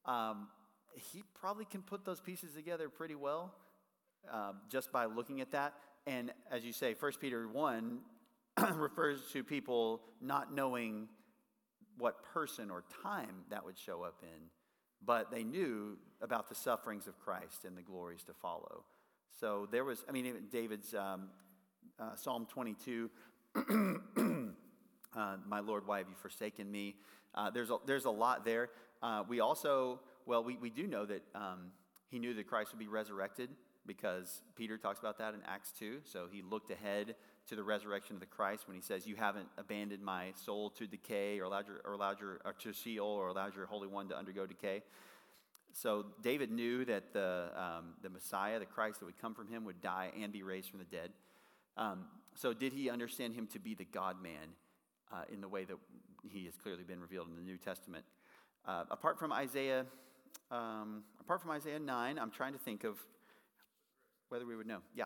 um, 0.05 0.49
he 0.95 1.23
probably 1.35 1.65
can 1.65 1.83
put 1.83 2.05
those 2.05 2.21
pieces 2.21 2.55
together 2.55 2.89
pretty 2.89 3.15
well 3.15 3.55
uh, 4.33 4.53
just 4.69 4.93
by 4.93 5.07
looking 5.07 5.41
at 5.41 5.53
that. 5.53 5.75
And 6.07 6.33
as 6.51 6.65
you 6.65 6.73
say, 6.73 6.95
1 6.99 7.13
Peter 7.21 7.47
1 7.49 7.99
refers 8.75 9.21
to 9.33 9.45
people 9.45 10.03
not 10.21 10.53
knowing 10.55 11.09
what 11.99 12.23
person 12.23 12.71
or 12.71 12.85
time 13.03 13.45
that 13.51 13.65
would 13.65 13.77
show 13.79 14.03
up 14.03 14.23
in, 14.23 14.51
but 15.05 15.31
they 15.31 15.45
knew 15.45 15.97
about 16.21 16.49
the 16.49 16.55
sufferings 16.55 17.07
of 17.07 17.19
Christ 17.19 17.65
and 17.65 17.77
the 17.77 17.83
glories 17.83 18.25
to 18.25 18.33
follow. 18.35 18.85
So 19.41 19.69
there 19.71 19.85
was, 19.85 20.05
I 20.09 20.13
mean, 20.13 20.35
David's 20.51 20.95
um, 20.95 21.29
uh, 21.99 22.17
Psalm 22.17 22.47
22, 22.51 23.11
uh, 23.57 25.37
My 25.47 25.61
Lord, 25.61 25.87
why 25.87 25.99
have 25.99 26.09
you 26.09 26.17
forsaken 26.21 26.71
me? 26.71 26.97
Uh, 27.35 27.51
there's, 27.51 27.71
a, 27.71 27.77
there's 27.87 28.05
a 28.05 28.11
lot 28.11 28.45
there. 28.45 28.71
Uh, 29.03 29.23
we 29.29 29.41
also, 29.41 30.01
well, 30.27 30.43
we, 30.43 30.57
we 30.57 30.71
do 30.71 30.87
know 30.87 31.07
that 31.07 31.23
um, 31.35 31.73
he 32.09 32.19
knew 32.19 32.35
that 32.35 32.47
Christ 32.47 32.73
would 32.73 32.81
be 32.81 32.89
resurrected 32.89 33.51
because 33.87 34.43
Peter 34.57 34.77
talks 34.77 34.99
about 34.99 35.19
that 35.19 35.35
in 35.35 35.41
Acts 35.47 35.73
2. 35.79 35.99
So 36.05 36.27
he 36.31 36.43
looked 36.43 36.71
ahead 36.71 37.15
to 37.49 37.57
the 37.57 37.63
resurrection 37.63 38.15
of 38.15 38.21
the 38.21 38.27
Christ 38.27 38.67
when 38.67 38.75
he 38.77 38.83
says, 38.83 39.07
You 39.07 39.17
haven't 39.17 39.49
abandoned 39.57 40.03
my 40.03 40.33
soul 40.35 40.71
to 40.71 40.87
decay 40.87 41.39
or 41.41 41.45
allowed 41.45 41.67
your, 41.67 41.81
or 41.85 41.93
allowed 41.93 42.21
your 42.21 42.41
or 42.45 42.53
to 42.53 42.73
Sheol 42.73 43.07
or 43.07 43.29
allowed 43.29 43.55
your 43.55 43.67
Holy 43.67 43.89
One 43.89 44.09
to 44.09 44.17
undergo 44.17 44.47
decay. 44.47 44.83
So 45.73 46.07
David 46.23 46.51
knew 46.51 46.85
that 46.87 47.13
the, 47.13 47.51
um, 47.55 47.95
the 48.03 48.09
Messiah, 48.09 48.59
the 48.59 48.67
Christ 48.67 49.01
that 49.01 49.07
would 49.07 49.21
come 49.21 49.35
from 49.35 49.49
him, 49.49 49.65
would 49.65 49.81
die 49.81 50.11
and 50.21 50.33
be 50.33 50.43
raised 50.43 50.71
from 50.71 50.79
the 50.79 50.85
dead. 50.85 51.11
Um, 51.77 52.05
so 52.35 52.53
did 52.53 52.73
he 52.73 52.91
understand 52.91 53.35
him 53.35 53.47
to 53.49 53.59
be 53.59 53.75
the 53.75 53.85
God 53.85 54.23
man 54.23 54.55
uh, 55.13 55.23
in 55.33 55.41
the 55.41 55.49
way 55.49 55.65
that 55.65 55.77
he 56.29 56.45
has 56.47 56.57
clearly 56.57 56.85
been 56.85 57.01
revealed 57.01 57.29
in 57.29 57.37
the 57.37 57.43
New 57.43 57.59
Testament? 57.59 58.05
Uh, 58.67 58.85
apart 58.91 59.19
from 59.19 59.33
Isaiah, 59.33 59.87
um, 60.51 61.05
apart 61.21 61.41
from 61.41 61.51
Isaiah 61.53 61.79
9, 61.79 62.19
I'm 62.19 62.31
trying 62.31 62.53
to 62.53 62.59
think 62.59 62.85
of 62.85 62.99
whether 64.29 64.47
we 64.47 64.57
would 64.57 64.67
know. 64.67 64.81
Yeah. 64.95 65.05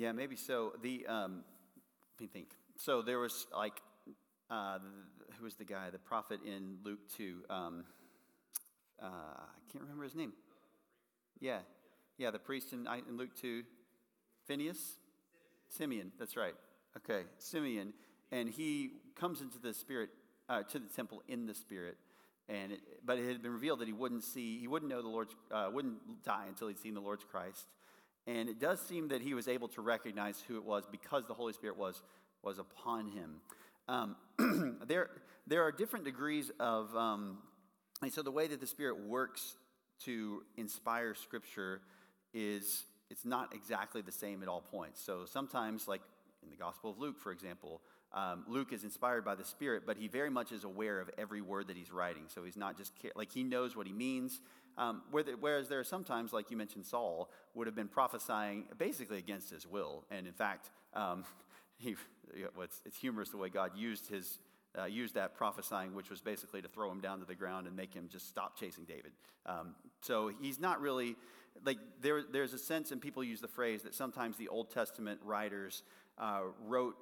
Yeah, 0.00 0.12
maybe 0.12 0.34
so. 0.34 0.72
The 0.80 1.06
um, 1.06 1.44
let 2.18 2.20
me 2.22 2.26
think. 2.26 2.52
So 2.78 3.02
there 3.02 3.18
was 3.18 3.46
like, 3.54 3.82
uh, 4.48 4.78
who 5.36 5.44
was 5.44 5.56
the 5.56 5.66
guy, 5.66 5.90
the 5.90 5.98
prophet 5.98 6.40
in 6.42 6.78
Luke 6.82 7.00
two? 7.14 7.42
Um, 7.50 7.84
uh, 8.98 9.04
I 9.04 9.70
can't 9.70 9.82
remember 9.82 10.04
his 10.04 10.14
name. 10.14 10.32
Yeah, 11.38 11.58
yeah, 12.16 12.30
the 12.30 12.38
priest 12.38 12.72
in, 12.72 12.88
in 13.06 13.18
Luke 13.18 13.36
two, 13.38 13.64
Phineas, 14.46 14.94
Simeon. 15.68 16.12
That's 16.18 16.34
right. 16.34 16.54
Okay, 16.96 17.24
Simeon, 17.36 17.92
and 18.32 18.48
he 18.48 18.92
comes 19.16 19.42
into 19.42 19.58
the 19.58 19.74
spirit 19.74 20.08
uh, 20.48 20.62
to 20.62 20.78
the 20.78 20.88
temple 20.88 21.22
in 21.28 21.44
the 21.44 21.54
spirit. 21.54 21.98
And 22.48 22.72
it, 22.72 22.80
but 23.04 23.18
it 23.18 23.28
had 23.28 23.42
been 23.42 23.52
revealed 23.52 23.80
that 23.80 23.86
he 23.86 23.92
wouldn't 23.92 24.24
see, 24.24 24.58
he 24.60 24.66
wouldn't 24.66 24.90
know 24.90 25.02
the 25.02 25.08
Lord's, 25.08 25.34
uh, 25.52 25.68
wouldn't 25.70 26.24
die 26.24 26.46
until 26.48 26.68
he'd 26.68 26.78
seen 26.78 26.94
the 26.94 27.00
Lord's 27.00 27.22
Christ. 27.22 27.66
And 28.30 28.48
it 28.48 28.60
does 28.60 28.80
seem 28.80 29.08
that 29.08 29.22
he 29.22 29.34
was 29.34 29.48
able 29.48 29.66
to 29.68 29.80
recognize 29.80 30.40
who 30.46 30.56
it 30.56 30.64
was 30.64 30.84
because 30.90 31.26
the 31.26 31.34
Holy 31.34 31.52
Spirit 31.52 31.76
was, 31.76 32.00
was 32.44 32.58
upon 32.58 33.08
him. 33.08 33.40
Um, 33.88 34.78
there, 34.86 35.10
there 35.48 35.62
are 35.64 35.72
different 35.72 36.04
degrees 36.04 36.52
of, 36.60 36.94
um, 36.94 37.38
and 38.02 38.12
so 38.12 38.22
the 38.22 38.30
way 38.30 38.46
that 38.46 38.60
the 38.60 38.68
Spirit 38.68 39.04
works 39.04 39.56
to 40.04 40.44
inspire 40.56 41.14
Scripture 41.14 41.80
is 42.32 42.84
it's 43.10 43.24
not 43.24 43.52
exactly 43.52 44.00
the 44.00 44.12
same 44.12 44.42
at 44.42 44.48
all 44.48 44.60
points. 44.60 45.02
So 45.04 45.24
sometimes, 45.26 45.88
like 45.88 46.02
in 46.44 46.50
the 46.50 46.56
Gospel 46.56 46.92
of 46.92 46.98
Luke, 46.98 47.18
for 47.18 47.32
example, 47.32 47.80
um, 48.12 48.44
Luke 48.48 48.72
is 48.72 48.82
inspired 48.82 49.24
by 49.24 49.34
the 49.34 49.44
Spirit, 49.44 49.84
but 49.86 49.96
he 49.96 50.08
very 50.08 50.30
much 50.30 50.50
is 50.50 50.64
aware 50.64 51.00
of 51.00 51.10
every 51.16 51.40
word 51.40 51.68
that 51.68 51.76
he's 51.76 51.92
writing. 51.92 52.24
So 52.26 52.44
he's 52.44 52.56
not 52.56 52.76
just 52.76 52.92
like 53.14 53.30
he 53.30 53.44
knows 53.44 53.76
what 53.76 53.86
he 53.86 53.92
means. 53.92 54.40
Um, 54.78 55.02
whereas 55.10 55.68
there 55.68 55.78
are 55.78 55.84
sometimes, 55.84 56.32
like 56.32 56.50
you 56.50 56.56
mentioned, 56.56 56.86
Saul 56.86 57.30
would 57.54 57.66
have 57.66 57.76
been 57.76 57.88
prophesying 57.88 58.64
basically 58.78 59.18
against 59.18 59.50
his 59.50 59.66
will. 59.66 60.04
And 60.10 60.26
in 60.26 60.32
fact, 60.32 60.70
um, 60.94 61.24
he, 61.76 61.96
it's, 62.34 62.80
it's, 62.84 62.96
humorous 62.96 63.30
the 63.30 63.36
way 63.36 63.48
God 63.48 63.72
used, 63.76 64.08
his, 64.08 64.38
uh, 64.78 64.84
used 64.84 65.14
that 65.14 65.34
prophesying, 65.34 65.94
which 65.94 66.08
was 66.08 66.20
basically 66.20 66.62
to 66.62 66.68
throw 66.68 66.90
him 66.90 67.00
down 67.00 67.20
to 67.20 67.26
the 67.26 67.34
ground 67.34 67.66
and 67.66 67.76
make 67.76 67.92
him 67.92 68.08
just 68.10 68.28
stop 68.28 68.58
chasing 68.58 68.84
David. 68.84 69.12
Um, 69.44 69.74
so 70.00 70.30
he's 70.40 70.58
not 70.58 70.80
really, 70.80 71.16
like, 71.64 71.78
there, 72.00 72.22
there's 72.22 72.54
a 72.54 72.58
sense, 72.58 72.90
and 72.90 73.00
people 73.00 73.22
use 73.22 73.40
the 73.40 73.48
phrase 73.48 73.82
that 73.82 73.94
sometimes 73.94 74.36
the 74.36 74.48
Old 74.48 74.70
Testament 74.70 75.20
writers 75.24 75.82
uh, 76.16 76.40
wrote 76.66 76.96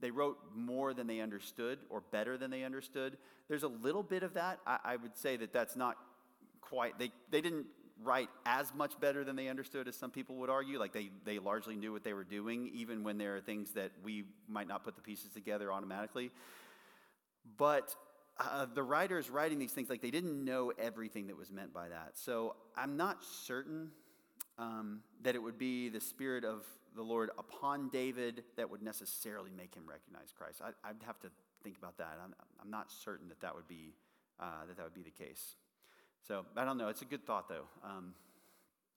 they 0.00 0.10
wrote 0.10 0.38
more 0.54 0.94
than 0.94 1.06
they 1.06 1.20
understood 1.20 1.78
or 1.90 2.02
better 2.10 2.36
than 2.36 2.50
they 2.50 2.64
understood. 2.64 3.16
There's 3.48 3.62
a 3.62 3.68
little 3.68 4.02
bit 4.02 4.22
of 4.22 4.34
that. 4.34 4.60
I, 4.66 4.78
I 4.84 4.96
would 4.96 5.16
say 5.16 5.36
that 5.36 5.52
that's 5.52 5.76
not 5.76 5.96
quite, 6.60 6.98
they, 6.98 7.10
they 7.30 7.40
didn't 7.40 7.66
write 8.02 8.28
as 8.46 8.72
much 8.74 8.98
better 9.00 9.24
than 9.24 9.36
they 9.36 9.48
understood 9.48 9.88
as 9.88 9.96
some 9.96 10.10
people 10.10 10.36
would 10.36 10.50
argue. 10.50 10.78
Like 10.78 10.92
they, 10.92 11.10
they 11.24 11.38
largely 11.38 11.76
knew 11.76 11.92
what 11.92 12.04
they 12.04 12.12
were 12.12 12.24
doing, 12.24 12.70
even 12.74 13.02
when 13.02 13.18
there 13.18 13.36
are 13.36 13.40
things 13.40 13.72
that 13.72 13.90
we 14.04 14.24
might 14.48 14.68
not 14.68 14.84
put 14.84 14.94
the 14.94 15.02
pieces 15.02 15.30
together 15.30 15.72
automatically. 15.72 16.30
But 17.56 17.94
uh, 18.38 18.66
the 18.72 18.82
writers 18.82 19.30
writing 19.30 19.58
these 19.58 19.72
things, 19.72 19.90
like 19.90 20.02
they 20.02 20.10
didn't 20.10 20.44
know 20.44 20.72
everything 20.78 21.26
that 21.26 21.36
was 21.36 21.50
meant 21.50 21.72
by 21.72 21.88
that. 21.88 22.12
So 22.14 22.54
I'm 22.76 22.96
not 22.96 23.24
certain 23.24 23.90
um, 24.58 25.00
that 25.22 25.34
it 25.34 25.42
would 25.42 25.58
be 25.58 25.88
the 25.88 26.00
Spirit 26.00 26.44
of 26.44 26.64
the 26.96 27.02
Lord 27.02 27.30
upon 27.38 27.88
David 27.88 28.44
that 28.56 28.70
would 28.70 28.82
necessarily 28.82 29.50
make 29.56 29.74
him 29.74 29.84
recognize 29.86 30.32
Christ. 30.36 30.60
I, 30.62 30.88
would 30.88 31.02
have 31.06 31.18
to 31.20 31.30
think 31.62 31.76
about 31.78 31.98
that. 31.98 32.18
I'm, 32.22 32.34
I'm 32.60 32.70
not 32.70 32.90
certain 32.90 33.28
that 33.28 33.40
that 33.40 33.54
would 33.54 33.68
be, 33.68 33.94
uh, 34.40 34.66
that, 34.66 34.76
that 34.76 34.82
would 34.84 34.94
be 34.94 35.02
the 35.02 35.10
case. 35.10 35.56
So 36.26 36.44
I 36.56 36.64
don't 36.64 36.78
know. 36.78 36.88
It's 36.88 37.02
a 37.02 37.06
good 37.06 37.24
thought, 37.26 37.48
though. 37.48 37.66
Um, 37.84 38.14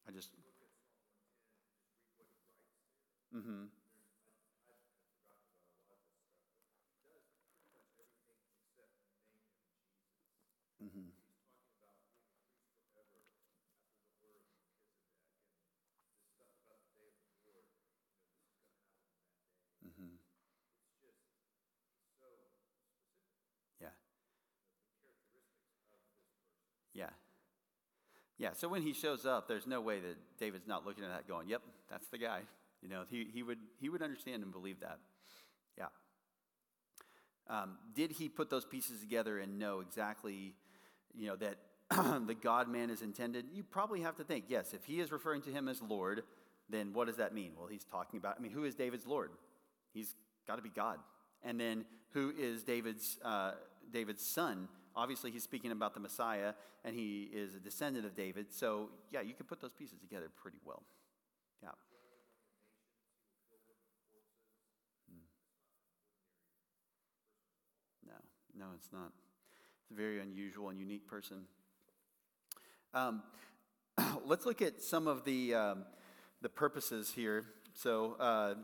I 0.07 0.11
just. 0.11 0.29
Mm-hmm. 3.35 3.63
Mm-hmm. 10.83 11.09
Yeah. 23.81 23.89
Yeah. 26.93 27.09
Yeah, 28.41 28.53
so 28.53 28.67
when 28.67 28.81
he 28.81 28.91
shows 28.91 29.27
up, 29.27 29.47
there's 29.47 29.67
no 29.67 29.81
way 29.81 29.99
that 29.99 30.17
David's 30.39 30.67
not 30.67 30.83
looking 30.83 31.03
at 31.03 31.11
that 31.11 31.27
going, 31.27 31.47
yep, 31.47 31.61
that's 31.91 32.07
the 32.07 32.17
guy. 32.17 32.39
You 32.81 32.89
know, 32.89 33.03
he, 33.07 33.27
he, 33.31 33.43
would, 33.43 33.59
he 33.79 33.87
would 33.87 34.01
understand 34.01 34.41
and 34.41 34.51
believe 34.51 34.79
that. 34.79 34.97
Yeah. 35.77 35.85
Um, 37.47 37.77
did 37.93 38.13
he 38.13 38.29
put 38.29 38.49
those 38.49 38.65
pieces 38.65 38.99
together 38.99 39.37
and 39.37 39.59
know 39.59 39.81
exactly, 39.81 40.55
you 41.13 41.27
know, 41.27 41.35
that 41.35 41.57
the 42.25 42.33
God 42.33 42.67
man 42.67 42.89
is 42.89 43.03
intended? 43.03 43.45
You 43.53 43.61
probably 43.61 44.01
have 44.01 44.15
to 44.15 44.23
think, 44.23 44.45
yes, 44.47 44.73
if 44.73 44.85
he 44.85 44.99
is 44.99 45.11
referring 45.11 45.43
to 45.43 45.51
him 45.51 45.67
as 45.67 45.79
Lord, 45.79 46.23
then 46.67 46.93
what 46.93 47.05
does 47.05 47.17
that 47.17 47.35
mean? 47.35 47.51
Well, 47.55 47.67
he's 47.67 47.83
talking 47.83 48.17
about, 48.17 48.37
I 48.39 48.41
mean, 48.41 48.53
who 48.53 48.63
is 48.63 48.73
David's 48.73 49.05
Lord? 49.05 49.29
He's 49.93 50.15
got 50.47 50.55
to 50.55 50.63
be 50.63 50.69
God. 50.69 50.97
And 51.43 51.59
then 51.59 51.85
who 52.13 52.33
is 52.35 52.63
David's, 52.63 53.19
uh, 53.23 53.51
David's 53.93 54.25
son? 54.25 54.67
Obviously, 54.95 55.31
he's 55.31 55.43
speaking 55.43 55.71
about 55.71 55.93
the 55.93 55.99
Messiah, 55.99 56.53
and 56.83 56.95
he 56.95 57.29
is 57.33 57.55
a 57.55 57.59
descendant 57.59 58.05
of 58.05 58.15
David. 58.15 58.51
So, 58.51 58.89
yeah, 59.11 59.21
you 59.21 59.33
can 59.33 59.45
put 59.45 59.61
those 59.61 59.71
pieces 59.71 59.99
together 59.99 60.27
pretty 60.41 60.57
well. 60.65 60.83
Yeah. 61.63 61.69
Hmm. 65.09 65.21
No, 68.07 68.65
no, 68.65 68.71
it's 68.75 68.89
not. 68.91 69.11
It's 69.83 69.91
a 69.91 69.93
very 69.93 70.19
unusual 70.19 70.69
and 70.69 70.79
unique 70.79 71.07
person. 71.07 71.45
Um, 72.93 73.23
let's 74.25 74.45
look 74.45 74.61
at 74.61 74.81
some 74.81 75.07
of 75.07 75.23
the, 75.23 75.55
um, 75.55 75.85
the 76.41 76.49
purposes 76.49 77.11
here. 77.15 77.45
So, 77.73 78.17
uh, 78.19 78.55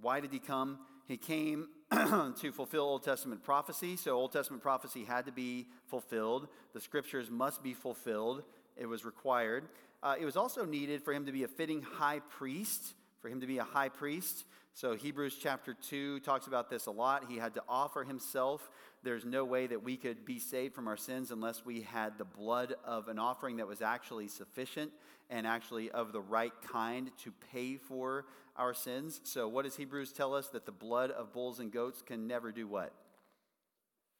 why 0.00 0.20
did 0.20 0.32
he 0.32 0.38
come? 0.38 0.78
He 1.06 1.18
came 1.18 1.68
to 2.40 2.52
fulfill 2.52 2.84
Old 2.84 3.02
Testament 3.02 3.42
prophecy. 3.42 3.96
So, 3.96 4.12
Old 4.12 4.32
Testament 4.32 4.62
prophecy 4.62 5.04
had 5.04 5.26
to 5.26 5.32
be 5.32 5.66
fulfilled. 5.86 6.48
The 6.72 6.80
scriptures 6.80 7.30
must 7.30 7.62
be 7.62 7.74
fulfilled. 7.74 8.44
It 8.76 8.86
was 8.86 9.04
required. 9.04 9.64
Uh, 10.02 10.14
it 10.18 10.24
was 10.24 10.36
also 10.36 10.64
needed 10.64 11.02
for 11.02 11.12
him 11.12 11.26
to 11.26 11.32
be 11.32 11.42
a 11.42 11.48
fitting 11.48 11.82
high 11.82 12.20
priest, 12.20 12.94
for 13.20 13.28
him 13.28 13.40
to 13.40 13.46
be 13.46 13.58
a 13.58 13.64
high 13.64 13.88
priest. 13.88 14.44
So, 14.72 14.94
Hebrews 14.94 15.36
chapter 15.40 15.74
2 15.74 16.20
talks 16.20 16.46
about 16.46 16.70
this 16.70 16.86
a 16.86 16.90
lot. 16.90 17.26
He 17.28 17.36
had 17.36 17.54
to 17.54 17.62
offer 17.68 18.04
himself. 18.04 18.70
There's 19.02 19.24
no 19.24 19.44
way 19.44 19.66
that 19.66 19.82
we 19.82 19.96
could 19.96 20.24
be 20.24 20.38
saved 20.38 20.74
from 20.74 20.88
our 20.88 20.96
sins 20.96 21.30
unless 21.30 21.64
we 21.64 21.82
had 21.82 22.18
the 22.18 22.24
blood 22.24 22.74
of 22.84 23.08
an 23.08 23.18
offering 23.18 23.56
that 23.56 23.66
was 23.66 23.82
actually 23.82 24.28
sufficient 24.28 24.92
and 25.28 25.46
actually 25.46 25.90
of 25.90 26.12
the 26.12 26.20
right 26.20 26.52
kind 26.72 27.10
to 27.24 27.32
pay 27.52 27.76
for 27.76 28.26
our 28.56 28.72
sins. 28.72 29.20
So, 29.24 29.48
what 29.48 29.64
does 29.64 29.76
Hebrews 29.76 30.12
tell 30.12 30.34
us? 30.34 30.48
That 30.48 30.66
the 30.66 30.72
blood 30.72 31.10
of 31.10 31.32
bulls 31.32 31.60
and 31.60 31.72
goats 31.72 32.02
can 32.02 32.26
never 32.26 32.52
do 32.52 32.66
what? 32.66 32.92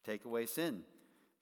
Take 0.04 0.24
away 0.24 0.46
sin. 0.46 0.82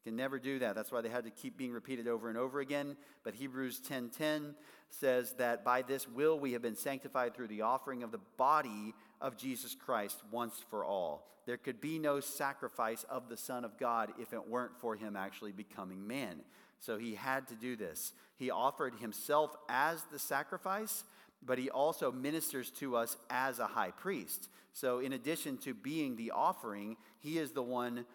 Can 0.08 0.16
never 0.16 0.38
do 0.38 0.58
that. 0.60 0.74
That's 0.74 0.90
why 0.90 1.02
they 1.02 1.10
had 1.10 1.24
to 1.24 1.30
keep 1.30 1.58
being 1.58 1.70
repeated 1.70 2.08
over 2.08 2.30
and 2.30 2.38
over 2.38 2.60
again. 2.60 2.96
But 3.24 3.34
Hebrews 3.34 3.78
10:10 3.80 4.54
says 4.88 5.34
that 5.34 5.62
by 5.66 5.82
this 5.82 6.08
will 6.08 6.40
we 6.40 6.52
have 6.54 6.62
been 6.62 6.76
sanctified 6.76 7.34
through 7.34 7.48
the 7.48 7.60
offering 7.60 8.02
of 8.02 8.10
the 8.10 8.20
body 8.38 8.94
of 9.20 9.36
Jesus 9.36 9.74
Christ 9.74 10.22
once 10.30 10.64
for 10.70 10.82
all. 10.82 11.28
There 11.44 11.58
could 11.58 11.78
be 11.78 11.98
no 11.98 12.20
sacrifice 12.20 13.04
of 13.10 13.28
the 13.28 13.36
Son 13.36 13.66
of 13.66 13.76
God 13.76 14.14
if 14.18 14.32
it 14.32 14.48
weren't 14.48 14.80
for 14.80 14.96
him 14.96 15.14
actually 15.14 15.52
becoming 15.52 16.06
man. 16.06 16.40
So 16.78 16.96
he 16.96 17.14
had 17.14 17.46
to 17.48 17.54
do 17.54 17.76
this. 17.76 18.14
He 18.38 18.50
offered 18.50 18.94
himself 18.94 19.54
as 19.68 20.04
the 20.04 20.18
sacrifice, 20.18 21.04
but 21.42 21.58
he 21.58 21.68
also 21.68 22.10
ministers 22.10 22.70
to 22.78 22.96
us 22.96 23.18
as 23.28 23.58
a 23.58 23.66
high 23.66 23.90
priest. 23.90 24.48
So, 24.72 25.00
in 25.00 25.12
addition 25.12 25.58
to 25.58 25.74
being 25.74 26.16
the 26.16 26.30
offering, 26.30 26.96
he 27.18 27.38
is 27.38 27.50
the 27.50 27.62
one 27.62 28.06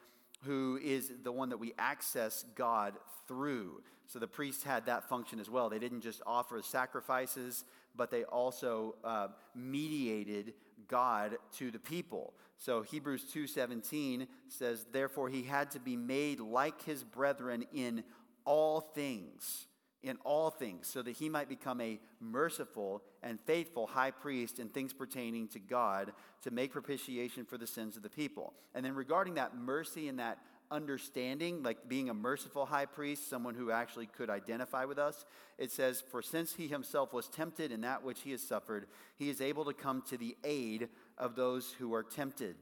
who 0.46 0.80
is 0.84 1.12
the 1.24 1.32
one 1.32 1.50
that 1.50 1.58
we 1.58 1.74
access 1.78 2.46
God 2.56 2.94
through. 3.28 3.82
So, 4.08 4.20
the 4.20 4.28
priests 4.28 4.64
had 4.64 4.86
that 4.88 5.10
function 5.10 5.40
as 5.40 5.50
well. 5.50 5.70
They 5.70 5.80
didn't 5.80 6.02
just 6.02 6.22
offer 6.26 6.62
sacrifices, 6.62 7.64
but 7.96 8.12
they 8.12 8.24
also 8.24 8.96
uh, 9.04 9.28
mediated 9.56 10.54
God 10.88 11.38
to 11.58 11.72
the 11.72 11.80
people. 11.80 12.34
So 12.58 12.82
Hebrews 12.82 13.26
2:17 13.34 14.28
says 14.48 14.86
therefore 14.92 15.30
he 15.30 15.44
had 15.44 15.72
to 15.72 15.80
be 15.80 15.96
made 15.96 16.40
like 16.40 16.82
his 16.84 17.04
brethren 17.04 17.66
in 17.74 18.04
all 18.46 18.80
things 18.80 19.68
in 20.04 20.18
all 20.24 20.50
things, 20.50 20.88
so 20.88 21.02
that 21.02 21.12
he 21.12 21.30
might 21.30 21.48
become 21.48 21.80
a 21.80 22.00
merciful 22.20 23.02
and 23.22 23.40
faithful 23.42 23.88
high 23.88 24.12
priest 24.12 24.60
in 24.60 24.68
things 24.68 24.94
pertaining 24.94 25.48
to 25.50 25.60
God 25.60 26.12
to 26.42 26.52
make 26.52 26.72
propitiation 26.72 27.46
for 27.46 27.58
the 27.58 27.68
sins 27.68 27.96
of 27.96 28.04
the 28.04 28.10
people. 28.10 28.54
And 28.76 28.86
then 28.86 28.96
regarding 28.96 29.36
that 29.36 29.56
mercy 29.56 30.10
and 30.10 30.20
that 30.20 30.40
understanding, 30.72 31.64
like 31.64 31.88
being 31.88 32.10
a 32.10 32.14
merciful 32.14 32.66
high 32.66 32.86
priest, 32.86 33.30
someone 33.30 33.56
who 33.56 33.72
actually 33.72 34.08
could 34.08 34.30
identify 34.30 34.86
with 34.86 34.98
us, 34.98 35.26
it 35.58 35.72
says, 35.72 36.02
For 36.02 36.22
since 36.22 36.54
he 36.54 36.68
himself 36.68 37.14
was 37.14 37.30
tempted 37.30 37.72
in 37.72 37.82
that 37.82 38.04
which 38.04 38.22
he 38.22 38.32
has 38.32 38.42
suffered, 38.42 38.88
he 39.16 39.30
is 39.30 39.40
able 39.40 39.66
to 39.66 39.74
come 39.74 40.04
to 40.10 40.18
the 40.18 40.36
aid 40.44 40.90
of 41.18 41.36
those 41.36 41.72
who 41.80 41.94
are 41.94 42.04
tempted. 42.04 42.56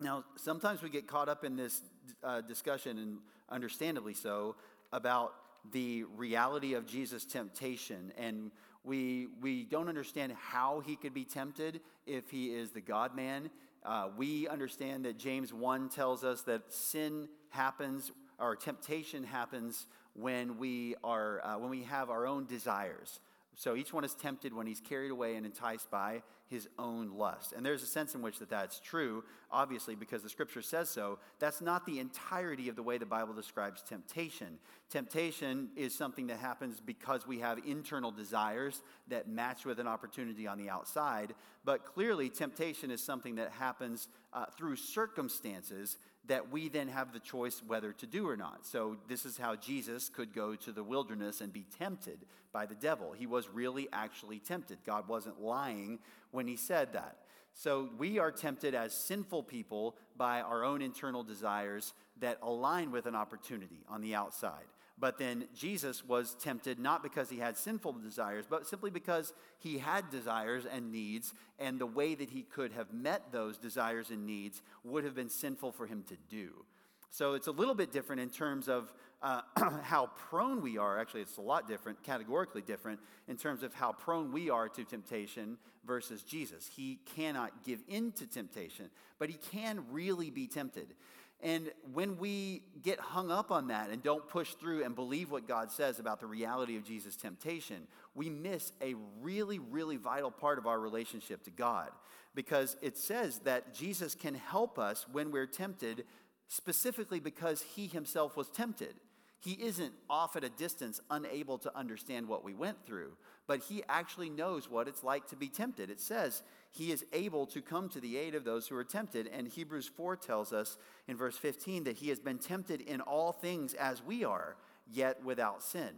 Now, 0.00 0.24
sometimes 0.36 0.82
we 0.82 0.90
get 0.90 1.06
caught 1.06 1.28
up 1.28 1.44
in 1.44 1.56
this 1.56 1.80
uh, 2.24 2.40
discussion, 2.40 2.98
and 2.98 3.18
understandably 3.48 4.14
so, 4.14 4.56
about 4.92 5.32
the 5.70 6.04
reality 6.16 6.74
of 6.74 6.86
Jesus' 6.86 7.24
temptation. 7.24 8.12
And 8.18 8.50
we, 8.84 9.28
we 9.40 9.64
don't 9.64 9.88
understand 9.88 10.32
how 10.32 10.80
he 10.80 10.96
could 10.96 11.14
be 11.14 11.24
tempted 11.24 11.80
if 12.06 12.30
he 12.30 12.54
is 12.54 12.70
the 12.70 12.80
God 12.80 13.14
man. 13.14 13.50
Uh, 13.84 14.08
we 14.16 14.48
understand 14.48 15.04
that 15.04 15.18
James 15.18 15.52
1 15.52 15.88
tells 15.88 16.24
us 16.24 16.42
that 16.42 16.72
sin 16.72 17.28
happens, 17.50 18.12
or 18.38 18.56
temptation 18.56 19.24
happens 19.24 19.86
when 20.14 20.58
we, 20.58 20.94
are, 21.02 21.44
uh, 21.44 21.58
when 21.58 21.70
we 21.70 21.82
have 21.84 22.10
our 22.10 22.26
own 22.26 22.46
desires. 22.46 23.20
So 23.54 23.76
each 23.76 23.92
one 23.92 24.04
is 24.04 24.14
tempted 24.14 24.52
when 24.52 24.66
he's 24.66 24.80
carried 24.80 25.10
away 25.10 25.36
and 25.36 25.44
enticed 25.44 25.90
by 25.90 26.22
his 26.52 26.68
own 26.78 27.16
lust. 27.16 27.54
And 27.54 27.64
there's 27.64 27.82
a 27.82 27.86
sense 27.86 28.14
in 28.14 28.20
which 28.20 28.38
that 28.38 28.50
that's 28.50 28.78
true, 28.78 29.24
obviously, 29.50 29.94
because 29.94 30.22
the 30.22 30.28
scripture 30.28 30.60
says 30.60 30.90
so. 30.90 31.18
That's 31.38 31.62
not 31.62 31.86
the 31.86 31.98
entirety 31.98 32.68
of 32.68 32.76
the 32.76 32.82
way 32.82 32.98
the 32.98 33.06
Bible 33.06 33.32
describes 33.32 33.82
temptation. 33.82 34.58
Temptation 34.90 35.70
is 35.74 35.94
something 35.94 36.26
that 36.26 36.38
happens 36.38 36.78
because 36.78 37.26
we 37.26 37.38
have 37.38 37.58
internal 37.66 38.10
desires 38.10 38.82
that 39.08 39.28
match 39.28 39.64
with 39.64 39.80
an 39.80 39.88
opportunity 39.88 40.46
on 40.46 40.58
the 40.58 40.68
outside. 40.68 41.34
But 41.64 41.86
clearly, 41.86 42.28
temptation 42.28 42.90
is 42.90 43.02
something 43.02 43.36
that 43.36 43.50
happens 43.52 44.08
uh, 44.32 44.46
through 44.56 44.76
circumstances 44.76 45.98
that 46.26 46.50
we 46.50 46.68
then 46.68 46.88
have 46.88 47.12
the 47.12 47.18
choice 47.18 47.62
whether 47.66 47.92
to 47.92 48.06
do 48.06 48.28
or 48.28 48.36
not. 48.36 48.64
So, 48.64 48.96
this 49.08 49.26
is 49.26 49.36
how 49.36 49.56
Jesus 49.56 50.08
could 50.08 50.32
go 50.32 50.54
to 50.54 50.72
the 50.72 50.84
wilderness 50.84 51.40
and 51.40 51.52
be 51.52 51.66
tempted 51.78 52.20
by 52.52 52.66
the 52.66 52.74
devil. 52.74 53.12
He 53.12 53.26
was 53.26 53.48
really 53.48 53.88
actually 53.92 54.38
tempted. 54.38 54.78
God 54.86 55.08
wasn't 55.08 55.40
lying 55.40 55.98
when 56.30 56.46
he 56.46 56.56
said 56.56 56.92
that. 56.92 57.18
So, 57.54 57.90
we 57.98 58.18
are 58.18 58.30
tempted 58.30 58.74
as 58.74 58.94
sinful 58.94 59.42
people 59.44 59.96
by 60.16 60.40
our 60.40 60.64
own 60.64 60.80
internal 60.80 61.24
desires 61.24 61.92
that 62.20 62.38
align 62.42 62.92
with 62.92 63.06
an 63.06 63.16
opportunity 63.16 63.84
on 63.88 64.00
the 64.00 64.14
outside. 64.14 64.64
But 65.02 65.18
then 65.18 65.46
Jesus 65.52 66.04
was 66.04 66.36
tempted 66.36 66.78
not 66.78 67.02
because 67.02 67.28
he 67.28 67.38
had 67.38 67.56
sinful 67.56 67.94
desires, 67.94 68.44
but 68.48 68.68
simply 68.68 68.88
because 68.88 69.32
he 69.58 69.78
had 69.78 70.08
desires 70.12 70.64
and 70.64 70.92
needs, 70.92 71.34
and 71.58 71.80
the 71.80 71.86
way 71.86 72.14
that 72.14 72.30
he 72.30 72.42
could 72.42 72.70
have 72.70 72.94
met 72.94 73.32
those 73.32 73.58
desires 73.58 74.10
and 74.10 74.24
needs 74.24 74.62
would 74.84 75.02
have 75.02 75.16
been 75.16 75.28
sinful 75.28 75.72
for 75.72 75.86
him 75.88 76.04
to 76.04 76.16
do. 76.30 76.64
So 77.10 77.34
it's 77.34 77.48
a 77.48 77.50
little 77.50 77.74
bit 77.74 77.90
different 77.90 78.22
in 78.22 78.30
terms 78.30 78.68
of 78.68 78.92
uh, 79.22 79.40
how 79.82 80.10
prone 80.30 80.62
we 80.62 80.78
are. 80.78 81.00
Actually, 81.00 81.22
it's 81.22 81.36
a 81.36 81.42
lot 81.42 81.66
different, 81.66 82.00
categorically 82.04 82.62
different, 82.62 83.00
in 83.26 83.36
terms 83.36 83.64
of 83.64 83.74
how 83.74 83.90
prone 83.90 84.30
we 84.30 84.50
are 84.50 84.68
to 84.68 84.84
temptation 84.84 85.58
versus 85.84 86.22
Jesus. 86.22 86.70
He 86.76 87.00
cannot 87.16 87.64
give 87.64 87.80
in 87.88 88.12
to 88.12 88.26
temptation, 88.28 88.88
but 89.18 89.30
he 89.30 89.36
can 89.50 89.84
really 89.90 90.30
be 90.30 90.46
tempted. 90.46 90.94
And 91.42 91.72
when 91.92 92.18
we 92.18 92.62
get 92.82 93.00
hung 93.00 93.32
up 93.32 93.50
on 93.50 93.66
that 93.68 93.90
and 93.90 94.00
don't 94.00 94.28
push 94.28 94.54
through 94.54 94.84
and 94.84 94.94
believe 94.94 95.30
what 95.30 95.48
God 95.48 95.72
says 95.72 95.98
about 95.98 96.20
the 96.20 96.26
reality 96.26 96.76
of 96.76 96.84
Jesus' 96.84 97.16
temptation, 97.16 97.88
we 98.14 98.30
miss 98.30 98.72
a 98.80 98.94
really, 99.20 99.58
really 99.58 99.96
vital 99.96 100.30
part 100.30 100.58
of 100.58 100.68
our 100.68 100.78
relationship 100.78 101.42
to 101.44 101.50
God. 101.50 101.90
Because 102.34 102.76
it 102.80 102.96
says 102.96 103.40
that 103.40 103.74
Jesus 103.74 104.14
can 104.14 104.34
help 104.34 104.78
us 104.78 105.06
when 105.10 105.32
we're 105.32 105.46
tempted, 105.46 106.04
specifically 106.46 107.18
because 107.18 107.62
he 107.74 107.88
himself 107.88 108.36
was 108.36 108.48
tempted. 108.48 108.94
He 109.40 109.52
isn't 109.54 109.92
off 110.08 110.36
at 110.36 110.44
a 110.44 110.48
distance, 110.48 111.00
unable 111.10 111.58
to 111.58 111.76
understand 111.76 112.28
what 112.28 112.44
we 112.44 112.54
went 112.54 112.86
through, 112.86 113.14
but 113.46 113.60
he 113.60 113.82
actually 113.88 114.30
knows 114.30 114.70
what 114.70 114.88
it's 114.88 115.02
like 115.02 115.26
to 115.28 115.36
be 115.36 115.48
tempted. 115.48 115.90
It 115.90 116.00
says 116.00 116.42
he 116.70 116.92
is 116.92 117.04
able 117.12 117.46
to 117.46 117.60
come 117.60 117.88
to 117.90 118.00
the 118.00 118.16
aid 118.16 118.34
of 118.34 118.44
those 118.44 118.68
who 118.68 118.76
are 118.76 118.84
tempted. 118.84 119.26
And 119.26 119.48
Hebrews 119.48 119.90
4 119.94 120.16
tells 120.16 120.52
us 120.52 120.78
in 121.08 121.16
verse 121.16 121.36
15 121.36 121.84
that 121.84 121.96
he 121.96 122.08
has 122.08 122.20
been 122.20 122.38
tempted 122.38 122.80
in 122.80 123.00
all 123.00 123.32
things 123.32 123.74
as 123.74 124.02
we 124.02 124.24
are, 124.24 124.56
yet 124.90 125.22
without 125.24 125.62
sin. 125.62 125.90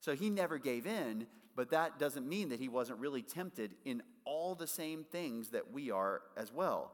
So 0.00 0.14
he 0.14 0.30
never 0.30 0.58
gave 0.58 0.86
in, 0.86 1.26
but 1.54 1.70
that 1.70 1.98
doesn't 1.98 2.28
mean 2.28 2.48
that 2.50 2.60
he 2.60 2.68
wasn't 2.68 3.00
really 3.00 3.22
tempted 3.22 3.74
in 3.84 4.02
all 4.24 4.54
the 4.54 4.66
same 4.66 5.04
things 5.04 5.50
that 5.50 5.72
we 5.72 5.90
are 5.90 6.22
as 6.36 6.52
well. 6.52 6.92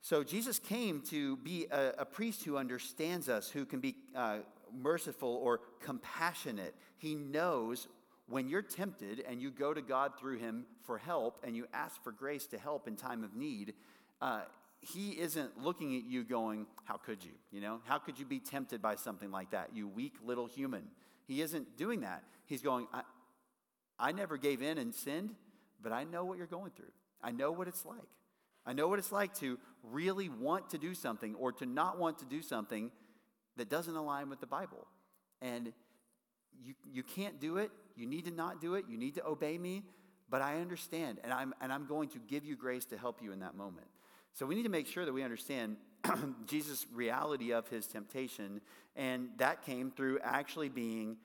So 0.00 0.22
Jesus 0.22 0.58
came 0.58 1.00
to 1.08 1.38
be 1.38 1.66
a, 1.70 1.94
a 2.00 2.04
priest 2.04 2.44
who 2.44 2.58
understands 2.58 3.28
us, 3.28 3.48
who 3.48 3.64
can 3.64 3.80
be 3.80 3.96
uh, 4.14 4.38
merciful 4.70 5.40
or 5.42 5.60
compassionate. 5.80 6.74
He 6.98 7.14
knows 7.14 7.88
when 8.26 8.48
you're 8.48 8.62
tempted 8.62 9.22
and 9.28 9.40
you 9.40 9.50
go 9.50 9.74
to 9.74 9.82
God 9.82 10.12
through 10.18 10.38
him 10.38 10.64
for 10.84 10.98
help 10.98 11.40
and 11.44 11.54
you 11.56 11.66
ask 11.72 12.02
for 12.02 12.12
grace 12.12 12.46
to 12.48 12.58
help 12.58 12.88
in 12.88 12.96
time 12.96 13.22
of 13.22 13.34
need, 13.34 13.74
uh, 14.20 14.42
he 14.80 15.10
isn't 15.12 15.62
looking 15.62 15.96
at 15.96 16.04
you 16.04 16.24
going, 16.24 16.66
How 16.84 16.96
could 16.96 17.24
you? 17.24 17.32
You 17.50 17.60
know, 17.60 17.80
how 17.84 17.98
could 17.98 18.18
you 18.18 18.24
be 18.24 18.38
tempted 18.38 18.80
by 18.82 18.96
something 18.96 19.30
like 19.30 19.50
that, 19.50 19.70
you 19.74 19.88
weak 19.88 20.14
little 20.24 20.46
human? 20.46 20.84
He 21.26 21.40
isn't 21.40 21.76
doing 21.76 22.00
that. 22.00 22.22
He's 22.46 22.62
going, 22.62 22.86
I, 22.92 23.02
I 23.98 24.12
never 24.12 24.36
gave 24.36 24.60
in 24.62 24.78
and 24.78 24.94
sinned, 24.94 25.34
but 25.82 25.92
I 25.92 26.04
know 26.04 26.24
what 26.24 26.38
you're 26.38 26.46
going 26.46 26.72
through. 26.72 26.92
I 27.22 27.30
know 27.30 27.50
what 27.50 27.68
it's 27.68 27.84
like. 27.86 27.98
I 28.66 28.72
know 28.72 28.88
what 28.88 28.98
it's 28.98 29.12
like 29.12 29.34
to 29.36 29.58
really 29.82 30.28
want 30.28 30.70
to 30.70 30.78
do 30.78 30.94
something 30.94 31.34
or 31.34 31.52
to 31.52 31.66
not 31.66 31.98
want 31.98 32.18
to 32.18 32.24
do 32.24 32.42
something 32.42 32.90
that 33.56 33.68
doesn't 33.68 33.94
align 33.94 34.30
with 34.30 34.40
the 34.40 34.46
Bible. 34.46 34.86
And 35.40 35.72
you, 36.62 36.74
you 36.90 37.02
can't 37.02 37.40
do 37.40 37.58
it. 37.58 37.70
You 37.96 38.06
need 38.06 38.24
to 38.24 38.30
not 38.30 38.60
do 38.60 38.74
it. 38.74 38.86
You 38.88 38.98
need 38.98 39.14
to 39.14 39.26
obey 39.26 39.58
me. 39.58 39.84
But 40.30 40.42
I 40.42 40.60
understand, 40.60 41.18
and 41.22 41.32
I'm, 41.32 41.54
and 41.60 41.72
I'm 41.72 41.86
going 41.86 42.08
to 42.10 42.18
give 42.18 42.44
you 42.44 42.56
grace 42.56 42.84
to 42.86 42.98
help 42.98 43.22
you 43.22 43.32
in 43.32 43.40
that 43.40 43.54
moment. 43.54 43.86
So 44.32 44.46
we 44.46 44.54
need 44.54 44.64
to 44.64 44.68
make 44.68 44.86
sure 44.86 45.04
that 45.04 45.12
we 45.12 45.22
understand 45.22 45.76
Jesus' 46.46 46.86
reality 46.92 47.52
of 47.52 47.68
his 47.68 47.86
temptation, 47.86 48.60
and 48.96 49.28
that 49.36 49.64
came 49.64 49.90
through 49.90 50.18
actually 50.22 50.68
being 50.68 51.18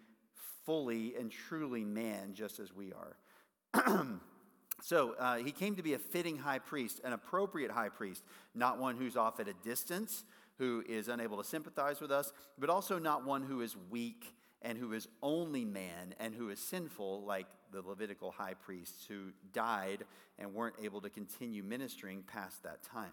fully 0.66 1.16
and 1.16 1.32
truly 1.32 1.84
man, 1.84 2.34
just 2.34 2.60
as 2.60 2.72
we 2.74 2.92
are. 2.94 4.06
so 4.84 5.16
uh, 5.18 5.38
he 5.38 5.52
came 5.52 5.76
to 5.76 5.82
be 5.82 5.94
a 5.94 5.98
fitting 5.98 6.38
high 6.38 6.60
priest, 6.60 7.02
an 7.04 7.14
appropriate 7.14 7.72
high 7.72 7.90
priest, 7.90 8.24
not 8.54 8.78
one 8.78 8.96
who's 8.96 9.18
off 9.18 9.40
at 9.40 9.48
a 9.48 9.54
distance, 9.64 10.24
who 10.60 10.84
is 10.88 11.08
unable 11.08 11.38
to 11.38 11.44
sympathize 11.44 12.02
with 12.02 12.12
us, 12.12 12.32
but 12.60 12.70
also 12.70 13.00
not 13.00 13.26
one 13.26 13.42
who 13.42 13.62
is 13.62 13.76
weak 13.90 14.34
and 14.62 14.78
who 14.78 14.94
is 14.94 15.08
only 15.22 15.66
man 15.66 16.14
and 16.20 16.34
who 16.34 16.50
is 16.50 16.60
sinful, 16.60 17.24
like 17.24 17.48
the 17.72 17.82
Levitical 17.82 18.32
high 18.32 18.54
priests 18.54 19.06
who 19.08 19.32
died 19.54 20.04
and 20.38 20.54
weren't 20.54 20.76
able 20.82 21.02
to 21.02 21.10
continue 21.10 21.64
ministering 21.64 22.24
past 22.24 22.64
that 22.64 22.84
time. 22.84 23.12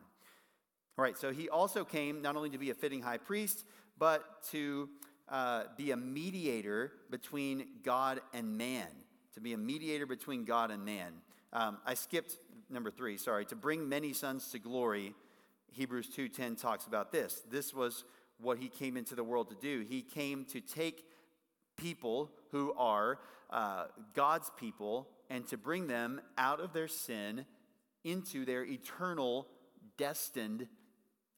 All 0.99 1.03
right, 1.03 1.17
so 1.17 1.33
he 1.33 1.49
also 1.49 1.85
came 1.85 2.23
not 2.23 2.37
only 2.37 2.51
to 2.51 2.59
be 2.59 2.71
a 2.71 2.75
fitting 2.75 3.03
high 3.03 3.19
priest, 3.19 3.65
but 3.99 4.43
to 4.51 4.89
uh, 5.29 5.65
be 5.77 5.91
a 5.91 5.97
mediator 5.97 6.93
between 7.11 7.67
God 7.83 8.21
and 8.33 8.57
man. 8.57 8.89
To 9.35 9.41
be 9.41 9.53
a 9.53 9.59
mediator 9.59 10.07
between 10.07 10.45
God 10.45 10.71
and 10.71 10.85
man. 10.85 11.13
Um, 11.53 11.79
I 11.85 11.95
skipped 11.95 12.39
number 12.71 12.91
three, 12.91 13.19
sorry. 13.19 13.45
To 13.47 13.57
bring 13.57 13.89
many 13.89 14.13
sons 14.13 14.51
to 14.53 14.59
glory, 14.59 15.15
Hebrews 15.73 16.09
2.10 16.17 16.61
talks 16.61 16.87
about 16.87 17.13
this. 17.13 17.43
This 17.51 17.75
was 17.75 18.05
what 18.39 18.59
he 18.59 18.69
came 18.69 18.97
into 18.97 19.15
the 19.15 19.25
world 19.25 19.51
to 19.51 19.57
do. 19.57 19.85
He 19.89 20.03
came 20.03 20.45
to 20.47 20.61
take 20.61 21.05
people 21.77 22.31
who 22.51 22.73
are 22.75 23.19
uh, 23.51 23.87
God's 24.15 24.51
people 24.57 25.09
and 25.31 25.47
to 25.49 25.57
bring 25.57 25.87
them 25.87 26.21
out 26.39 26.61
of 26.61 26.73
their 26.73 26.89
sin 26.89 27.45
into 28.05 28.45
their 28.45 28.65
eternal 28.65 29.49
destined, 29.97 30.69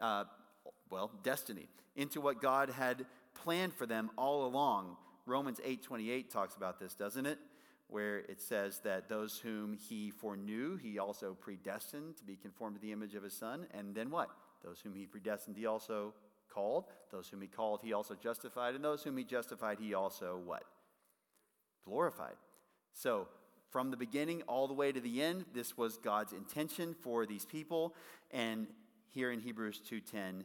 uh, 0.00 0.24
well, 0.90 1.10
destiny, 1.22 1.68
into 1.96 2.20
what 2.20 2.40
God 2.40 2.70
had 2.70 3.06
planned 3.34 3.74
for 3.74 3.86
them 3.86 4.10
all 4.16 4.46
along. 4.46 4.96
Romans 5.26 5.60
8:28 5.64 6.30
talks 6.30 6.56
about 6.56 6.78
this, 6.78 6.94
doesn't 6.94 7.26
it? 7.26 7.38
Where 7.88 8.18
it 8.18 8.40
says 8.40 8.80
that 8.80 9.08
those 9.08 9.38
whom 9.38 9.72
he 9.72 10.10
foreknew, 10.10 10.76
he 10.76 10.98
also 10.98 11.34
predestined 11.34 12.16
to 12.18 12.24
be 12.24 12.36
conformed 12.36 12.76
to 12.76 12.82
the 12.82 12.92
image 12.92 13.14
of 13.14 13.22
his 13.22 13.32
son. 13.32 13.66
And 13.72 13.94
then 13.94 14.10
what? 14.10 14.30
Those 14.62 14.80
whom 14.80 14.94
he 14.94 15.06
predestined, 15.06 15.56
he 15.56 15.64
also 15.64 16.12
called. 16.52 16.84
Those 17.10 17.28
whom 17.28 17.40
he 17.40 17.46
called, 17.46 17.80
he 17.82 17.92
also 17.92 18.14
justified. 18.14 18.74
And 18.74 18.84
those 18.84 19.02
whom 19.02 19.16
he 19.16 19.24
justified, 19.24 19.78
he 19.80 19.94
also 19.94 20.40
what? 20.44 20.64
Glorified. 21.84 22.36
So, 22.92 23.28
from 23.70 23.90
the 23.90 23.96
beginning 23.96 24.42
all 24.42 24.66
the 24.66 24.74
way 24.74 24.92
to 24.92 25.00
the 25.00 25.22
end, 25.22 25.44
this 25.52 25.76
was 25.76 25.98
God's 25.98 26.32
intention 26.32 26.94
for 27.02 27.26
these 27.26 27.44
people. 27.44 27.94
And 28.30 28.66
here 29.10 29.30
in 29.30 29.40
Hebrews 29.40 29.80
2:10, 29.80 30.44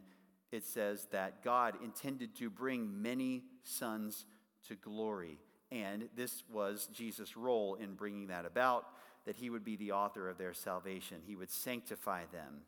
it 0.52 0.64
says 0.64 1.06
that 1.06 1.42
God 1.42 1.82
intended 1.82 2.34
to 2.36 2.50
bring 2.50 3.02
many 3.02 3.44
sons 3.62 4.26
to 4.68 4.76
glory. 4.76 5.38
And 5.70 6.08
this 6.14 6.44
was 6.48 6.86
Jesus' 6.92 7.36
role 7.36 7.74
in 7.74 7.94
bringing 7.94 8.28
that 8.28 8.44
about, 8.44 8.86
that 9.24 9.36
he 9.36 9.50
would 9.50 9.64
be 9.64 9.76
the 9.76 9.92
author 9.92 10.28
of 10.28 10.38
their 10.38 10.54
salvation. 10.54 11.22
He 11.26 11.34
would 11.34 11.50
sanctify 11.50 12.26
them. 12.26 12.62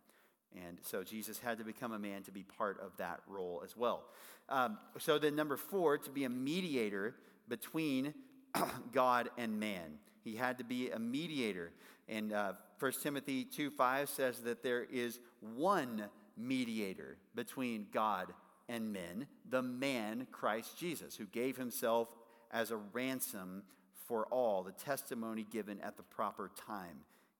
And 0.54 0.78
so 0.82 1.02
Jesus 1.02 1.38
had 1.38 1.58
to 1.58 1.64
become 1.64 1.92
a 1.92 1.98
man 1.98 2.22
to 2.24 2.30
be 2.30 2.42
part 2.42 2.80
of 2.80 2.96
that 2.96 3.20
role 3.26 3.62
as 3.64 3.76
well. 3.76 4.04
Um, 4.48 4.78
so 4.98 5.18
then, 5.18 5.34
number 5.34 5.56
four, 5.56 5.98
to 5.98 6.10
be 6.10 6.24
a 6.24 6.28
mediator 6.28 7.14
between 7.48 8.14
God 8.92 9.30
and 9.36 9.58
man. 9.58 9.98
He 10.24 10.36
had 10.36 10.58
to 10.58 10.64
be 10.64 10.90
a 10.90 10.98
mediator. 10.98 11.72
And 12.08 12.32
uh, 12.32 12.52
1 12.78 12.92
Timothy 13.02 13.44
2 13.44 13.70
5 13.70 14.08
says 14.08 14.40
that 14.40 14.62
there 14.62 14.84
is 14.84 15.18
one 15.40 16.04
mediator 16.36 17.16
between 17.34 17.86
God 17.92 18.32
and 18.68 18.92
men, 18.92 19.26
the 19.48 19.62
man 19.62 20.26
Christ 20.32 20.78
Jesus, 20.78 21.16
who 21.16 21.26
gave 21.26 21.56
himself 21.56 22.08
as 22.50 22.70
a 22.70 22.76
ransom 22.76 23.62
for 24.06 24.26
all, 24.26 24.62
the 24.62 24.72
testimony 24.72 25.46
given 25.50 25.80
at 25.80 25.96
the 25.96 26.02
proper 26.02 26.50
time. 26.66 26.98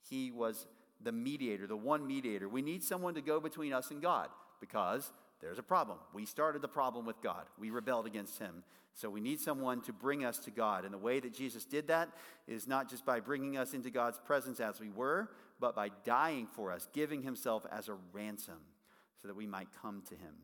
He 0.09 0.31
was 0.31 0.67
the 1.03 1.13
mediator, 1.13 1.67
the 1.67 1.77
one 1.77 2.07
mediator. 2.07 2.49
We 2.49 2.63
need 2.63 2.83
someone 2.83 3.15
to 3.15 3.21
go 3.21 3.41
between 3.41 3.73
us 3.73 3.91
and 3.91 4.01
God 4.01 4.29
because 4.61 5.13
there's 5.41 5.59
a 5.59 5.63
problem. 5.63 5.99
We 6.15 6.27
started 6.27 6.63
the 6.63 6.69
problem 6.69 7.07
with 7.07 7.21
God, 7.23 7.47
we 7.59 7.71
rebelled 7.71 8.07
against 8.07 8.39
Him. 8.39 8.63
So 8.95 9.11
we 9.11 9.21
need 9.21 9.41
someone 9.41 9.83
to 9.83 9.93
bring 9.93 10.25
us 10.25 10.39
to 10.39 10.51
God. 10.51 10.87
And 10.87 10.95
the 10.95 10.99
way 10.99 11.21
that 11.21 11.35
Jesus 11.35 11.67
did 11.67 11.89
that 11.89 12.09
is 12.49 12.67
not 12.67 12.89
just 12.89 13.05
by 13.05 13.21
bringing 13.21 13.59
us 13.59 13.75
into 13.75 13.91
God's 13.91 14.19
presence 14.19 14.59
as 14.59 14.81
we 14.81 14.89
were, 14.89 15.29
but 15.61 15.77
by 15.77 15.91
dying 16.05 16.47
for 16.47 16.73
us, 16.73 16.89
giving 16.95 17.21
Himself 17.21 17.67
as 17.71 17.91
a 17.91 17.97
ransom 18.15 18.57
so 19.27 19.29
that 19.29 19.37
we 19.37 19.47
might 19.47 19.69
come 19.83 20.03
to 20.09 20.15
him. 20.15 20.35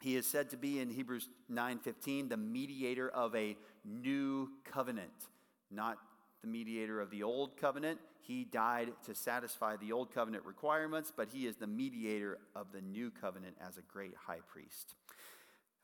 He 0.00 0.16
is 0.16 0.26
said 0.26 0.50
to 0.50 0.56
be 0.56 0.80
in 0.80 0.88
Hebrews 0.88 1.28
9:15 1.50 2.30
the 2.30 2.36
mediator 2.38 3.10
of 3.10 3.34
a 3.34 3.56
new 3.84 4.50
covenant, 4.64 5.28
not 5.70 5.98
the 6.40 6.48
mediator 6.48 7.00
of 7.00 7.10
the 7.10 7.22
old 7.22 7.58
covenant. 7.58 8.00
He 8.26 8.44
died 8.44 8.92
to 9.06 9.14
satisfy 9.14 9.76
the 9.76 9.92
old 9.92 10.12
covenant 10.14 10.44
requirements, 10.44 11.12
but 11.14 11.28
he 11.32 11.46
is 11.46 11.56
the 11.56 11.66
mediator 11.66 12.38
of 12.54 12.72
the 12.72 12.80
new 12.80 13.10
covenant 13.10 13.56
as 13.66 13.78
a 13.78 13.82
great 13.82 14.14
high 14.14 14.40
priest. 14.46 14.94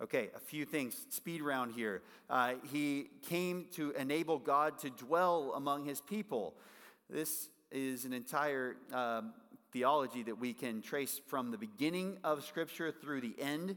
Okay, 0.03 0.29
a 0.37 0.41
few 0.41 0.67
things. 0.67 1.07
Speed 1.09 1.41
round 1.41 1.73
here. 1.75 2.03
Uh, 2.29 2.55
he 2.71 3.09
came 3.29 3.67
to 3.73 3.93
enable 3.93 4.39
God 4.39 4.79
to 4.81 4.91
dwell 4.91 5.55
among 5.57 5.87
his 5.87 6.03
people. 6.03 6.55
This 7.09 7.49
is 7.71 8.05
an 8.05 8.13
entire 8.13 8.77
um, 8.93 9.33
theology 9.73 10.23
that 10.23 10.39
we 10.39 10.53
can 10.53 10.83
trace 10.83 11.21
from 11.27 11.51
the 11.51 11.59
beginning 11.59 12.19
of 12.25 12.45
Scripture 12.45 12.93
through 12.93 13.23
the 13.23 13.35
end, 13.39 13.77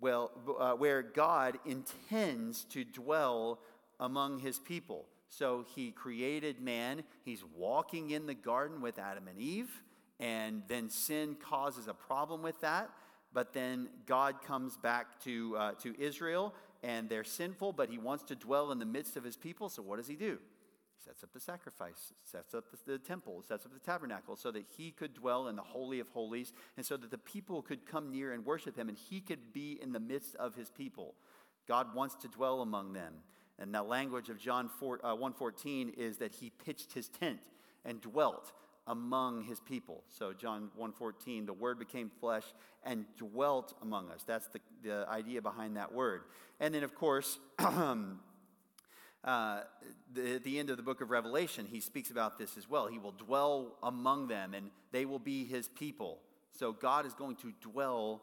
well, 0.00 0.30
uh, 0.58 0.72
where 0.72 1.02
God 1.02 1.58
intends 1.64 2.64
to 2.64 2.84
dwell 2.84 3.60
among 3.98 4.40
his 4.40 4.58
people. 4.58 5.06
So 5.28 5.66
he 5.74 5.90
created 5.90 6.60
man, 6.60 7.02
he's 7.24 7.44
walking 7.56 8.10
in 8.10 8.26
the 8.26 8.34
garden 8.34 8.80
with 8.80 8.98
Adam 8.98 9.28
and 9.28 9.38
Eve, 9.38 9.70
and 10.18 10.62
then 10.68 10.88
sin 10.88 11.36
causes 11.36 11.86
a 11.86 11.94
problem 11.94 12.42
with 12.42 12.60
that. 12.62 12.90
But 13.32 13.52
then 13.52 13.88
God 14.06 14.42
comes 14.42 14.76
back 14.76 15.22
to, 15.24 15.56
uh, 15.56 15.72
to 15.82 15.94
Israel, 16.00 16.54
and 16.82 17.08
they're 17.08 17.24
sinful, 17.24 17.74
but 17.74 17.90
he 17.90 17.98
wants 17.98 18.24
to 18.24 18.34
dwell 18.34 18.72
in 18.72 18.78
the 18.78 18.86
midst 18.86 19.16
of 19.16 19.24
his 19.24 19.36
people. 19.36 19.68
So 19.68 19.82
what 19.82 19.96
does 19.96 20.08
he 20.08 20.16
do? 20.16 20.38
He 20.96 21.04
sets 21.04 21.22
up 21.22 21.32
the 21.32 21.40
sacrifice, 21.40 22.14
sets 22.24 22.54
up 22.54 22.64
the, 22.70 22.92
the, 22.92 22.98
temple, 22.98 23.44
sets 23.46 23.66
up 23.66 23.72
the 23.74 23.80
tabernacle 23.80 24.34
so 24.34 24.50
that 24.50 24.64
he 24.76 24.90
could 24.90 25.14
dwell 25.14 25.48
in 25.48 25.56
the 25.56 25.62
Holy 25.62 26.00
of 26.00 26.08
Holies 26.08 26.52
and 26.76 26.86
so 26.86 26.96
that 26.96 27.10
the 27.10 27.18
people 27.18 27.60
could 27.62 27.86
come 27.86 28.10
near 28.10 28.32
and 28.32 28.46
worship 28.46 28.76
him 28.76 28.88
and 28.88 28.96
he 28.96 29.20
could 29.20 29.52
be 29.52 29.78
in 29.80 29.92
the 29.92 30.00
midst 30.00 30.34
of 30.36 30.54
his 30.54 30.70
people. 30.70 31.14
God 31.66 31.94
wants 31.94 32.14
to 32.16 32.28
dwell 32.28 32.62
among 32.62 32.94
them. 32.94 33.14
And 33.58 33.74
the 33.74 33.82
language 33.82 34.28
of 34.28 34.38
John 34.38 34.68
4, 34.78 35.00
uh, 35.02 35.16
1.14 35.16 35.94
is 35.98 36.18
that 36.18 36.32
he 36.32 36.50
pitched 36.50 36.92
his 36.92 37.08
tent 37.08 37.40
and 37.84 38.00
dwelt 38.00 38.52
among 38.86 39.42
his 39.42 39.60
people. 39.60 40.02
So 40.08 40.32
John 40.32 40.70
1.14, 40.78 41.46
the 41.46 41.52
word 41.52 41.78
became 41.78 42.10
flesh 42.20 42.44
and 42.84 43.04
dwelt 43.16 43.74
among 43.82 44.10
us. 44.10 44.22
That's 44.26 44.48
the, 44.48 44.60
the 44.82 45.06
idea 45.08 45.42
behind 45.42 45.76
that 45.76 45.92
word. 45.92 46.22
And 46.60 46.74
then, 46.74 46.84
of 46.84 46.94
course, 46.94 47.38
uh, 47.58 48.14
the, 49.24 50.34
at 50.36 50.44
the 50.44 50.58
end 50.58 50.70
of 50.70 50.76
the 50.76 50.82
book 50.82 51.00
of 51.00 51.10
Revelation, 51.10 51.66
he 51.70 51.80
speaks 51.80 52.10
about 52.10 52.38
this 52.38 52.56
as 52.56 52.68
well. 52.68 52.86
He 52.86 52.98
will 52.98 53.12
dwell 53.12 53.76
among 53.82 54.28
them, 54.28 54.54
and 54.54 54.70
they 54.90 55.04
will 55.04 55.18
be 55.18 55.44
his 55.44 55.68
people. 55.68 56.20
So 56.52 56.72
God 56.72 57.04
is 57.06 57.14
going 57.14 57.36
to 57.36 57.52
dwell 57.60 58.22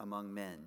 among 0.00 0.34
men. 0.34 0.58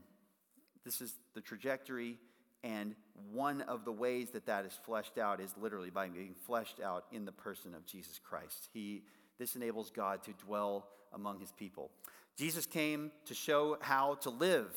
This 0.84 1.00
is 1.02 1.14
the 1.34 1.42
trajectory 1.42 2.18
And 2.66 2.96
one 3.32 3.62
of 3.62 3.86
the 3.86 3.92
ways 3.92 4.32
that 4.32 4.48
that 4.48 4.66
is 4.66 4.74
fleshed 4.84 5.20
out 5.20 5.40
is 5.40 5.54
literally 5.62 5.92
by 5.92 6.10
being 6.10 6.34
fleshed 6.48 6.80
out 6.84 7.06
in 7.12 7.24
the 7.24 7.32
person 7.32 7.76
of 7.76 7.86
Jesus 7.86 8.20
Christ. 8.20 8.70
He, 8.74 9.04
this 9.38 9.56
enables 9.56 9.92
God 9.92 10.24
to 10.24 10.34
dwell 10.34 10.88
among 11.14 11.40
his 11.40 11.52
people. 11.52 11.92
Jesus 12.36 12.66
came 12.66 13.12
to 13.26 13.36
show 13.36 13.78
how 13.82 14.16
to 14.16 14.32
live. 14.32 14.76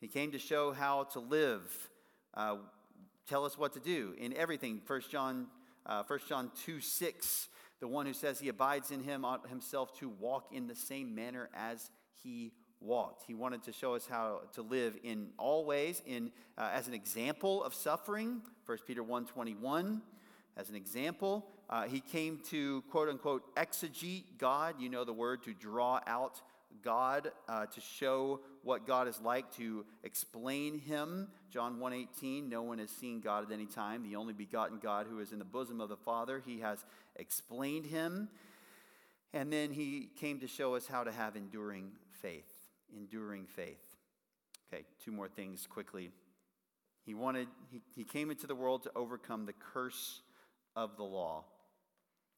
He 0.00 0.08
came 0.08 0.32
to 0.32 0.38
show 0.38 0.72
how 0.72 1.04
to 1.12 1.20
live. 1.20 1.62
Uh, 2.34 2.56
tell 3.28 3.44
us 3.44 3.56
what 3.56 3.72
to 3.74 3.80
do 3.80 4.14
in 4.18 4.36
everything. 4.36 4.80
1 4.84 5.02
John, 5.08 5.46
uh, 5.86 6.02
1 6.08 6.18
John 6.28 6.50
2 6.64 6.80
6, 6.80 7.48
the 7.78 7.86
one 7.86 8.04
who 8.04 8.14
says 8.14 8.40
he 8.40 8.48
abides 8.48 8.90
in 8.90 9.04
him 9.04 9.24
ought 9.24 9.48
himself 9.48 9.96
to 10.00 10.08
walk 10.08 10.48
in 10.52 10.66
the 10.66 10.74
same 10.74 11.14
manner 11.14 11.50
as 11.54 11.88
he 12.24 12.52
walked. 12.80 13.24
He 13.26 13.34
wanted 13.34 13.62
to 13.64 13.72
show 13.72 13.94
us 13.94 14.06
how 14.06 14.42
to 14.54 14.62
live 14.62 14.96
in 15.02 15.28
all 15.36 15.64
ways, 15.64 16.02
in, 16.06 16.30
uh, 16.56 16.70
as 16.72 16.88
an 16.88 16.94
example 16.94 17.62
of 17.64 17.74
suffering, 17.74 18.42
1 18.66 18.78
Peter 18.86 19.02
1.21, 19.02 20.00
as 20.56 20.68
an 20.68 20.76
example. 20.76 21.46
Uh, 21.68 21.84
he 21.84 22.00
came 22.00 22.38
to, 22.50 22.82
quote 22.90 23.08
unquote, 23.08 23.54
exegete 23.56 24.24
God. 24.38 24.76
You 24.78 24.88
know 24.88 25.04
the 25.04 25.12
word, 25.12 25.42
to 25.44 25.54
draw 25.54 26.00
out 26.06 26.40
God, 26.82 27.32
uh, 27.48 27.66
to 27.66 27.80
show 27.80 28.40
what 28.62 28.86
God 28.86 29.08
is 29.08 29.20
like, 29.20 29.54
to 29.56 29.84
explain 30.04 30.78
him. 30.78 31.28
John 31.50 31.78
1.18, 31.78 32.48
no 32.48 32.62
one 32.62 32.78
has 32.78 32.90
seen 32.90 33.20
God 33.20 33.44
at 33.44 33.52
any 33.52 33.66
time. 33.66 34.02
The 34.02 34.16
only 34.16 34.32
begotten 34.32 34.78
God 34.78 35.06
who 35.08 35.18
is 35.18 35.32
in 35.32 35.38
the 35.38 35.44
bosom 35.44 35.80
of 35.80 35.88
the 35.88 35.96
Father, 35.96 36.42
he 36.44 36.60
has 36.60 36.84
explained 37.16 37.86
him. 37.86 38.28
And 39.34 39.52
then 39.52 39.72
he 39.72 40.08
came 40.16 40.40
to 40.40 40.46
show 40.46 40.74
us 40.74 40.86
how 40.86 41.04
to 41.04 41.12
have 41.12 41.36
enduring 41.36 41.92
faith 42.22 42.57
enduring 42.96 43.46
faith. 43.46 43.96
Okay, 44.72 44.84
two 45.02 45.12
more 45.12 45.28
things 45.28 45.66
quickly. 45.66 46.10
He 47.04 47.14
wanted, 47.14 47.48
he, 47.70 47.80
he 47.94 48.04
came 48.04 48.30
into 48.30 48.46
the 48.46 48.54
world 48.54 48.82
to 48.82 48.90
overcome 48.94 49.46
the 49.46 49.54
curse 49.72 50.20
of 50.76 50.96
the 50.96 51.04
law. 51.04 51.44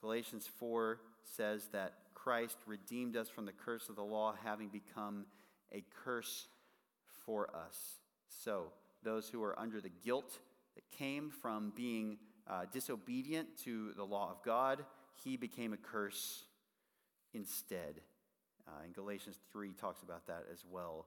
Galatians 0.01 0.49
4 0.59 1.01
says 1.25 1.69
that 1.73 1.95
Christ 2.15 2.59
redeemed 2.67 3.17
us 3.17 3.29
from 3.29 3.47
the 3.47 3.53
curse 3.53 3.89
of 3.89 3.97
the 3.97 4.05
law, 4.05 4.35
having 4.45 4.69
become 4.69 5.27
a 5.73 5.83
curse 6.05 6.47
for 7.25 7.51
us. 7.55 7.99
So, 8.29 8.67
those 9.03 9.29
who 9.29 9.43
are 9.43 9.59
under 9.59 9.81
the 9.81 9.91
guilt 10.05 10.39
that 10.75 10.91
came 10.97 11.31
from 11.31 11.73
being 11.75 12.19
uh, 12.49 12.67
disobedient 12.73 13.49
to 13.65 13.93
the 13.97 14.05
law 14.05 14.31
of 14.31 14.43
God, 14.45 14.85
he 15.25 15.37
became 15.37 15.73
a 15.73 15.77
curse 15.77 16.45
instead. 17.33 18.01
Uh, 18.71 18.85
and 18.85 18.95
Galatians 18.95 19.37
3 19.53 19.73
talks 19.73 20.03
about 20.03 20.27
that 20.27 20.45
as 20.53 20.65
well. 20.71 21.07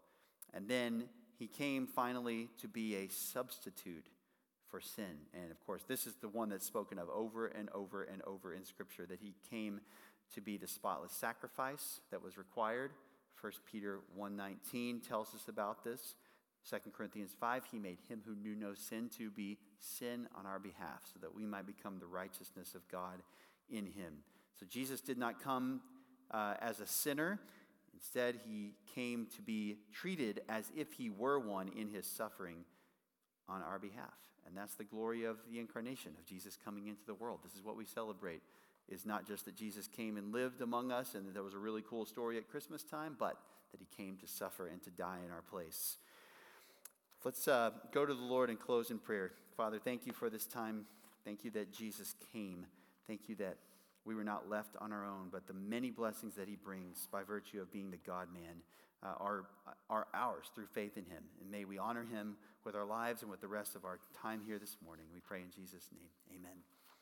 And 0.53 0.67
then 0.67 1.05
he 1.39 1.47
came 1.47 1.87
finally 1.87 2.49
to 2.59 2.67
be 2.67 2.95
a 2.95 3.07
substitute 3.07 4.07
for 4.69 4.81
sin. 4.81 5.27
And 5.33 5.51
of 5.51 5.59
course, 5.65 5.83
this 5.87 6.05
is 6.05 6.15
the 6.15 6.27
one 6.27 6.49
that's 6.49 6.65
spoken 6.65 6.97
of 6.97 7.09
over 7.09 7.47
and 7.47 7.69
over 7.73 8.03
and 8.03 8.21
over 8.25 8.53
in 8.53 8.65
Scripture 8.65 9.05
that 9.05 9.19
he 9.21 9.35
came 9.49 9.81
to 10.33 10.41
be 10.41 10.57
the 10.57 10.67
spotless 10.67 11.11
sacrifice 11.11 12.01
that 12.11 12.23
was 12.23 12.37
required. 12.37 12.91
1 13.39 13.51
Peter 13.65 13.99
1:19 14.17 15.01
tells 15.01 15.33
us 15.35 15.47
about 15.47 15.83
this. 15.83 16.15
2 16.69 16.91
Corinthians 16.91 17.35
5, 17.37 17.65
he 17.65 17.77
made 17.77 17.99
him 18.07 18.21
who 18.25 18.35
knew 18.35 18.55
no 18.55 18.73
sin 18.73 19.09
to 19.17 19.29
be 19.29 19.57
sin 19.79 20.29
on 20.33 20.45
our 20.45 20.59
behalf 20.59 21.01
so 21.03 21.19
that 21.19 21.35
we 21.35 21.45
might 21.45 21.65
become 21.65 21.99
the 21.99 22.07
righteousness 22.07 22.73
of 22.73 22.87
God 22.87 23.21
in 23.69 23.85
him. 23.85 24.23
So 24.57 24.65
Jesus 24.65 25.01
did 25.01 25.17
not 25.17 25.41
come 25.43 25.81
uh, 26.33 26.55
as 26.59 26.79
a 26.79 26.87
sinner. 26.87 27.39
Instead, 27.93 28.39
he 28.45 28.73
came 28.93 29.27
to 29.35 29.41
be 29.41 29.77
treated 29.93 30.41
as 30.49 30.71
if 30.75 30.91
he 30.93 31.09
were 31.09 31.39
one 31.39 31.69
in 31.69 31.89
his 31.89 32.05
suffering 32.05 32.65
on 33.47 33.61
our 33.61 33.79
behalf. 33.79 34.17
And 34.45 34.57
that's 34.57 34.75
the 34.75 34.83
glory 34.83 35.23
of 35.23 35.37
the 35.49 35.59
incarnation, 35.59 36.11
of 36.19 36.25
Jesus 36.25 36.57
coming 36.63 36.87
into 36.87 37.05
the 37.05 37.13
world. 37.13 37.39
This 37.43 37.53
is 37.55 37.63
what 37.63 37.77
we 37.77 37.85
celebrate. 37.85 38.41
Is 38.89 39.05
not 39.05 39.25
just 39.25 39.45
that 39.45 39.55
Jesus 39.55 39.87
came 39.87 40.17
and 40.17 40.33
lived 40.33 40.61
among 40.61 40.91
us 40.91 41.15
and 41.15 41.25
that 41.25 41.33
there 41.33 41.43
was 41.43 41.53
a 41.53 41.57
really 41.57 41.81
cool 41.89 42.05
story 42.05 42.37
at 42.37 42.49
Christmas 42.49 42.83
time, 42.83 43.15
but 43.17 43.37
that 43.71 43.79
he 43.79 43.87
came 43.95 44.17
to 44.17 44.27
suffer 44.27 44.67
and 44.67 44.83
to 44.83 44.89
die 44.89 45.19
in 45.25 45.31
our 45.31 45.41
place. 45.41 45.97
Let's 47.23 47.47
uh, 47.47 47.71
go 47.93 48.05
to 48.05 48.13
the 48.13 48.21
Lord 48.21 48.49
and 48.49 48.59
close 48.59 48.91
in 48.91 48.99
prayer. 48.99 49.31
Father, 49.55 49.79
thank 49.79 50.05
you 50.05 50.11
for 50.11 50.29
this 50.29 50.45
time. 50.45 50.85
Thank 51.23 51.45
you 51.45 51.51
that 51.51 51.71
Jesus 51.71 52.15
came. 52.33 52.65
Thank 53.07 53.29
you 53.29 53.35
that 53.35 53.55
we 54.05 54.15
were 54.15 54.23
not 54.23 54.49
left 54.49 54.75
on 54.79 54.91
our 54.91 55.05
own, 55.05 55.29
but 55.31 55.47
the 55.47 55.53
many 55.53 55.89
blessings 55.89 56.35
that 56.35 56.47
he 56.47 56.55
brings 56.55 57.07
by 57.11 57.23
virtue 57.23 57.61
of 57.61 57.71
being 57.71 57.91
the 57.91 57.97
God 57.97 58.27
man 58.33 58.61
uh, 59.01 59.13
are, 59.17 59.43
are 59.89 60.07
ours 60.13 60.45
through 60.53 60.67
faith 60.67 60.97
in 60.97 61.05
him. 61.05 61.23
And 61.41 61.49
may 61.49 61.65
we 61.65 61.77
honor 61.77 62.03
him 62.03 62.35
with 62.65 62.75
our 62.75 62.85
lives 62.85 63.21
and 63.21 63.31
with 63.31 63.41
the 63.41 63.47
rest 63.47 63.75
of 63.75 63.85
our 63.85 63.99
time 64.21 64.41
here 64.45 64.59
this 64.59 64.77
morning. 64.83 65.05
We 65.13 65.19
pray 65.19 65.41
in 65.41 65.51
Jesus' 65.51 65.89
name. 65.91 66.09
Amen. 66.37 66.72